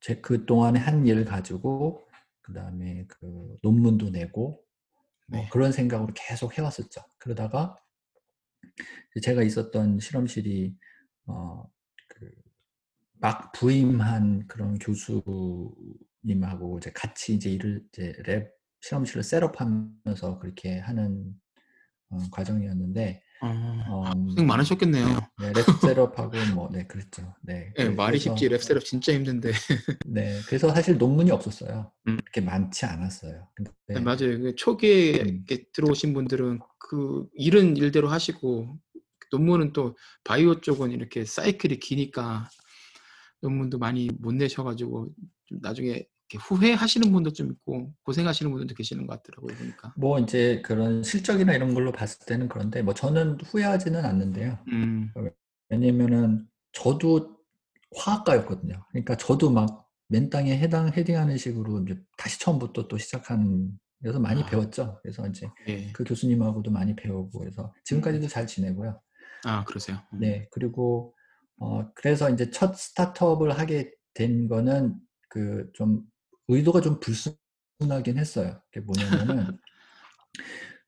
제 0.00 0.20
그 0.22 0.46
동안에 0.46 0.78
한 0.80 1.06
일을 1.06 1.24
가지고 1.26 2.08
그 2.40 2.52
다음에 2.54 3.06
그 3.08 3.56
논문도 3.62 4.10
내고 4.10 4.64
뭐 5.28 5.40
네. 5.42 5.48
그런 5.50 5.70
생각으로 5.72 6.12
계속 6.14 6.56
해왔었죠. 6.58 7.02
그러다가 7.18 7.76
제가 9.22 9.42
있었던 9.42 10.00
실험실이 10.00 10.74
어, 11.26 11.64
그막 13.20 13.52
부임한 13.52 14.48
그런 14.48 14.78
교수 14.78 15.22
님하고 16.24 16.78
이제 16.78 16.90
같이 16.92 17.34
이제 17.34 17.50
일을 17.50 17.84
이제 17.92 18.14
lab 18.26 18.50
실험실을 18.80 19.22
setup하면서 19.22 20.38
그렇게 20.40 20.78
하는 20.78 21.34
어, 22.10 22.18
과정이었는데 22.30 23.22
어, 23.44 24.04
음, 24.14 24.26
고생 24.28 24.46
많으셨겠네요. 24.46 25.04
네, 25.40 25.52
lab 25.52 25.64
setup하고 25.80 26.32
뭐 26.54 26.70
네 26.70 26.86
그랬죠. 26.86 27.34
네. 27.42 27.72
예, 27.78 27.88
말이 27.88 28.18
쉽지 28.18 28.48
lab 28.48 28.62
setup 28.62 28.84
진짜 28.84 29.12
힘든데. 29.12 29.52
네, 30.06 30.40
그래서 30.46 30.72
사실 30.72 30.96
논문이 30.96 31.30
없었어요. 31.32 31.90
음. 32.06 32.18
그렇게 32.18 32.40
많지 32.40 32.86
않았어요. 32.86 33.48
근데 33.54 33.72
네, 33.88 34.00
맞아요. 34.00 34.38
그 34.40 34.54
초기에 34.54 35.22
음. 35.22 35.44
들어오신 35.72 36.14
분들은 36.14 36.60
그 36.78 37.26
일은 37.34 37.76
일대로 37.76 38.08
하시고 38.08 38.78
논문은 39.32 39.72
또 39.72 39.96
바이오 40.24 40.60
쪽은 40.60 40.92
이렇게 40.92 41.24
사이클이 41.24 41.78
기니까 41.80 42.48
논문도 43.40 43.78
많이 43.78 44.08
못 44.20 44.34
내셔가지고 44.34 45.08
좀 45.46 45.58
나중에 45.62 46.06
후회하시는 46.38 47.12
분도 47.12 47.32
좀 47.32 47.50
있고 47.52 47.92
고생하시는 48.04 48.50
분들도 48.50 48.74
계시는 48.74 49.06
것 49.06 49.22
같더라고요 49.22 49.56
보니까. 49.56 49.92
뭐 49.96 50.18
이제 50.18 50.62
그런 50.62 51.02
실적이나 51.02 51.54
이런 51.54 51.74
걸로 51.74 51.92
봤을 51.92 52.24
때는 52.26 52.48
그런데 52.48 52.82
뭐 52.82 52.94
저는 52.94 53.38
후회하지는 53.42 54.04
않는데요. 54.04 54.58
음, 54.72 55.10
왜냐면은 55.68 56.46
저도 56.72 57.36
화학과였거든요. 57.96 58.84
그러니까 58.90 59.16
저도 59.16 59.50
막 59.50 59.88
맨땅에 60.08 60.56
해당 60.58 60.92
헤딩하는 60.92 61.36
식으로 61.38 61.82
이제 61.82 61.98
다시 62.16 62.38
처음부터 62.40 62.88
또 62.88 62.98
시작하는 62.98 63.70
그래서 64.00 64.18
많이 64.18 64.42
아. 64.42 64.46
배웠죠. 64.46 64.98
그래서 65.02 65.26
이제 65.28 65.48
예. 65.68 65.92
그 65.92 66.04
교수님하고도 66.04 66.70
많이 66.70 66.94
배우고 66.96 67.38
그래서 67.38 67.72
지금까지도 67.84 68.28
잘 68.28 68.46
지내고요. 68.46 69.00
아 69.44 69.64
그러세요. 69.64 69.98
음. 70.14 70.20
네, 70.20 70.48
그리고 70.50 71.14
어 71.58 71.90
그래서 71.94 72.28
이제 72.30 72.50
첫 72.50 72.76
스타트업을 72.76 73.58
하게 73.58 73.92
된 74.14 74.48
거는 74.48 74.96
그 75.28 75.70
좀 75.74 76.02
의도가 76.48 76.80
좀 76.80 77.00
불순하긴 77.00 78.18
했어요. 78.18 78.60
그게 78.72 78.80
뭐냐면은 78.84 79.58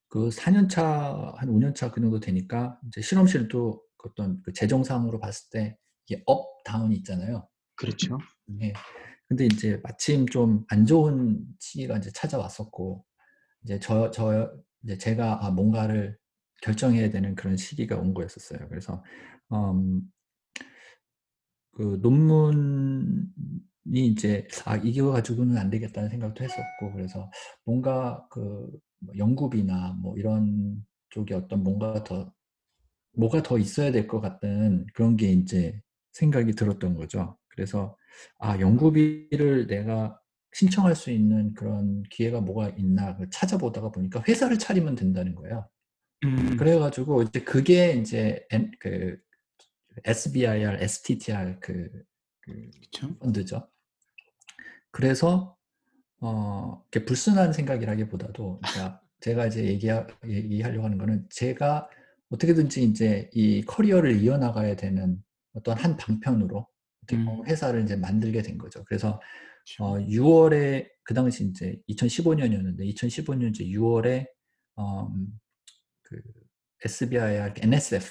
그 0.09 0.31
4년 0.31 0.69
차, 0.69 1.33
한 1.37 1.49
5년 1.51 1.75
차 1.75 1.91
그 1.91 2.01
정도 2.01 2.21
되니까 2.21 2.79
이제 2.89 3.01
실험실도 3.01 3.83
그 3.97 4.09
어떤 4.11 4.43
그 4.43 4.53
재정상으로 4.53 5.19
봤을 5.21 5.49
때 5.51 5.77
이게 6.07 6.23
up, 6.27 6.63
down이 6.65 6.95
있잖아요. 6.97 7.49
그렇죠. 7.77 8.19
예. 8.63 8.73
근데 9.29 9.47
이제 9.47 9.81
마침 9.83 10.27
좀 10.29 10.65
안 10.71 10.87
좋은 10.87 11.45
시기가 11.61 11.99
이제 11.99 12.11
찾아왔었고, 12.15 13.05
이제 13.65 13.79
저, 13.81 14.11
저, 14.13 14.53
이제 14.85 14.99
제가 14.99 15.47
아, 15.47 15.51
뭔가를 15.51 16.19
결정해야 16.63 17.11
되는 17.11 17.35
그런 17.37 17.57
시기가 17.57 17.97
온 17.99 18.15
거였었어요. 18.15 18.69
그래서, 18.71 19.03
음, 19.53 20.03
그 21.73 21.99
논문 22.01 23.27
이 23.93 24.07
이제, 24.07 24.47
아, 24.65 24.77
이거 24.77 25.13
가지고는 25.13 25.57
안 25.59 25.71
되겠다는 25.71 26.09
생각도 26.11 26.45
했었고, 26.45 26.93
그래서 26.93 27.31
뭔가 27.65 28.27
그뭐 28.31 28.71
연구비나 29.19 29.99
뭐 30.03 30.17
이런 30.19 30.85
쪽에 31.11 31.35
어떤 31.35 31.63
뭔가 31.63 32.03
더, 32.05 32.33
뭐가 33.17 33.43
더 33.43 33.59
있어야 33.59 33.93
될 33.93 34.07
것 34.09 34.21
같은 34.21 34.87
그런 34.95 35.17
게 35.17 35.31
이제 35.33 35.81
생각이 36.13 36.53
들었던 36.55 36.95
거죠. 36.97 37.39
그래서 37.49 37.97
아 38.39 38.59
연구비를 38.61 39.67
내가 39.69 40.19
신청할 40.53 40.95
수 40.97 41.11
있는 41.11 41.55
그런 41.55 42.03
기회가 42.11 42.41
뭐가 42.41 42.71
있나 42.79 43.17
찾아보다가 43.31 43.91
보니까 43.91 44.23
회사를 44.29 44.59
차리면 44.59 44.95
된다는 44.97 45.35
거예요. 45.35 45.69
음, 46.25 46.57
그래가지고 46.57 47.23
이제 47.25 47.41
그게 47.43 47.93
이제 47.95 48.47
그 48.81 49.19
SBIR, 50.05 50.79
STTR 50.83 51.59
그, 51.61 51.91
그 52.43 52.71
그렇죠. 52.93 53.19
펀드죠. 53.19 53.69
그래서 54.95 55.57
어, 56.21 56.81
이렇게 56.93 57.05
불순한 57.05 57.53
생각이라기보다도 57.53 58.61
그러니까 58.61 59.01
제가 59.21 59.47
이제 59.47 59.65
얘기하, 59.65 60.07
얘기하려고 60.25 60.85
하는 60.85 60.99
거는 60.99 61.27
제가 61.31 61.91
어떻게든지 62.31 62.85
이제 62.85 63.29
이 63.33 63.65
커리어를 63.65 64.23
이어나가야 64.23 64.77
되는 64.77 65.21
어떤 65.53 65.77
한 65.77 65.97
방편으로 65.97 66.69
음. 67.13 67.45
회사를 67.45 67.83
이제 67.83 67.97
만들게 67.97 68.41
된 68.43 68.57
거죠. 68.57 68.85
그래서. 68.85 69.21
어, 69.79 69.95
6월에 69.95 70.87
그 71.03 71.15
당시 71.15 71.43
이제 71.47 71.81
2015년이었는데 71.89 72.81
2015년 72.95 73.49
이제 73.49 73.65
6월에 73.65 74.27
음, 74.79 75.41
그 76.03 76.21
SBIR 76.85 77.55
NSF 77.57 78.07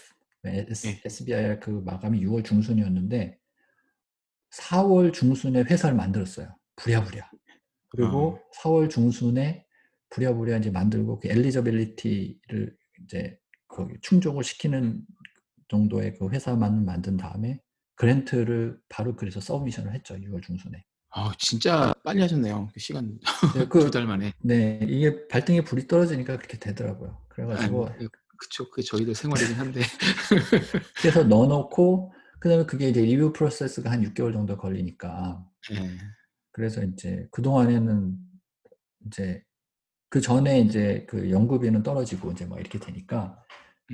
S, 0.45 0.87
예. 0.87 1.01
SBIR 1.05 1.59
그 1.59 1.69
마감이 1.69 2.25
6월 2.25 2.43
중순이었는데 2.43 3.37
4월 4.49 5.13
중순에 5.13 5.61
회사를 5.61 5.95
만들었어요. 5.95 6.55
부랴부랴. 6.75 7.29
그리고 7.89 8.39
4월 8.61 8.89
중순에 8.89 9.65
부랴부랴 10.09 10.57
이제 10.57 10.71
만들고 10.71 11.19
그 11.19 11.27
엘리저빌리티를 11.27 12.75
이제 13.03 13.37
거기 13.67 13.95
충족을 14.01 14.43
시키는 14.43 15.01
정도의 15.69 16.15
그 16.17 16.29
회사만 16.29 16.85
만든 16.85 17.17
다음에 17.17 17.59
그랜트를 17.95 18.79
바로 18.89 19.15
그래서 19.15 19.39
서브미션을 19.39 19.93
했죠. 19.93 20.15
6월 20.15 20.41
중순에. 20.43 20.83
아 21.15 21.31
진짜 21.37 21.93
빨리 22.03 22.21
하셨네요. 22.21 22.69
그 22.73 22.79
시간 22.79 23.19
네, 23.53 23.59
두 23.69 23.69
그, 23.69 23.91
달 23.91 24.07
만에. 24.07 24.33
네, 24.39 24.79
이게 24.83 25.27
발등에 25.27 25.63
불이 25.63 25.87
떨어지니까 25.87 26.37
그렇게 26.37 26.57
되더라고요. 26.57 27.21
그래가지고 27.29 27.87
아니, 27.87 28.07
그쵸. 28.37 28.69
그 28.71 28.81
저희도 28.81 29.13
생활이긴 29.13 29.55
한데. 29.55 29.81
그래서 31.01 31.23
넣어놓고 31.23 32.13
그다음에 32.39 32.65
그게 32.65 32.89
이제 32.89 33.01
리뷰 33.01 33.31
프로세스가 33.31 33.91
한 33.91 34.03
6개월 34.03 34.33
정도 34.33 34.57
걸리니까 34.57 35.45
예. 35.71 35.97
그래서 36.53 36.81
이제 36.83 37.27
그 37.31 37.41
동안에는 37.41 38.15
이제 39.07 39.43
그 40.09 40.21
전에 40.21 40.61
이제 40.61 41.05
그 41.09 41.29
연구비는 41.31 41.83
떨어지고 41.83 42.31
이제 42.31 42.45
뭐 42.45 42.59
이렇게 42.59 42.79
되니까 42.79 43.43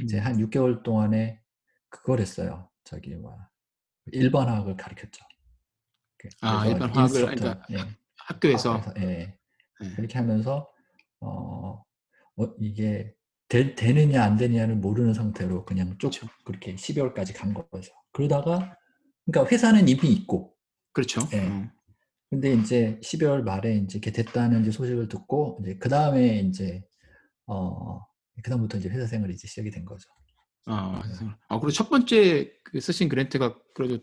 이제 0.03 0.19
음. 0.19 0.25
한 0.25 0.37
6개월 0.37 0.83
동안에 0.83 1.41
그걸 1.89 2.19
했어요. 2.19 2.69
저기 2.83 3.15
뭐 3.15 3.35
일반 4.11 4.47
화학을 4.47 4.75
가르쳤죠. 4.75 5.25
그- 6.17 6.27
아, 6.41 6.67
일반 6.67 6.89
화학을, 6.89 7.21
그러니까 7.35 7.65
예, 7.71 7.77
학교에서. 8.27 8.73
학교에서, 8.73 8.93
예, 9.01 9.37
예. 9.81 9.89
그렇게 9.95 10.17
하면서 10.17 10.69
어, 11.21 11.81
어, 12.35 12.53
이게 12.59 13.15
되, 13.47 13.73
되느냐 13.73 14.23
안 14.23 14.35
되느냐를 14.35 14.75
모르는 14.75 15.13
상태로 15.13 15.63
그냥 15.65 15.97
쭉 15.97 16.09
그쵸. 16.09 16.27
그렇게 16.43 16.75
12월까지 16.75 17.33
간 17.35 17.53
거죠. 17.53 17.93
그러다가 18.11 18.77
그러니까 19.25 19.49
회사는 19.51 19.87
이미 19.87 20.11
있고 20.11 20.53
그렇죠. 20.91 21.21
예. 21.33 21.47
음. 21.47 21.71
근데 22.29 22.53
이제 22.53 22.99
12월 23.01 23.43
말에 23.43 23.75
이제 23.77 23.97
이렇게 23.97 24.11
됐다는 24.11 24.61
이제 24.61 24.71
소식을 24.71 25.07
듣고 25.07 25.59
이제 25.61 25.75
그 25.77 25.89
다음에 25.89 26.39
이제 26.39 26.83
어 27.47 27.99
그다음부터 28.43 28.77
이제 28.77 28.89
회사 28.89 29.07
생활이 29.07 29.33
이제 29.33 29.47
시작이 29.47 29.71
된 29.71 29.83
거죠. 29.83 30.07
아, 30.65 31.01
네. 31.03 31.27
아, 31.47 31.59
그리고 31.59 31.71
첫 31.71 31.89
번째 31.89 32.51
그 32.63 32.79
쓰신 32.79 33.09
그랜트가 33.09 33.57
그래도 33.73 33.99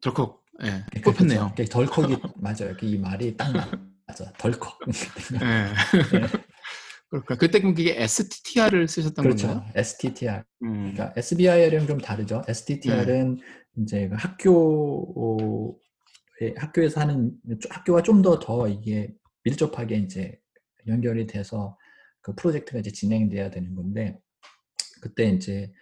덜컥 0.00 0.42
예, 0.62 0.84
네, 0.92 1.00
뽑혔네요. 1.02 1.52
그렇죠. 1.54 1.72
덜컥이 1.72 2.16
맞아요. 2.40 2.74
이 2.80 2.96
말이 2.96 3.36
딱 3.36 3.52
맞아. 4.06 4.32
덜컥. 4.38 4.78
예. 5.42 5.66
그러니까 7.10 7.36
그때 7.36 7.60
그럼 7.60 7.74
그게 7.74 7.94
STTR을 8.02 8.88
쓰셨던 8.88 9.22
그렇죠. 9.22 9.48
건가요? 9.48 9.70
STTR. 9.74 10.42
음. 10.62 10.92
그러니까 10.94 11.12
SBIR은 11.16 11.86
좀 11.86 11.98
다르죠. 11.98 12.42
STTR은 12.48 13.38
이제 13.78 14.08
그 14.08 14.14
학교 14.16 15.78
학교에서 16.56 17.00
하는 17.00 17.32
학교와 17.70 18.02
좀 18.02 18.22
더 18.22 18.38
더 18.40 18.68
이게 18.68 19.14
밀접하게 19.44 19.96
이제 19.98 20.40
연결이 20.86 21.26
돼서 21.26 21.78
그 22.20 22.34
프로젝트가 22.34 22.78
이제 22.80 22.90
진행돼야 22.90 23.50
되는 23.50 23.74
건데 23.74 24.20
그때 25.02 25.28
이제 25.30 25.72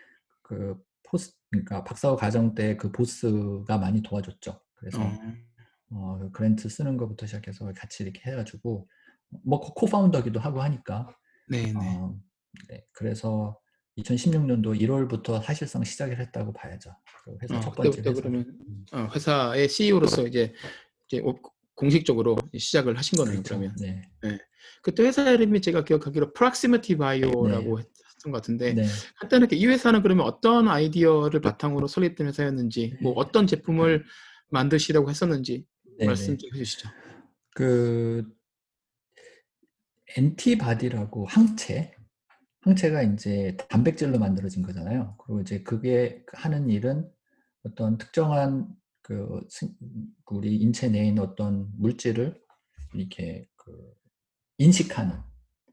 그 0.42 0.76
포스 1.04 1.32
그러니까 1.50 1.84
박사과 1.84 2.16
과정 2.16 2.54
때 2.54 2.76
그 2.76 2.90
보스가 2.92 3.78
많이 3.78 4.02
도와줬죠. 4.02 4.60
그래서 4.74 5.00
어, 5.02 5.20
어, 5.90 6.18
그 6.18 6.30
그랜트 6.32 6.68
쓰는 6.68 6.96
것부터 6.96 7.26
시작해서 7.26 7.72
같이 7.74 8.02
이렇게 8.04 8.30
해가지고 8.30 8.88
뭐 9.44 9.60
코- 9.60 9.74
코파운더기도 9.74 10.40
하고 10.40 10.62
하니까 10.62 11.14
네, 11.48 11.62
네. 11.64 11.72
어, 11.76 12.18
네, 12.68 12.84
그래서 12.92 13.58
2016년도 13.98 14.78
1월부터 14.80 15.42
사실상 15.42 15.84
시작을 15.84 16.18
했다고 16.18 16.52
봐야죠. 16.52 16.90
그 17.24 17.36
회사 17.42 17.56
어, 17.56 17.60
첫 17.60 17.74
번째 17.74 18.00
회사. 18.00 18.12
그러면 18.12 18.58
어, 18.92 19.08
회사의 19.14 19.68
CEO로서 19.68 20.26
이제, 20.26 20.54
이제 21.08 21.20
오- 21.20 21.38
공식적으로 21.74 22.36
시작을 22.56 22.96
하신 22.96 23.16
거네요. 23.18 23.42
그렇죠. 23.42 23.58
그러면 23.58 23.76
네. 23.78 24.38
그때 24.82 25.02
회사 25.02 25.30
이름이 25.30 25.60
제가 25.60 25.84
기억하기로 25.84 26.32
Proximity 26.32 26.96
Bio라고 26.98 27.80
했던 27.80 28.30
것 28.30 28.32
같은데 28.32 28.74
네. 28.74 28.84
간단하게 29.20 29.56
이 29.56 29.66
회사는 29.66 30.02
그러면 30.02 30.26
어떤 30.26 30.68
아이디어를 30.68 31.40
바탕으로 31.40 31.86
설립된 31.86 32.28
회사였는지, 32.28 32.96
뭐 33.02 33.12
어떤 33.14 33.46
제품을 33.46 34.04
만드시려고 34.50 35.10
했었는지 35.10 35.66
네, 35.98 36.06
말씀 36.06 36.34
네. 36.34 36.38
좀 36.38 36.50
해주시죠. 36.54 36.88
그 37.54 38.24
엔티바디라고 40.16 41.26
항체, 41.26 41.94
항체가 42.62 43.02
이제 43.02 43.56
단백질로 43.68 44.18
만들어진 44.18 44.62
거잖아요. 44.62 45.16
그리고 45.18 45.40
이제 45.40 45.62
그게 45.62 46.24
하는 46.32 46.70
일은 46.70 47.10
어떤 47.64 47.98
특정한 47.98 48.68
그 49.02 49.40
생- 49.50 49.74
우리 50.26 50.56
인체 50.56 50.88
내에 50.88 51.08
있는 51.08 51.22
어떤 51.22 51.70
물질을 51.78 52.40
이렇게 52.94 53.48
그 53.56 53.94
인식하는 54.58 55.16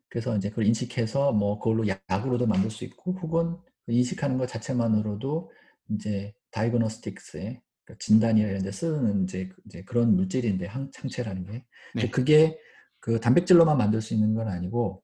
그래서 0.10 0.36
이제 0.38 0.50
그걸 0.50 0.66
인식해서 0.68 1.34
뭐 1.34 1.60
그걸로 1.60 1.86
약으로도 2.10 2.48
만들 2.48 2.72
수 2.72 2.84
있고 2.86 3.14
혹은 3.14 3.58
그 3.86 3.94
인식하는 3.94 4.38
것 4.38 4.48
자체만으로도 4.48 5.52
이제 5.92 6.34
다이그노스틱스에 6.52 7.62
그러니까 7.86 8.00
진단이나 8.00 8.50
이런 8.50 8.64
데 8.64 8.72
쓰는 8.72 9.24
이제, 9.24 9.50
이제 9.66 9.84
그런 9.84 10.16
물질인데 10.16 10.66
항, 10.68 10.92
항체라는 10.96 11.46
게 11.46 11.66
네. 11.96 12.10
그게 12.12 12.60
그 13.00 13.20
단백질로만 13.20 13.78
만들 13.78 14.02
수 14.02 14.14
있는 14.14 14.34
건 14.34 14.48
아니고 14.48 15.04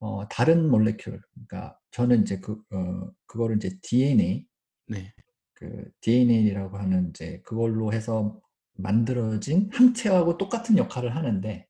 어, 0.00 0.26
다른 0.28 0.68
몰레큘 0.70 1.20
그러니까 1.32 1.78
저는 1.90 2.22
이제 2.22 2.40
그 2.40 2.52
어, 2.70 3.10
그거를 3.26 3.56
이제 3.56 3.78
DNA 3.82 4.46
네. 4.88 5.14
그 5.54 5.90
DNA라고 6.00 6.78
하는 6.78 7.10
이제 7.10 7.40
그걸로 7.44 7.92
해서 7.92 8.40
만들어진 8.74 9.68
항체하고 9.72 10.38
똑같은 10.38 10.78
역할을 10.78 11.14
하는데 11.14 11.66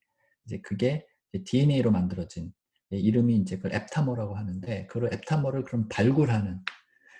이제 0.47 0.61
그게 0.61 1.07
DNA로 1.45 1.91
만들어진 1.91 2.53
예, 2.93 2.99
이름이 2.99 3.37
이제 3.37 3.59
그 3.59 3.69
앱타머라고 3.69 4.37
하는데 4.37 4.87
그 4.87 5.09
앱타머를 5.13 5.65
그럼 5.65 5.89
발굴하는 5.89 6.61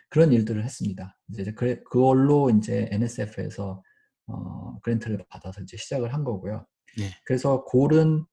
그런 0.09 0.33
일들을 0.33 0.65
했습니다. 0.65 1.19
이제 1.31 1.53
그 1.53 1.83
그걸로 1.85 2.51
이제 2.51 2.89
NSF에서 2.91 3.83
어, 4.27 4.81
그랜트를 4.81 5.25
받아서 5.29 5.61
이제 5.63 5.77
시작을 5.77 6.13
한 6.13 6.25
거고요. 6.25 6.67
네. 6.99 7.11
그래서 7.25 7.65
골은 7.65 8.25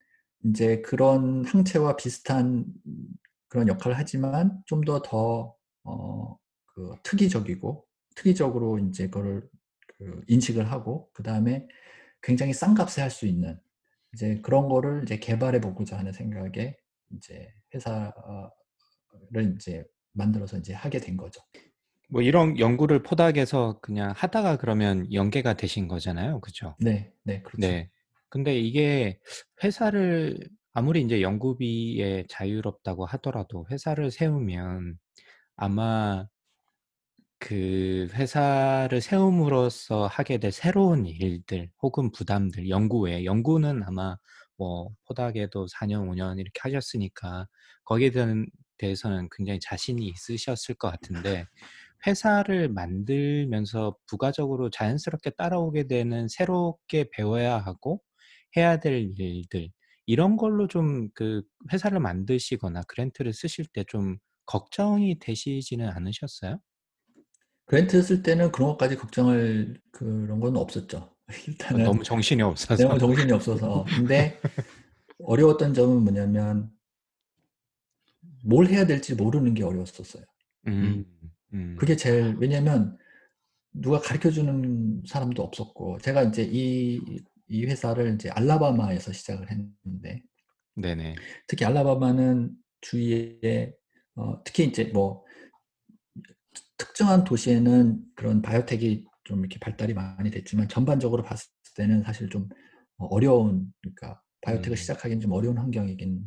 이제 0.46 0.82
그런 0.82 1.46
항체와 1.46 1.96
비슷한 1.98 2.66
그런 3.50 3.68
역할을 3.68 3.98
하지만 3.98 4.62
좀더더 4.66 5.56
어, 5.84 6.38
그 6.66 6.96
특이적이고 7.04 7.86
특이적으로 8.16 8.80
이제 8.80 9.08
그걸 9.10 9.48
그 9.98 10.22
인식을 10.28 10.72
하고 10.72 11.10
그 11.14 11.24
다음에 11.24 11.68
굉장히 12.22 12.54
싼 12.54 12.74
값에 12.76 13.02
할 13.02 13.10
수 13.12 13.26
있는 13.28 13.60
이제 14.14 14.40
그런 14.44 14.70
거를 14.70 15.04
이제 15.04 15.18
개발해 15.20 15.62
보고자 15.62 15.98
하는 15.98 16.12
생각에 16.14 16.76
이제 17.12 17.54
회사를 17.74 18.12
이제 19.56 19.84
만들어서 20.14 20.58
이제 20.58 20.74
하게 20.74 21.00
된 21.00 21.18
거죠. 21.18 21.42
뭐 22.10 22.22
이런 22.22 22.58
연구를 22.58 23.04
포닥에서 23.04 23.80
그냥 23.82 24.14
하다가 24.16 24.58
그러면 24.58 25.12
연계가 25.14 25.56
되신 25.56 25.88
거잖아요. 25.88 26.40
그죠? 26.40 26.76
네, 26.80 27.14
네, 27.24 27.42
그렇죠. 27.42 27.58
네. 27.60 27.90
근데 28.30 28.60
이게 28.60 29.20
회사를 29.64 30.38
아무리 30.74 31.02
이제 31.02 31.22
연구비에 31.22 32.26
자유롭다고 32.30 33.06
하더라도 33.06 33.66
회사를 33.72 34.12
세우면 34.12 34.98
아마 35.56 36.28
그 37.40 38.08
회사를 38.14 39.02
세움으로써 39.02 40.08
하게 40.08 40.38
될 40.40 40.52
새로운 40.52 41.06
일들 41.06 41.70
혹은 41.82 42.12
부담들, 42.12 42.70
연구 42.70 43.00
외에 43.02 43.26
연구는 43.26 43.84
아마 43.84 44.18
뭐 44.58 44.90
포닥에도 45.06 45.68
4년, 45.68 46.10
5년 46.10 46.40
이렇게 46.40 46.60
하셨으니까 46.64 47.48
거기에 47.86 48.12
대한 48.12 48.48
대해서는 48.78 49.30
굉장히 49.36 49.60
자신이 49.60 50.08
있으셨을 50.08 50.76
것 50.76 50.90
같은데 50.92 51.46
회사를 52.06 52.70
만들면서 52.70 53.96
부가적으로 54.08 54.70
자연스럽게 54.70 55.32
따라오게 55.32 55.88
되는 55.88 56.28
새롭게 56.28 57.10
배워야 57.12 57.58
하고 57.58 58.02
해야 58.56 58.80
될 58.80 59.12
일들 59.18 59.70
이런 60.06 60.38
걸로 60.38 60.68
좀 60.68 61.10
그 61.14 61.44
회사를 61.72 62.00
만드시거나 62.00 62.84
그랜트를 62.84 63.34
쓰실 63.34 63.66
때 63.74 63.84
좀 63.88 64.18
걱정이 64.46 65.20
되시지는 65.20 65.90
않으셨어요? 65.90 66.60
그랜트 67.66 68.02
쓸 68.02 68.24
때는 68.24 68.52
그런 68.54 68.70
것까지 68.70 68.96
걱정할 68.96 69.78
그런 69.92 70.40
건 70.40 70.56
없었죠. 70.56 71.14
일단은 71.48 71.84
너무 71.84 72.04
정신이 72.04 72.42
없어서. 72.42 72.82
너무 72.88 72.98
정신이 72.98 73.32
없어서. 73.34 73.84
근데 73.90 74.40
어려웠던 75.20 75.74
점은 75.74 76.04
뭐냐면 76.04 76.72
뭘 78.46 78.68
해야 78.68 78.86
될지 78.86 79.16
모르는 79.16 79.54
게 79.54 79.64
어려웠었어요. 79.64 80.24
음, 80.68 81.06
음. 81.54 81.76
그게 81.78 81.96
제일 81.98 82.38
왜냐면 82.40 82.98
누가 83.74 84.00
가르쳐 84.00 84.32
주는 84.32 85.04
사람도 85.06 85.44
없었고 85.44 86.00
제가 86.00 86.24
이제 86.24 86.48
이, 86.50 87.02
이 87.48 87.66
회사를 87.66 88.16
이제 88.16 88.30
알라바마에서 88.30 89.14
시작을 89.14 89.48
했는데 89.50 90.22
네네. 90.76 91.16
특히 91.48 91.66
알라바마는 91.66 92.56
주위에 92.82 93.74
어, 94.16 94.44
특히 94.44 94.66
이제 94.66 94.86
뭐 94.86 95.24
특정한 96.78 97.24
도시에는 97.24 98.04
그런 98.16 98.42
바이오텍이 98.42 99.06
좀 99.24 99.40
이렇게 99.40 99.60
발달이 99.60 99.94
많이 99.94 100.32
됐지만 100.32 100.68
전반적으로 100.68 101.24
봤을 101.24 101.50
때는 101.76 102.04
사실 102.04 102.30
좀 102.30 102.48
어려운 102.98 103.72
그러니까 103.82 104.22
바이오텍을 104.42 104.74
음. 104.74 104.76
시작하기는 104.76 105.22
좀 105.22 105.32
어려운 105.32 105.58
환경이긴 105.58 106.24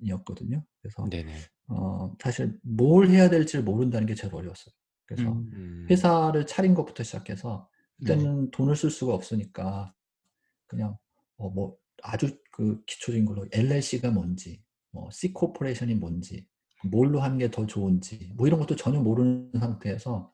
이었거든요. 0.00 0.64
그래서 0.80 1.04
네네. 1.08 1.32
어, 1.68 2.14
사실 2.20 2.58
뭘 2.62 3.08
해야 3.08 3.30
될지 3.30 3.58
모른다는 3.58 4.06
게 4.06 4.14
제일 4.14 4.34
어려웠어요. 4.34 4.74
그래서 5.06 5.32
음. 5.32 5.50
음. 5.52 5.86
회사를 5.90 6.46
차린 6.46 6.74
것부터 6.74 7.02
시작해서 7.02 7.68
네. 7.98 8.14
그때는 8.16 8.50
돈을 8.50 8.76
쓸 8.76 8.90
수가 8.90 9.14
없으니까 9.14 9.94
그냥 10.72 10.96
어, 11.38 11.50
뭐 11.50 11.76
아주 12.02 12.38
그 12.52 12.82
기초적인 12.86 13.26
걸로 13.26 13.46
LLC가 13.52 14.10
뭔지, 14.10 14.62
뭐 14.92 15.10
C 15.12 15.32
코퍼레이션이 15.32 15.94
뭔지, 15.96 16.46
뭘로 16.90 17.20
하는 17.20 17.38
게 17.38 17.48
더 17.50 17.66
좋은지, 17.66 18.32
뭐 18.36 18.46
이런 18.48 18.60
것도 18.60 18.76
전혀 18.76 19.00
모르는 19.00 19.52
상태에서 19.60 20.32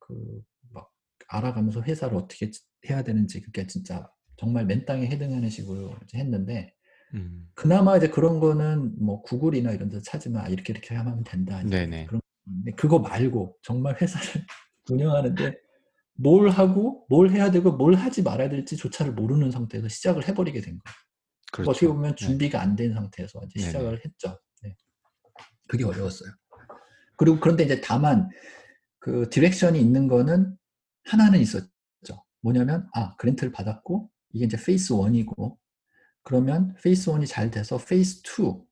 그 0.00 0.42
막 0.72 0.90
알아가면서 1.28 1.82
회사를 1.82 2.16
어떻게 2.16 2.50
해야 2.90 3.02
되는지 3.04 3.40
그게 3.42 3.66
진짜 3.66 4.08
정말 4.36 4.66
맨땅에 4.66 5.06
헤딩하는 5.06 5.48
식으로 5.50 5.94
이제 6.04 6.18
했는데 6.18 6.74
음. 7.14 7.48
그나마 7.54 7.96
이제 7.96 8.08
그런 8.10 8.40
거는 8.40 8.96
뭐 9.04 9.22
구글이나 9.22 9.72
이런 9.72 9.88
데서 9.88 10.02
찾으면 10.02 10.42
아, 10.42 10.48
이렇게 10.48 10.72
이렇게 10.72 10.94
하면 10.96 11.22
된다. 11.24 11.62
네네. 11.62 12.06
그런 12.06 12.20
근데 12.44 12.72
그거 12.72 12.98
말고 12.98 13.56
정말 13.62 14.00
회사를 14.00 14.44
운영하는데 14.90 15.56
뭘 16.16 16.48
하고 16.50 17.06
뭘 17.08 17.30
해야 17.30 17.50
되고 17.50 17.72
뭘 17.72 17.94
하지 17.94 18.22
말아야 18.22 18.48
될지 18.48 18.76
조차를 18.76 19.12
모르는 19.12 19.50
상태에서 19.50 19.88
시작을 19.88 20.28
해버리게 20.28 20.60
된 20.60 20.78
거예요. 20.78 20.96
그렇죠. 21.52 21.70
어떻게 21.70 21.86
보면 21.88 22.14
네. 22.14 22.26
준비가 22.26 22.60
안 22.60 22.76
된 22.76 22.94
상태에서 22.94 23.40
이제 23.44 23.60
네네. 23.60 23.66
시작을 23.66 24.00
했죠. 24.04 24.38
네. 24.62 24.76
그게 25.68 25.84
어려웠어요. 25.84 26.30
그리고 27.16 27.38
그런데 27.40 27.64
이제 27.64 27.80
다만 27.80 28.28
그 28.98 29.28
디렉션이 29.30 29.80
있는 29.80 30.08
거는 30.08 30.56
하나는 31.04 31.40
있었죠. 31.40 31.68
뭐냐면 32.42 32.88
아 32.94 33.14
그랜트를 33.16 33.52
받았고 33.52 34.10
이게 34.32 34.46
이제 34.46 34.56
페이스 34.56 34.94
1이고 34.94 35.56
그러면 36.22 36.74
페이스 36.82 37.10
1이 37.10 37.26
잘 37.26 37.50
돼서 37.50 37.76
페이스 37.78 38.20
2 38.20 38.64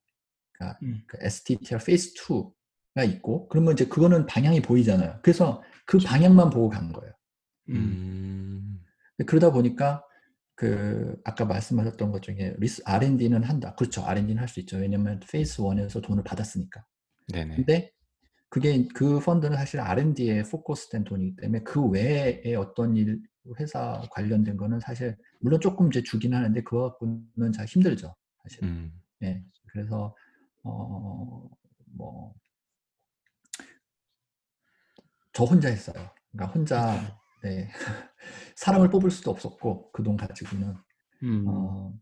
그러니까 0.53 0.79
음. 0.83 1.03
그 1.07 1.17
STTR 1.21 1.83
페이스 1.85 2.13
2가 2.15 3.07
있고 3.13 3.47
그러면 3.49 3.73
이제 3.73 3.85
그거는 3.85 4.25
방향이 4.25 4.61
보이잖아요. 4.61 5.19
그래서 5.21 5.61
그 5.85 5.97
방향만 5.99 6.49
보고 6.49 6.69
간 6.69 6.91
거예요. 6.91 7.12
음. 7.69 7.75
음. 9.19 9.25
그러다 9.25 9.51
보니까 9.51 10.03
그 10.55 11.15
아까 11.23 11.45
말씀하셨던 11.45 12.11
것 12.11 12.21
중에 12.21 12.55
리스 12.59 12.81
R&D는 12.85 13.43
한다. 13.43 13.75
그렇죠. 13.75 14.03
R&D는 14.05 14.37
할 14.41 14.47
수 14.47 14.59
있죠. 14.61 14.77
왜냐면 14.77 15.19
페이스 15.31 15.61
1에서 15.61 16.01
돈을 16.03 16.23
받았으니까. 16.23 16.85
네네. 17.33 17.55
근데 17.55 17.91
그게 18.49 18.87
그 18.93 19.19
펀드는 19.19 19.57
사실 19.57 19.79
R&D에 19.79 20.43
포커스된 20.43 21.03
돈이기 21.05 21.35
때문에 21.37 21.63
그 21.63 21.83
외에 21.87 22.55
어떤 22.55 22.95
일 22.97 23.21
회사 23.59 24.01
관련된 24.11 24.57
거는 24.57 24.79
사실 24.79 25.17
물론 25.41 25.59
조금 25.59 25.87
이제 25.87 26.03
주긴 26.03 26.33
하는데 26.33 26.61
그거 26.63 26.89
갖고는 26.91 27.51
잘 27.53 27.65
힘들죠. 27.65 28.15
사실. 28.43 28.63
음. 28.63 28.93
예. 29.23 29.43
그래서 29.71 30.15
어 30.63 31.49
뭐 31.97 32.33
저 35.33 35.43
혼자 35.45 35.69
했어요. 35.69 36.09
그러니까 36.31 36.53
혼자 36.53 37.19
네. 37.43 37.69
사람을 38.55 38.89
뽑을 38.89 39.11
수도 39.11 39.31
없었고 39.31 39.91
그 39.91 40.03
돈 40.03 40.17
가지고는 40.17 40.75
음. 41.23 41.45
어, 41.47 41.93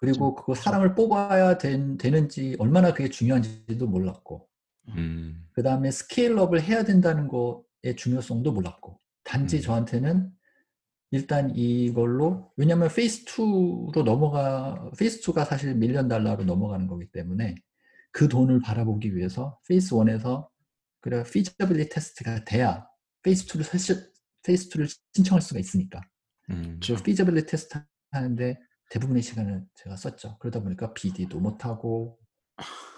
그리고 0.00 0.34
그거 0.34 0.54
사람을 0.54 0.94
뽑아야 0.94 1.58
된, 1.58 1.96
되는지 1.96 2.56
얼마나 2.58 2.92
그게 2.94 3.08
중요한지도 3.08 3.86
몰랐고 3.86 4.48
음. 4.96 5.46
그 5.52 5.62
다음에 5.62 5.90
스케일업을 5.90 6.62
해야 6.62 6.84
된다는 6.84 7.28
거의 7.28 7.96
중요성도 7.96 8.52
몰랐고 8.52 9.00
단지 9.24 9.56
음. 9.58 9.62
저한테는 9.62 10.30
일단 11.12 11.50
이걸로 11.56 12.52
왜냐하면 12.56 12.88
페이스 12.88 13.24
2로 13.24 14.04
넘어가 14.04 14.90
페이스 14.98 15.20
2가 15.20 15.44
사실 15.44 15.74
밀리언 15.74 16.08
달러로 16.08 16.44
넘어가는 16.44 16.86
거기 16.86 17.10
때문에 17.10 17.56
그 18.12 18.28
돈을 18.28 18.60
바라보기 18.60 19.16
위해서 19.16 19.58
페이스 19.68 19.94
1에서 19.94 20.48
그래 21.00 21.24
피저빌리 21.24 21.88
테스트가 21.88 22.44
돼야 22.44 22.86
페이스 23.22 23.46
2를 23.46 23.64
사실 23.64 24.09
페이스 24.42 24.68
2를 24.70 24.88
신청할 25.14 25.42
수가 25.42 25.60
있으니까 25.60 26.00
음. 26.50 26.80
피저빌리 27.04 27.46
테스트 27.46 27.82
하는데 28.10 28.58
대부분의 28.90 29.22
시간을 29.22 29.64
제가 29.76 29.96
썼죠. 29.96 30.36
그러다 30.38 30.60
보니까 30.60 30.92
BD도 30.92 31.38
못하고 31.38 32.18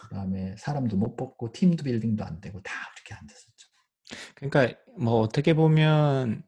그다음에 0.08 0.54
사람도 0.58 0.96
못 0.96 1.16
뽑고 1.16 1.52
팀도 1.52 1.84
빌딩도 1.84 2.24
안 2.24 2.40
되고 2.40 2.60
다 2.62 2.72
그렇게 2.94 3.14
안 3.14 3.26
됐었죠. 3.26 3.68
그러니까 4.34 4.78
뭐 4.98 5.20
어떻게 5.20 5.54
보면 5.54 6.42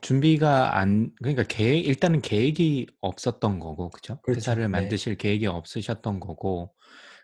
준비가 0.00 0.78
안 0.78 1.10
그러니까 1.16 1.44
계획 1.44 1.86
일단은 1.86 2.20
계획이 2.20 2.86
없었던 3.00 3.58
거고 3.58 3.88
그죠? 3.88 4.20
그렇죠. 4.22 4.36
회사를 4.36 4.64
네. 4.64 4.68
만드실 4.68 5.16
계획이 5.16 5.46
없으셨던 5.46 6.20
거고 6.20 6.74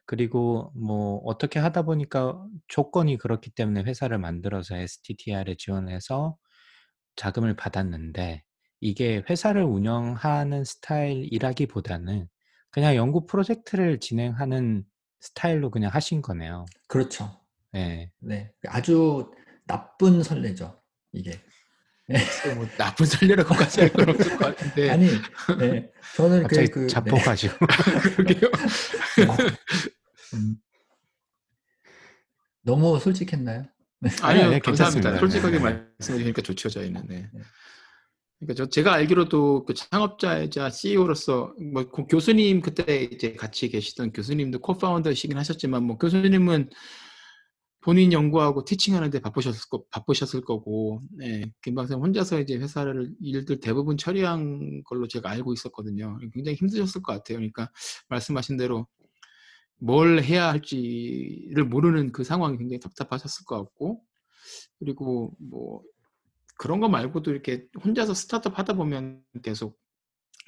그리고 0.07 0.73
뭐 0.75 1.19
어떻게 1.25 1.59
하다 1.59 1.83
보니까 1.83 2.43
조건이 2.69 3.17
그렇기 3.19 3.51
때문에 3.51 3.83
회사를 3.83 4.19
만들어서 4.19 4.77
STTR에 4.77 5.57
지원해서 5.57 6.37
자금을 7.17 7.55
받았는데 7.57 8.43
이게 8.81 9.23
회사를 9.29 9.63
운영하는 9.65 10.65
스타일이라기보다는 10.65 12.29
그냥 12.71 12.95
연구 12.95 13.27
프로젝트를 13.27 14.01
진행하는 14.01 14.85
스타일로 15.21 15.71
그냥 15.71 15.91
하신 15.93 16.23
거네요. 16.23 16.65
그렇죠. 16.89 17.41
네. 17.73 18.11
네. 18.21 18.51
아주 18.69 19.31
나쁜 19.67 20.23
선례죠. 20.23 20.81
이게. 21.13 21.39
뭐 22.57 22.67
나쁜 22.77 23.07
설레라고까지 23.07 23.81
할 23.83 23.91
건 23.93 24.09
없을 24.09 24.37
것 24.37 24.57
같은데. 24.57 24.91
아니, 24.91 25.07
네. 25.61 25.91
저는 26.17 26.39
그, 26.39 26.43
갑자기 26.43 26.69
그, 26.69 26.79
네. 26.81 26.87
자폭하시고. 26.89 27.55
그러게요. 28.17 28.51
음. 30.35 30.57
너무 32.63 32.99
솔직했나요? 32.99 33.65
아니요, 34.22 34.51
네, 34.51 34.59
감사합니다. 34.59 35.11
괜찮습니다. 35.11 35.18
솔직하게 35.18 35.59
네. 35.59 35.62
말씀해 35.98 36.18
주니까 36.18 36.42
좋죠, 36.42 36.68
저희는. 36.70 37.07
네. 37.09 37.28
네. 37.32 37.40
그러니까 38.38 38.55
저 38.64 38.70
제가 38.70 38.94
알기로도 38.94 39.66
그 39.66 39.74
창업자이자 39.74 40.70
CEO로서 40.70 41.55
뭐 41.72 41.86
고- 41.90 42.07
교수님 42.07 42.62
그때 42.62 43.03
이제 43.05 43.34
같이 43.34 43.68
계시던 43.68 44.12
교수님도 44.12 44.61
코파운더시긴 44.61 45.36
하셨지만 45.36 45.82
뭐 45.84 45.98
교수님은 45.98 46.70
본인 47.82 48.12
연구하고 48.12 48.64
티칭하는데 48.64 49.20
바쁘셨을 49.20 49.68
거 49.70 49.84
바쁘셨을 49.90 50.42
거고, 50.42 51.01
네, 51.16 51.51
김박사님 51.62 52.03
혼자서 52.03 52.40
이제 52.40 52.57
회사를 52.57 53.11
일들 53.22 53.61
대부분 53.61 53.96
처리한 53.98 54.82
걸로 54.84 55.07
제가 55.09 55.30
알고 55.30 55.53
있었거든요. 55.55 56.18
굉장히 56.34 56.57
힘드셨을 56.57 57.03
것 57.03 57.12
같아요. 57.12 57.38
그러니까 57.38 57.70
말씀하신 58.09 58.57
대로 58.59 58.86
뭘 59.81 60.22
해야 60.22 60.49
할지를 60.49 61.64
모르는 61.64 62.12
그 62.12 62.24
상황이 62.24 62.59
굉장히 62.59 62.81
답답하셨을 62.81 63.45
것 63.47 63.57
같고, 63.59 64.03
그리고 64.78 65.35
뭐 65.39 65.83
그런 66.59 66.81
거 66.81 66.89
말고도 66.89 67.31
이렇게 67.31 67.66
혼자서 67.83 68.14
스타트업 68.14 68.59
하다 68.59 68.74
보면 68.74 69.22
계속 69.43 69.78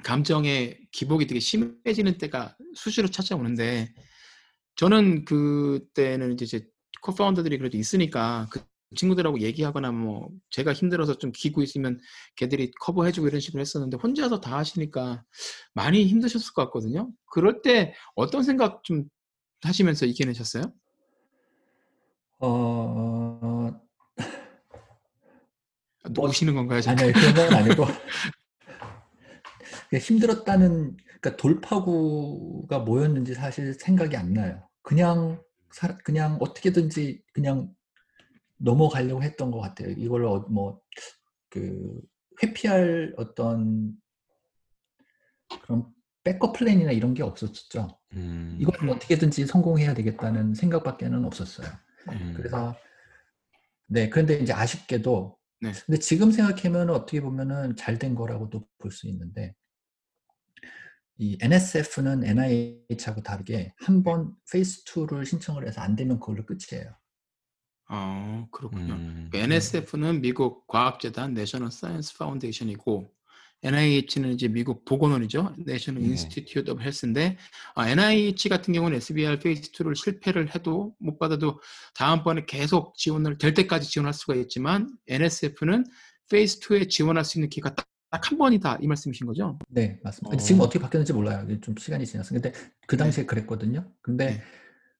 감정의 0.05 0.87
기복이 0.91 1.27
되게 1.27 1.41
심해지는 1.41 2.19
때가 2.19 2.57
수시로 2.75 3.09
찾아오는데 3.09 3.95
저는 4.77 5.25
그때는 5.25 6.33
이제 6.33 6.47
제 6.47 6.67
코파운더들이 7.03 7.59
그래도 7.59 7.79
있으니까 7.79 8.49
그 8.51 8.61
친구들하고 8.95 9.41
얘기하거나 9.41 9.91
뭐 9.93 10.29
제가 10.51 10.73
힘들어서 10.73 11.17
좀 11.17 11.33
기고 11.33 11.63
있으면 11.63 11.99
걔들이 12.37 12.71
커버해주고 12.81 13.29
이런 13.29 13.41
식으로 13.41 13.61
했었는데 13.61 13.97
혼자서 13.97 14.41
다 14.41 14.59
하시니까 14.59 15.25
많이 15.73 16.07
힘드셨을 16.07 16.53
것 16.53 16.65
같거든요. 16.67 17.11
그럴 17.27 17.63
때 17.63 17.95
어떤 18.15 18.43
생각 18.43 18.85
좀 18.85 19.05
하시면서 19.63 20.07
이겨내셨어요? 20.07 20.73
어, 22.41 23.71
아, 26.05 26.09
누구시는 26.09 26.55
건가요? 26.55 26.81
잠깐? 26.81 27.09
아니요, 27.09 27.21
그런 27.21 27.35
건 27.35 27.55
아니고. 27.55 27.85
힘들었다는, 30.01 30.97
그러니까 31.21 31.37
돌파구가 31.37 32.81
뭐였는지 32.81 33.35
사실 33.35 33.75
생각이 33.75 34.17
안 34.17 34.33
나요. 34.33 34.69
그냥, 34.83 35.41
사- 35.71 35.97
그냥 35.99 36.39
어떻게든지 36.41 37.23
그냥 37.33 37.73
넘어가려고 38.57 39.23
했던 39.23 39.51
것 39.51 39.61
같아요. 39.61 39.91
이걸 39.91 40.25
어, 40.25 40.41
뭐, 40.51 40.81
그, 41.49 42.01
회피할 42.43 43.15
어떤 43.19 43.93
그런 45.63 45.87
백업 46.25 46.53
플랜이나 46.55 46.93
이런 46.93 47.15
게 47.15 47.23
없었죠. 47.23 47.99
음, 48.15 48.57
이걸 48.61 48.75
음. 48.83 48.91
어떻게든지 48.91 49.47
성공해야 49.47 49.95
되겠다는 49.95 50.55
생각밖에는 50.55 51.25
없었어요. 51.25 51.67
음, 52.11 52.35
그래서 52.37 52.77
네 53.89 54.09
그런데 54.09 54.39
이제 54.39 54.53
아쉽게도 54.53 55.37
네. 55.61 55.73
근데 55.87 55.99
지금 56.01 56.31
생각하면 56.33 56.91
어떻게 56.91 57.21
보면은 57.21 57.77
잘 57.77 57.99
된 57.99 58.15
거라고도 58.15 58.67
볼 58.79 58.91
수 58.93 59.09
있는데 59.09 59.55
이 61.19 61.39
NSF는 61.41 62.25
NIH하고 62.25 63.23
다르게 63.23 63.75
한 63.79 64.03
번 64.03 64.35
페이스 64.51 64.85
2를 64.85 65.25
신청을 65.27 65.67
해서 65.67 65.81
안 65.81 65.95
되면 65.95 66.19
그걸로 66.19 66.45
끝이에요. 66.47 66.97
어, 67.91 68.49
그렇군요. 68.51 68.95
음, 68.95 69.29
그 69.31 69.37
NSF는 69.39 70.21
미국 70.23 70.67
과학재단 70.67 71.35
내셔널 71.35 71.71
사이언스 71.71 72.17
파운데이션이고 72.19 73.13
NIH는 73.63 74.33
이제 74.33 74.49
미국 74.49 74.85
보건원이죠. 74.85 75.55
내셔널 75.59 76.03
네. 76.03 76.09
인스티튜트 76.09 76.71
오브 76.71 76.83
헬스인데 76.83 77.37
아, 77.75 77.89
NIH 77.89 78.49
같은 78.49 78.75
경우는 78.75 78.97
SBR 78.97 79.39
페이스 79.39 79.71
2를 79.73 79.95
실패를 79.95 80.55
해도 80.55 80.95
못 80.99 81.19
받아도 81.19 81.61
다음번에 81.95 82.45
계속 82.47 82.97
지원을 82.97 83.39
될 83.39 83.55
때까지 83.55 83.89
지원할 83.89 84.13
수가 84.15 84.35
있지만 84.35 84.93
NSF는 85.07 85.85
페이스 86.29 86.59
2에 86.61 86.89
지원할 86.89 87.25
수 87.25 87.39
있는 87.39 87.49
기회가 87.49 87.75
딱한 88.11 88.37
번이다 88.37 88.79
이 88.83 88.87
말씀이신 88.87 89.27
거죠? 89.27 89.59
네 89.69 89.99
맞습니다. 90.03 90.35
어. 90.35 90.39
지금 90.39 90.61
어떻게 90.61 90.79
바뀌었는지 90.79 91.13
몰라요. 91.13 91.47
좀 91.61 91.75
시간이 91.79 92.05
지났어요. 92.05 92.41
근데 92.41 92.57
그 92.87 92.97
당시에 92.97 93.25
그랬거든요. 93.25 93.91
근데 94.03 94.27
네. 94.27 94.43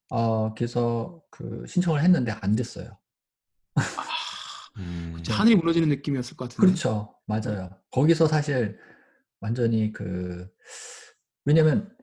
어 0.09 0.55
그래서 0.55 1.21
그 1.31 1.65
신청을 1.67 2.03
했는데 2.03 2.33
안 2.41 2.55
됐어요. 2.55 2.97
음, 4.77 5.13
진짜 5.17 5.35
하늘이 5.35 5.57
무너지는 5.57 5.89
느낌이었을 5.89 6.37
것 6.37 6.49
같은데. 6.49 6.67
그렇죠. 6.67 7.15
맞아요. 7.27 7.71
거기서 7.91 8.27
사실 8.27 8.79
완전히 9.41 9.93
그 9.93 10.49
왜냐면 11.45 11.95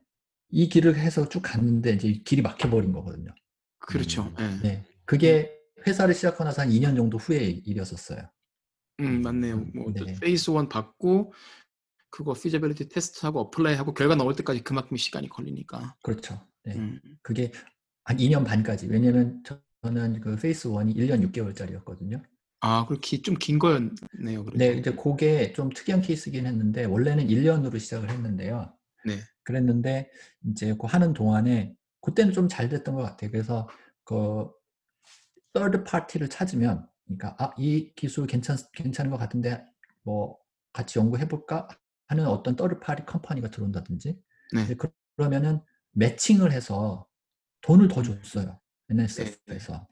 이 0.50 0.68
길을 0.68 0.96
해서 0.96 1.28
쭉 1.30 1.42
갔는데 1.42 1.94
이제 1.94 2.12
길이 2.26 2.42
막혀버린 2.42 2.92
거거든요. 2.92 3.34
그렇죠. 3.80 4.34
예. 4.40 4.68
네. 4.68 4.86
그게 5.06 5.56
회사를 5.86 6.14
시작하고 6.14 6.44
나서 6.44 6.62
한 6.62 6.70
2년 6.70 6.96
정도 6.96 7.18
후의 7.18 7.60
일이었었어요. 7.66 8.30
음, 9.00 9.22
맞네요. 9.22 9.58
뭐 9.74 9.94
네. 9.94 10.14
페이스 10.20 10.52
1 10.52 10.68
받고 10.70 11.34
그거 12.10 12.34
피저빌리티 12.34 12.90
테스트하고 12.90 13.40
어플라이하고 13.40 13.94
결과 13.94 14.16
나올 14.16 14.36
때까지 14.36 14.64
그만큼 14.64 14.98
시간이 14.98 15.30
걸리니까. 15.30 15.96
그렇죠. 16.04 16.46
네. 16.66 16.76
음. 16.76 17.00
그게 17.22 17.52
한 18.04 18.18
2년 18.18 18.44
반까지. 18.44 18.88
왜냐면 18.88 19.44
저는 19.82 20.20
그 20.20 20.36
페이스 20.36 20.68
1이 20.68 20.96
1년 20.96 21.32
6개월짜리였거든요. 21.32 22.22
아, 22.62 22.86
그렇게 22.88 23.22
좀 23.22 23.36
긴 23.36 23.60
거였네요. 23.60 24.46
그래도. 24.46 24.58
네, 24.58 24.74
이제 24.74 24.92
그게 24.96 25.54
좀 25.54 25.70
특이한 25.70 26.02
케이스긴 26.02 26.46
했는데 26.46 26.86
원래는 26.86 27.28
1년으로 27.28 27.80
시작을 27.80 28.10
했는데요. 28.10 28.74
네. 29.06 29.20
그랬는데 29.44 30.10
이제 30.46 30.76
그 30.80 30.88
하는 30.88 31.14
동안에 31.14 31.74
그때는 32.02 32.34
좀 32.34 32.48
잘 32.50 32.70
됐던 32.70 32.96
것 32.96 33.02
같아요. 33.04 33.32
그래서 33.32 33.68
그 34.04 34.50
third 35.54 35.84
party를 35.84 36.30
찾으면 36.30 36.88
그러니까 37.06 37.36
아, 37.40 37.52
이 37.58 37.92
기술 37.96 38.28
괜찮 38.28 38.58
괜찮은 38.74 39.10
것 39.12 39.18
같은데 39.18 39.64
뭐 40.04 40.38
같이 40.74 41.00
연구해 41.00 41.28
볼까 41.28 41.68
하는 42.08 42.26
어떤 42.28 42.56
third 42.56 42.80
party 42.86 43.06
컴퍼니가 43.06 43.50
들어온다든지 43.52 44.20
네. 44.54 44.64
이제 44.64 44.76
그러면은 45.16 45.62
매칭을 45.94 46.52
해서 46.52 47.08
돈을 47.62 47.88
더 47.88 48.02
음. 48.02 48.04
줬어요. 48.04 48.60
NSF에서. 48.90 49.88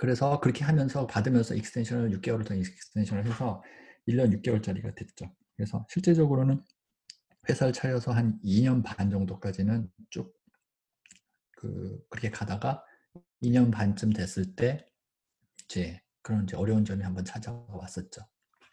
그래서 0.00 0.40
그렇게 0.40 0.64
하면서 0.64 1.06
받으면서 1.06 1.54
익스텐션을 1.54 2.18
6개월을 2.18 2.46
더 2.46 2.54
익스텐션을 2.54 3.26
해서 3.26 3.62
1년 4.08 4.34
6개월짜리가 4.40 4.94
됐죠. 4.94 5.30
그래서 5.54 5.86
실제적으로는 5.90 6.58
회사를 7.46 7.74
차려서 7.74 8.12
한 8.12 8.40
2년 8.42 8.82
반 8.82 9.10
정도까지는 9.10 9.90
쭉 10.08 10.34
그, 11.50 12.02
그렇게 12.08 12.30
가다가 12.30 12.82
2년 13.42 13.70
반쯤 13.70 14.14
됐을 14.14 14.56
때 14.56 14.86
이제 15.66 16.00
그런 16.22 16.44
이제 16.44 16.56
어려운 16.56 16.82
점이 16.86 17.04
한번 17.04 17.26
찾아왔었죠. 17.26 18.22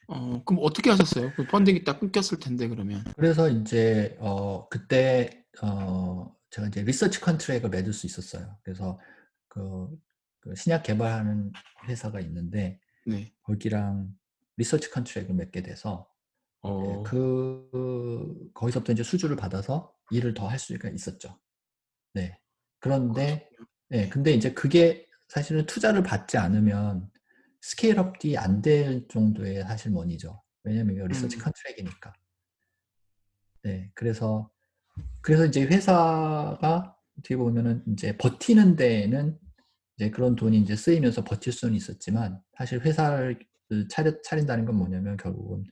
어, 0.07 0.43
그럼 0.45 0.61
어떻게 0.63 0.89
하셨어요? 0.91 1.33
그 1.35 1.45
펀딩이 1.45 1.83
딱 1.83 1.99
끊겼을 1.99 2.39
텐데 2.39 2.69
그러면. 2.69 3.03
그래서 3.17 3.49
이제 3.49 4.15
어 4.21 4.69
그때 4.69 5.43
어 5.61 6.33
제가 6.51 6.69
이제 6.69 6.83
리서치 6.83 7.19
컨트랙을 7.19 7.69
맺을 7.69 7.91
수 7.91 8.05
있었어요. 8.05 8.57
그래서 8.63 8.97
그, 9.49 9.89
그 10.47 10.55
신약 10.55 10.83
개발하는 10.83 11.51
회사가 11.87 12.19
있는데 12.21 12.79
네. 13.05 13.33
거기랑 13.43 14.09
리서치 14.57 14.89
컨트랙을 14.91 15.35
맺게 15.35 15.61
돼서 15.61 16.09
어. 16.61 17.03
그 17.03 18.49
거기서부터 18.53 18.93
이제 18.93 19.03
수주를 19.03 19.35
받아서 19.35 19.93
일을 20.11 20.33
더 20.33 20.47
할 20.47 20.57
수가 20.59 20.89
있었죠. 20.89 21.39
네. 22.13 22.39
그런데 22.79 23.49
네, 23.89 24.09
근데 24.09 24.31
이제 24.31 24.53
그게 24.53 25.07
사실은 25.29 25.65
투자를 25.65 26.03
받지 26.03 26.37
않으면 26.37 27.09
스케일업이 27.61 28.37
안 28.37 28.61
될 28.61 29.07
정도의 29.07 29.63
사실 29.63 29.91
머니죠. 29.91 30.41
왜냐면 30.63 30.95
이거 30.95 31.07
리서치 31.07 31.37
음. 31.37 31.41
컨트랙이니까. 31.41 32.13
네, 33.63 33.91
그래서 33.93 34.49
그래서 35.21 35.45
이제 35.45 35.63
회사가 35.63 36.95
어떻게 37.17 37.35
보면은 37.35 37.83
이제 37.93 38.17
버티는 38.17 38.75
데에는 38.75 39.39
이제 39.97 40.09
그런 40.09 40.35
돈이 40.35 40.59
이제 40.59 40.75
쓰이면서 40.75 41.23
버틸 41.23 41.53
수는 41.53 41.75
있었지만 41.75 42.39
사실 42.57 42.79
회사를 42.81 43.39
차려, 43.89 44.21
차린다는 44.23 44.65
건 44.65 44.75
뭐냐면 44.75 45.17
결국은 45.17 45.63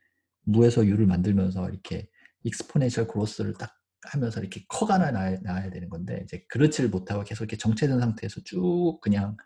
무에서 0.43 0.85
유를 0.85 1.05
만들면서 1.07 1.69
이렇게 1.69 2.09
익스포네셜 2.43 3.07
그로스를 3.07 3.53
딱 3.53 3.71
하면서 4.03 4.39
이렇게 4.39 4.63
커가나 4.67 5.11
나야, 5.11 5.69
되는 5.69 5.89
건데 5.89 6.21
이제 6.23 6.45
그렇지를 6.49 6.89
못하고 6.89 7.23
계속 7.23 7.43
이렇게 7.45 7.57
정체된 7.57 7.99
상태에서 7.99 8.41
쭉 8.43 8.99
그냥 9.01 9.37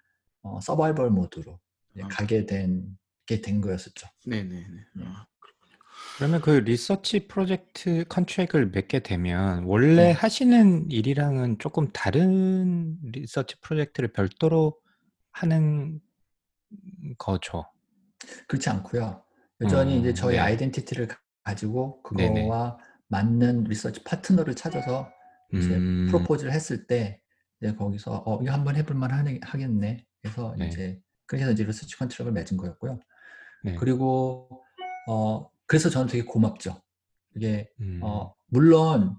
어, 0.41 0.59
서바이벌 0.61 1.11
모드로 1.11 1.59
아. 2.01 2.07
가게 2.09 2.45
된 2.45 2.97
게 3.29 3.41
된 3.41 3.61
거였었죠. 3.61 4.07
네네네. 4.25 4.67
네. 4.95 5.03
아, 5.05 5.27
그러면 6.19 6.41
그 6.41 6.49
리서치 6.49 7.29
프로젝트 7.29 8.03
컨트랙을 8.09 8.71
맺게 8.71 8.99
되면 8.99 9.63
원래 9.63 10.07
네. 10.07 10.11
하시는 10.11 10.91
일이랑은 10.91 11.59
조금 11.59 11.89
다른 11.93 12.97
리서치 13.03 13.61
프로젝트를 13.61 14.11
별도로 14.11 14.77
하는 15.31 16.01
거죠. 17.17 17.63
그렇지 18.49 18.69
않고요. 18.69 19.23
여전히 19.61 19.95
음, 19.95 19.99
이제 20.01 20.13
저희 20.13 20.33
네. 20.35 20.39
아이덴티티를 20.41 21.07
가- 21.07 21.21
가지고 21.43 22.03
네네. 22.17 22.41
그거와 22.43 22.77
맞는 23.07 23.63
리서치 23.63 24.03
파트너를 24.03 24.55
찾아서 24.57 25.09
이제 25.53 25.73
음, 25.75 26.07
프로포즈를 26.11 26.51
했을 26.51 26.85
때 26.85 27.21
이제 27.61 27.73
거기서 27.75 28.23
어 28.25 28.41
이거 28.43 28.51
한번 28.51 28.75
해볼 28.75 28.93
만 28.93 29.11
하네- 29.11 29.39
하겠네. 29.41 30.05
그래서 30.21 30.53
네. 30.59 30.67
이제 30.67 31.01
그래서 31.25 31.49
이제 31.51 31.63
리서치 31.63 31.95
컨트랙을 31.97 32.33
맺은 32.33 32.57
거였고요. 32.57 32.99
네. 33.63 33.75
그리고 33.75 34.49
어 35.07 35.49
그래서 35.69 35.89
저는 35.89 36.07
되게 36.07 36.23
고맙죠. 36.25 36.81
이게 37.35 37.69
음, 37.79 37.99
어 38.03 38.33
물론 38.47 39.15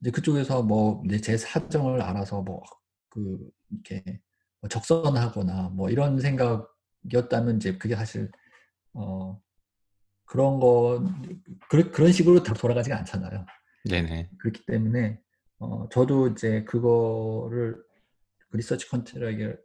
이제 0.00 0.10
그쪽에서 0.10 0.62
뭐 0.64 1.02
제 1.22 1.36
사정을 1.38 2.02
알아서 2.02 2.42
뭐 2.42 2.62
그 3.12 3.38
이렇게 3.70 4.20
뭐 4.60 4.68
적선하거나 4.68 5.70
뭐 5.74 5.90
이런 5.90 6.18
생각이었다면 6.18 7.56
이제 7.56 7.76
그게 7.76 7.94
사실 7.94 8.30
어 8.94 9.40
그런 10.24 10.60
거 10.60 11.04
그, 11.68 11.90
그런 11.90 12.10
식으로 12.12 12.42
다 12.42 12.54
돌아가지가 12.54 12.96
않잖아요. 12.98 13.44
네네. 13.84 14.30
그렇기 14.38 14.64
때문에 14.66 15.20
어 15.58 15.88
저도 15.90 16.28
이제 16.28 16.64
그거를 16.64 17.82
그 18.48 18.56
리서치 18.56 18.88
컨트랙에 18.88 19.56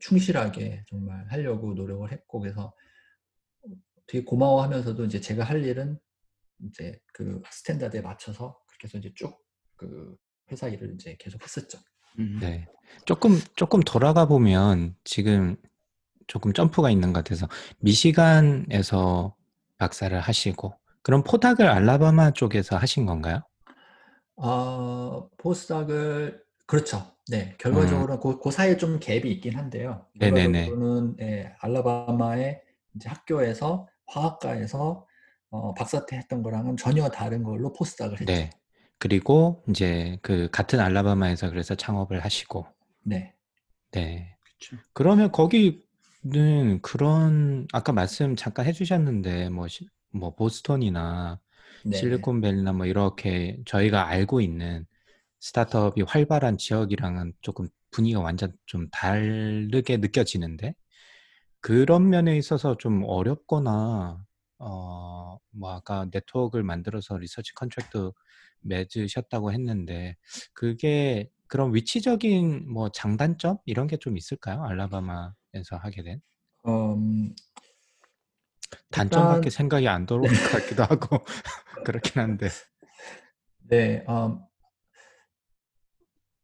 충실하게 0.00 0.84
정말 0.88 1.26
하려고 1.28 1.74
노력을 1.74 2.10
했고 2.10 2.40
그래서 2.40 2.72
되게 4.06 4.24
고마워하면서도 4.24 5.04
이제 5.06 5.20
제가 5.20 5.44
할 5.44 5.64
일은 5.64 5.98
이제 6.66 6.98
그 7.12 7.40
스탠다드에 7.50 8.00
맞춰서 8.00 8.58
그렇게 8.68 8.88
해서 8.88 8.98
이제 8.98 9.12
쭉 9.14 9.44
그 9.76 10.16
회사 10.50 10.68
일을 10.68 10.94
이제 10.94 11.16
계속 11.18 11.42
했었죠. 11.42 11.78
음. 12.18 12.38
네. 12.40 12.66
조금 13.06 13.40
조금 13.56 13.80
돌아가 13.80 14.26
보면 14.26 14.94
지금 15.04 15.56
조금 16.26 16.52
점프가 16.52 16.90
있는 16.90 17.12
것 17.12 17.24
같아서 17.24 17.48
미시간에서 17.80 19.36
박사를 19.78 20.18
하시고 20.18 20.78
그럼 21.02 21.22
포닥을 21.22 21.68
알라바마 21.68 22.32
쪽에서 22.32 22.76
하신 22.76 23.06
건가요? 23.06 23.40
어, 24.36 25.28
포스닥을 25.36 26.42
그렇죠. 26.66 27.14
네, 27.28 27.56
결과적으로 27.58 28.20
그, 28.20 28.38
그 28.38 28.50
사이에 28.50 28.76
좀 28.76 29.00
갭이 29.00 29.24
있긴 29.26 29.56
한데요. 29.56 30.06
음. 30.14 30.18
네네네. 30.18 30.66
결과적으로는 30.66 31.16
예, 31.20 31.54
알라바마의 31.60 32.62
이제 32.96 33.08
학교에서 33.08 33.86
화학과에서 34.06 35.06
어, 35.50 35.74
박사 35.74 36.04
때 36.06 36.16
했던 36.16 36.42
거랑은 36.42 36.76
전혀 36.76 37.08
다른 37.08 37.42
걸로 37.42 37.72
포스닥을 37.72 38.20
했죠. 38.20 38.32
네. 38.32 38.50
그리고 38.98 39.62
이제 39.68 40.18
그 40.22 40.48
같은 40.50 40.80
알라바마에서 40.80 41.50
그래서 41.50 41.74
창업을 41.74 42.24
하시고 42.24 42.66
네. 43.02 43.34
네. 43.92 44.36
그쵸. 44.58 44.76
그러면 44.92 45.30
거기는 45.30 45.82
그런 46.82 47.66
아까 47.72 47.92
말씀 47.92 48.34
잠깐 48.36 48.66
해주셨는데 48.66 49.50
뭐, 49.50 49.68
시- 49.68 49.88
뭐 50.10 50.34
보스턴이나 50.34 51.40
네. 51.84 51.96
실리콘밸리나 51.96 52.72
뭐 52.72 52.86
이렇게 52.86 53.58
저희가 53.66 54.08
알고 54.08 54.40
있는 54.40 54.86
스타트업이 55.40 56.02
활발한 56.02 56.58
지역이랑은 56.58 57.34
조금 57.42 57.68
분위기가 57.90 58.20
완전 58.20 58.52
좀 58.66 58.88
다르게 58.90 59.98
느껴지는데 59.98 60.74
그런 61.64 62.10
면에 62.10 62.36
있어서 62.36 62.76
좀 62.76 63.02
어렵거나 63.06 64.22
어 64.58 65.38
뭐 65.56 65.70
아까 65.72 66.06
네트워크를 66.12 66.64
만들어서 66.64 67.16
research 67.16 67.54
contract 67.54 68.10
맺으셨다고 68.62 69.52
했는데 69.52 70.16
그게 70.52 71.30
그런 71.46 71.72
위치적인 71.72 72.68
뭐 72.72 72.88
장단점 72.88 73.58
이런 73.66 73.86
게 73.86 73.96
좀 73.98 74.16
있을까요? 74.16 74.64
알라바마에서 74.64 75.76
하게 75.78 76.02
된 76.02 76.20
음, 76.66 77.32
단점밖에 78.90 79.36
일단- 79.46 79.50
생각이 79.50 79.86
안 79.86 80.06
들어올 80.06 80.22
것 80.22 80.28
같기도 80.66 80.82
하고 80.82 81.24
그렇긴 81.86 82.20
한데 82.20 82.48
네, 83.68 84.04
음, 84.08 84.40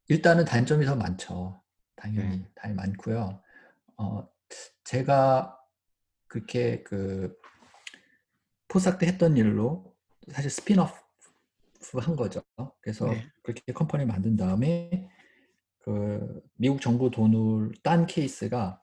일단은 0.09 0.45
단점이 0.45 0.87
더 0.87 0.95
많죠. 0.95 1.61
당연히, 1.97 2.39
네. 2.39 2.49
당연히 2.55 2.77
많고요. 2.77 3.43
어, 3.97 4.29
제가 4.85 5.59
그렇게 6.27 6.83
그 6.83 7.37
postdoc 8.69 8.99
때 8.99 9.07
했던 9.07 9.37
일로 9.37 9.95
사실 10.31 10.51
스피너프 10.51 10.93
한 12.01 12.17
거죠. 12.17 12.43
그래서 12.81 13.07
네. 13.07 13.27
그렇게 13.43 13.73
company 13.73 14.05
만든 14.05 14.37
다음에 14.37 15.09
그 15.79 16.43
미국 16.57 16.81
정부 16.81 17.11
돈을 17.11 17.73
딴 17.83 18.07
케이스가 18.07 18.81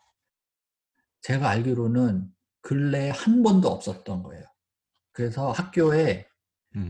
제가 1.22 1.50
알기로는 1.50 2.30
근래에 2.62 3.10
한 3.12 3.44
번도 3.44 3.70
없었던 3.70 4.24
거예요. 4.24 4.44
그래서 5.12 5.52
학교에 5.52 6.28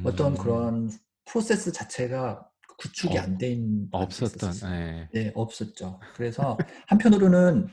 어떤 0.03 0.33
음, 0.33 0.37
그런 0.37 0.91
프로세스 1.25 1.71
자체가 1.71 2.49
구축이 2.77 3.17
어, 3.17 3.21
안돼 3.21 3.51
있는 3.51 3.89
부분이 3.89 4.03
없었던. 4.03 4.53
예. 4.73 5.09
네, 5.13 5.31
없었죠. 5.35 5.99
그래서 6.15 6.57
한편으로는 6.87 7.67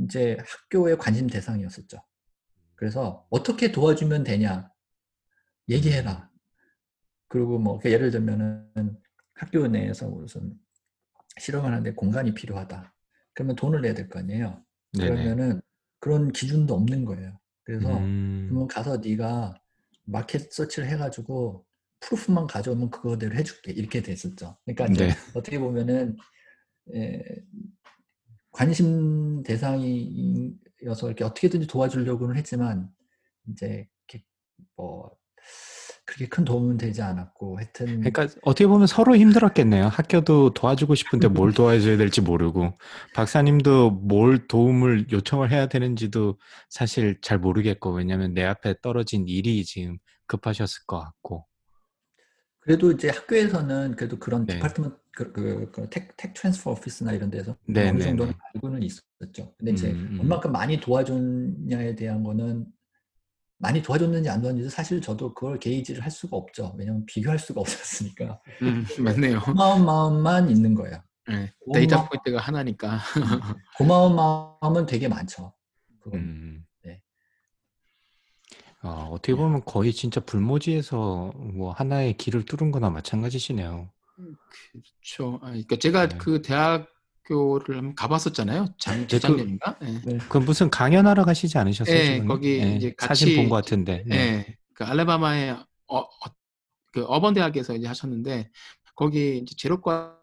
이제 0.00 0.36
학교의 0.46 0.98
관심 0.98 1.26
대상이었었죠. 1.26 1.98
그래서 2.74 3.26
어떻게 3.30 3.72
도와주면 3.72 4.24
되냐 4.24 4.70
얘기해라. 5.68 6.30
그리고 7.28 7.58
뭐 7.58 7.80
예를 7.84 8.10
들면은 8.10 8.96
학교 9.34 9.66
내에서 9.66 10.08
무슨 10.08 10.54
실험을 11.38 11.70
하는데 11.70 11.92
공간이 11.94 12.34
필요하다. 12.34 12.94
그러면 13.34 13.56
돈을 13.56 13.82
내야 13.82 13.94
될 13.94 14.08
거 14.08 14.18
아니에요. 14.20 14.64
네네. 14.92 15.08
그러면은 15.10 15.60
그런 16.00 16.32
기준도 16.32 16.74
없는 16.74 17.04
거예요. 17.04 17.38
그래서 17.64 17.98
음, 17.98 18.46
그러면 18.48 18.66
가서 18.68 18.96
네가 18.98 19.60
마켓 20.04 20.52
서치를 20.52 20.88
해가지고 20.88 21.66
proof만 22.00 22.46
가져오면 22.46 22.90
그거대로 22.90 23.34
해줄게 23.34 23.72
이렇게 23.72 24.00
됐었죠. 24.02 24.56
그러니까 24.64 24.86
네. 25.04 25.10
어떻게 25.34 25.58
보면은 25.58 26.16
에, 26.94 27.22
관심 28.58 29.44
대상이어서 29.44 31.06
이렇게 31.06 31.22
어떻게든지 31.22 31.68
도와주려고는 31.68 32.34
했지만 32.34 32.88
이제 33.50 33.86
뭐 34.74 35.12
그렇게 36.04 36.26
큰 36.26 36.44
도움은 36.44 36.76
되지 36.76 37.02
않았고 37.02 37.58
하여튼 37.58 38.00
그러니까 38.00 38.26
어떻게 38.42 38.66
보면 38.66 38.88
서로 38.88 39.16
힘들었겠네요. 39.16 39.86
학교도 39.86 40.54
도와주고 40.54 40.96
싶은데 40.96 41.28
뭘 41.28 41.52
도와줘야 41.52 41.96
될지 41.96 42.20
모르고 42.20 42.72
박사님도 43.14 43.90
뭘 43.90 44.48
도움을 44.48 45.12
요청을 45.12 45.52
해야 45.52 45.68
되는지도 45.68 46.36
사실 46.68 47.20
잘 47.20 47.38
모르겠고 47.38 47.92
왜냐하면 47.92 48.34
내 48.34 48.42
앞에 48.42 48.76
떨어진 48.82 49.28
일이 49.28 49.64
지금 49.64 49.98
급하셨을 50.26 50.86
것 50.86 50.98
같고 50.98 51.46
그래도 52.68 52.92
이제 52.92 53.08
학교에서는 53.08 53.96
그래도 53.96 54.18
그런 54.18 54.44
네. 54.44 54.56
department 54.56 54.96
그, 55.12 55.32
그, 55.32 55.70
그 55.72 55.88
tech, 55.88 56.14
tech 56.18 56.34
transfer 56.34 56.72
office나 56.72 57.12
이런 57.14 57.30
데서 57.30 57.56
네, 57.64 57.88
어느 57.88 57.96
네, 57.96 58.04
정도는 58.04 58.32
네. 58.34 58.38
알고는 58.54 58.82
있었죠. 58.82 59.54
근데 59.56 59.72
이제 59.72 59.90
음, 59.90 60.08
음. 60.12 60.20
얼마큼 60.20 60.52
많이 60.52 60.78
도와줬냐에 60.78 61.94
대한 61.94 62.22
거는 62.22 62.66
많이 63.56 63.80
도와줬는지 63.80 64.28
안 64.28 64.42
도와줬는지 64.42 64.68
사실 64.68 65.00
저도 65.00 65.32
그걸 65.32 65.58
gauge를 65.58 66.02
할 66.02 66.10
수가 66.10 66.36
없죠. 66.36 66.74
왜냐면 66.76 67.06
비교할 67.06 67.38
수가 67.38 67.62
없었으니까. 67.62 68.38
음, 68.60 68.84
맞네요. 69.02 69.40
고마운 69.40 69.86
마음만 69.86 70.50
있는 70.50 70.74
거예요. 70.74 71.02
네. 71.26 71.50
data 71.72 72.06
point가 72.06 72.38
하나니까. 72.38 72.98
고마운 73.78 74.14
마음은 74.14 74.84
되게 74.84 75.08
많죠. 75.08 75.54
음. 76.12 76.66
네. 78.96 79.02
어, 79.02 79.08
어떻게 79.12 79.34
보면 79.34 79.62
거의 79.64 79.92
진짜 79.92 80.20
불모지에서 80.20 81.32
뭐 81.36 81.72
하나의 81.72 82.16
길을 82.16 82.44
뚫은 82.44 82.70
거나 82.70 82.90
마찬가지시네요. 82.90 83.90
그렇죠. 84.16 85.38
아, 85.42 85.46
그러니까 85.48 85.76
제가 85.76 86.08
네. 86.08 86.18
그 86.18 86.42
대학교를 86.42 87.76
한번 87.78 87.94
가봤었잖아요. 87.94 88.66
장, 88.78 89.02
그- 89.02 89.06
재작년인가? 89.08 89.78
네. 89.80 90.00
네. 90.04 90.18
그 90.28 90.38
무슨 90.38 90.70
강연하러 90.70 91.24
가시지 91.24 91.58
않으셨어요? 91.58 91.94
네? 91.96 92.24
거기 92.24 92.58
네, 92.60 92.76
이제 92.76 92.94
사진 92.98 93.36
본 93.36 93.44
같이- 93.44 93.48
것 93.48 93.54
같은데. 93.56 94.04
네. 94.06 94.16
네, 94.16 94.56
그 94.74 94.84
알라바마의 94.84 95.50
어, 95.52 95.98
어, 95.98 96.08
그 96.92 97.04
어번 97.04 97.34
대학에서 97.34 97.74
이제 97.74 97.86
하셨는데 97.86 98.50
거기 98.94 99.38
이제 99.38 99.54
제로과에 99.56 100.16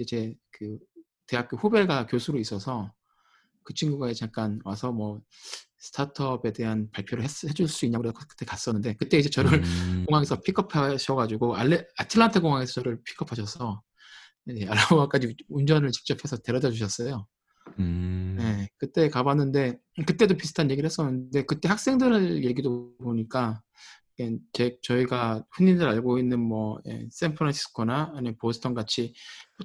이제 0.00 0.34
그 0.50 0.78
대학교 1.26 1.56
후배가 1.56 2.06
교수로 2.06 2.38
있어서 2.38 2.92
그 3.64 3.74
친구가 3.74 4.12
잠깐 4.14 4.60
와서 4.64 4.92
뭐 4.92 5.20
스타트업에 5.78 6.52
대한 6.52 6.88
발표를 6.92 7.24
했, 7.24 7.44
해줄 7.44 7.68
수 7.68 7.84
있냐고 7.84 8.02
그래서 8.02 8.18
그때 8.28 8.44
갔었는데 8.46 8.94
그때 8.94 9.18
이제 9.18 9.28
저를 9.28 9.62
음. 9.62 10.04
공항에서 10.08 10.40
픽업하셔가지고 10.40 11.56
알레, 11.56 11.86
아틀란타 11.96 12.40
공항에서 12.40 12.72
저를 12.74 13.02
픽업하셔서 13.04 13.82
네, 14.46 14.66
알라바마까지 14.66 15.36
운전을 15.48 15.90
직접 15.90 16.22
해서 16.22 16.36
데려다 16.36 16.70
주셨어요. 16.70 17.26
음. 17.78 18.36
네, 18.38 18.68
그때 18.76 19.08
가봤는데 19.08 19.78
그때도 20.06 20.36
비슷한 20.36 20.70
얘기를 20.70 20.86
했었는데 20.86 21.44
그때 21.46 21.68
학생들 21.68 22.44
얘기도 22.44 22.94
보니까 22.98 23.60
예, 23.60 24.03
제, 24.52 24.76
저희가 24.82 25.44
흔히들 25.50 25.88
알고 25.88 26.18
있는 26.18 26.40
뭐 26.40 26.78
예, 26.86 27.06
샌프란시스코나 27.10 28.12
아니면 28.14 28.36
보스턴 28.38 28.74
같이 28.74 29.14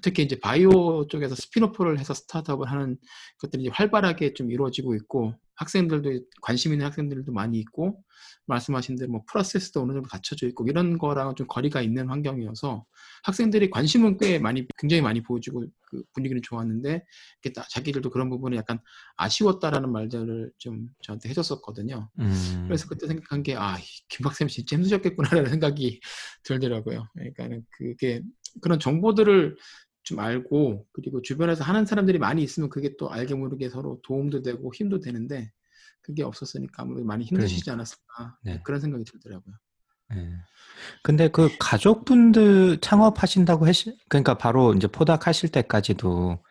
특히 0.01 0.23
이제 0.23 0.39
바이오 0.39 1.07
쪽에서 1.07 1.35
spin-off를 1.35 1.99
해서 1.99 2.13
스타트업을 2.13 2.69
하는 2.69 2.97
것들이 3.39 3.67
활발하게 3.69 4.33
좀 4.33 4.51
이루어지고 4.51 4.95
있고 4.95 5.35
학생들도 5.59 6.21
관심 6.41 6.71
있는 6.71 6.85
학생들도 6.85 7.31
많이 7.31 7.59
있고 7.59 8.01
말씀하신 8.47 8.95
대로 8.95 9.11
뭐 9.11 9.23
프로세스도 9.27 9.81
어느 9.81 9.93
정도 9.93 10.09
갖춰져 10.09 10.47
있고 10.47 10.65
이런 10.67 10.97
거랑은 10.97 11.35
좀 11.35 11.47
거리가 11.47 11.81
있는 11.81 12.09
환경이어서 12.09 12.85
학생들이 13.23 13.69
관심은 13.69 14.17
꽤 14.17 14.39
많이 14.39 14.65
굉장히 14.77 15.01
많이 15.01 15.21
보여주고 15.21 15.65
그 15.81 16.03
분위기는 16.13 16.41
좋았는데 16.41 17.03
자기들도 17.71 18.09
그런 18.09 18.29
부분이 18.29 18.55
약간 18.57 18.79
아쉬웠다라는 19.17 19.91
말들을 19.91 20.51
좀 20.57 20.87
저한테 21.01 21.29
해줬었거든요. 21.29 22.09
음. 22.19 22.63
그래서 22.67 22.87
그때 22.87 23.07
생각한 23.07 23.43
게 23.43 23.55
아 23.55 23.77
김박쌤 24.09 24.47
진짜 24.47 24.77
힘드셨겠구나라는 24.77 25.49
생각이 25.49 25.99
들더라고요. 26.43 27.07
그러니까 27.13 27.49
그게 27.77 28.21
그런 28.61 28.79
정보들을 28.79 29.57
좀 30.03 30.19
알고 30.19 30.87
그리고 30.91 31.21
주변에서 31.21 31.63
하는 31.63 31.85
사람들이 31.85 32.19
많이 32.19 32.43
있으면 32.43 32.69
그게 32.69 32.95
또 32.97 33.11
알게 33.11 33.35
모르게 33.35 33.69
서로 33.69 33.99
도움도 34.03 34.41
되고 34.41 34.73
힘도 34.73 34.99
되는데 34.99 35.51
그게 36.01 36.23
없었으니까 36.23 36.83
아무래도 36.83 37.05
많이 37.05 37.25
힘드시지 37.25 37.65
그러니까. 37.65 37.73
않았을까 37.73 38.37
네. 38.43 38.61
그런 38.63 38.79
생각이 38.79 39.03
들더라고요. 39.03 39.55
네. 40.11 40.31
근데 41.03 41.27
그 41.27 41.49
가족분들 41.59 42.79
창업하신다고 42.81 43.67
하시, 43.67 43.95
그러니까 44.09 44.37
바로 44.37 44.73
이제 44.73 44.87
포닥하실 44.87 45.49
때까지도 45.49 46.43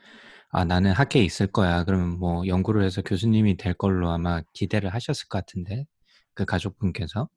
아, 0.50 0.64
나는 0.64 0.92
학계에 0.92 1.22
있을 1.22 1.46
거야. 1.48 1.84
그러면 1.84 2.18
뭐 2.18 2.46
연구를 2.46 2.82
해서 2.82 3.02
교수님이 3.02 3.56
될 3.56 3.74
걸로 3.74 4.10
아마 4.10 4.42
기대를 4.54 4.94
하셨을 4.94 5.28
것 5.28 5.38
같은데, 5.38 5.86
그 6.34 6.44
가족분께서. 6.44 7.28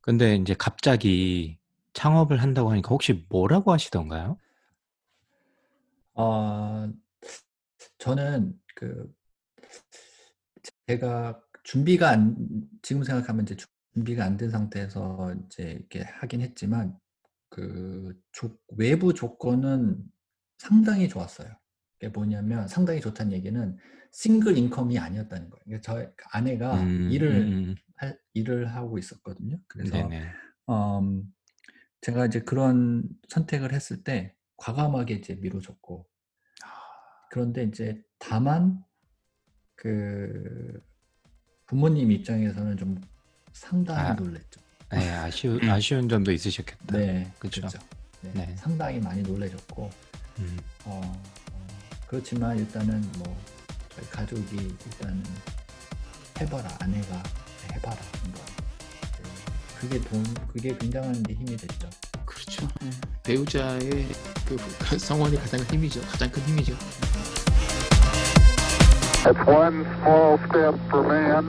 근데 0.00 0.36
이제 0.36 0.54
갑자기 0.58 1.58
창업을 1.92 2.40
한다고 2.40 2.70
하니까 2.70 2.88
혹시 2.88 3.24
뭐라고 3.28 3.72
하시던가요? 3.72 4.36
어, 6.14 6.92
저는 7.98 8.52
그 8.74 9.12
제가 10.86 11.40
준비가 11.64 12.10
안 12.10 12.36
지금 12.82 13.04
생각하면 13.04 13.44
이제 13.44 13.56
준비가 13.94 14.24
안 14.24 14.36
된 14.36 14.50
상태에서 14.50 15.34
이제 15.46 15.72
이렇게 15.72 16.02
하긴 16.02 16.40
했지만 16.40 16.98
그 17.48 18.18
조, 18.32 18.56
외부 18.76 19.14
조건은 19.14 20.02
상당히 20.58 21.08
좋았어요. 21.08 21.48
그게 21.98 22.08
뭐냐면 22.08 22.66
상당히 22.68 23.00
좋다는 23.00 23.32
얘기는 23.32 23.76
싱글 24.12 24.56
인컴이 24.58 24.98
아니었다는 24.98 25.50
거예요. 25.50 25.62
그러니까 25.64 25.80
저 25.82 26.12
아내가 26.32 26.80
음, 26.82 27.10
일을 27.10 27.30
음, 27.30 27.52
음. 27.52 27.74
할, 27.96 28.18
일을 28.34 28.74
하고 28.74 28.98
있었거든요. 28.98 29.58
그래서. 29.68 29.96
음, 30.70 31.34
제가 32.00 32.26
이제 32.26 32.40
그런 32.40 33.04
선택을 33.28 33.72
했을 33.72 34.02
때 34.02 34.34
과감하게 34.62 35.14
이제 35.14 35.34
미뤄졌고 35.34 36.06
그런데 37.30 37.64
이제 37.64 38.00
다만 38.18 38.84
그 39.74 40.80
부모님 41.66 42.12
입장에서는 42.12 42.76
좀 42.76 43.00
상당히 43.52 44.10
아, 44.10 44.12
놀랬죠. 44.12 44.60
네, 44.92 45.10
아쉬운, 45.10 45.60
음. 45.64 45.68
아쉬운 45.68 46.08
점도 46.08 46.30
있으셨겠다. 46.30 46.96
네, 46.96 47.32
그쵸. 47.40 47.62
그렇죠. 47.62 47.78
네, 48.20 48.30
네. 48.34 48.56
상당히 48.56 49.00
많이 49.00 49.20
놀래졌고 49.22 49.90
음, 50.38 50.58
어, 50.84 51.00
어, 51.52 51.66
그렇지만 52.06 52.56
일단은 52.56 53.00
뭐 53.18 53.36
저희 53.88 54.06
가족이 54.10 54.56
일단은 54.56 55.24
해봐라 56.40 56.76
아내가 56.78 57.20
해봐라 57.72 57.96
한번 57.96 58.42
네, 59.22 59.76
그게 59.80 60.00
돈 60.02 60.22
그게 60.46 60.76
굉장한 60.78 61.20
데 61.24 61.34
힘이 61.34 61.56
됐죠. 61.56 61.90
그렇죠. 62.62 62.86
예. 62.86 62.90
배우자의 63.22 64.08
그 64.46 64.98
성원이 64.98 65.36
가장 65.36 65.60
큰 65.60 65.76
힘이죠. 65.76 66.00
가장 66.02 66.30
큰 66.30 66.42
힘이죠. 66.42 66.74
It's 69.24 69.46
one 69.46 69.84
small 70.00 70.38
step 70.48 70.74
for 70.90 71.02
man, 71.06 71.46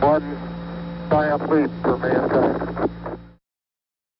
one 0.00 0.36
giant 1.08 1.42
leap 1.48 1.70
for 1.82 1.96
mankind. 1.98 2.91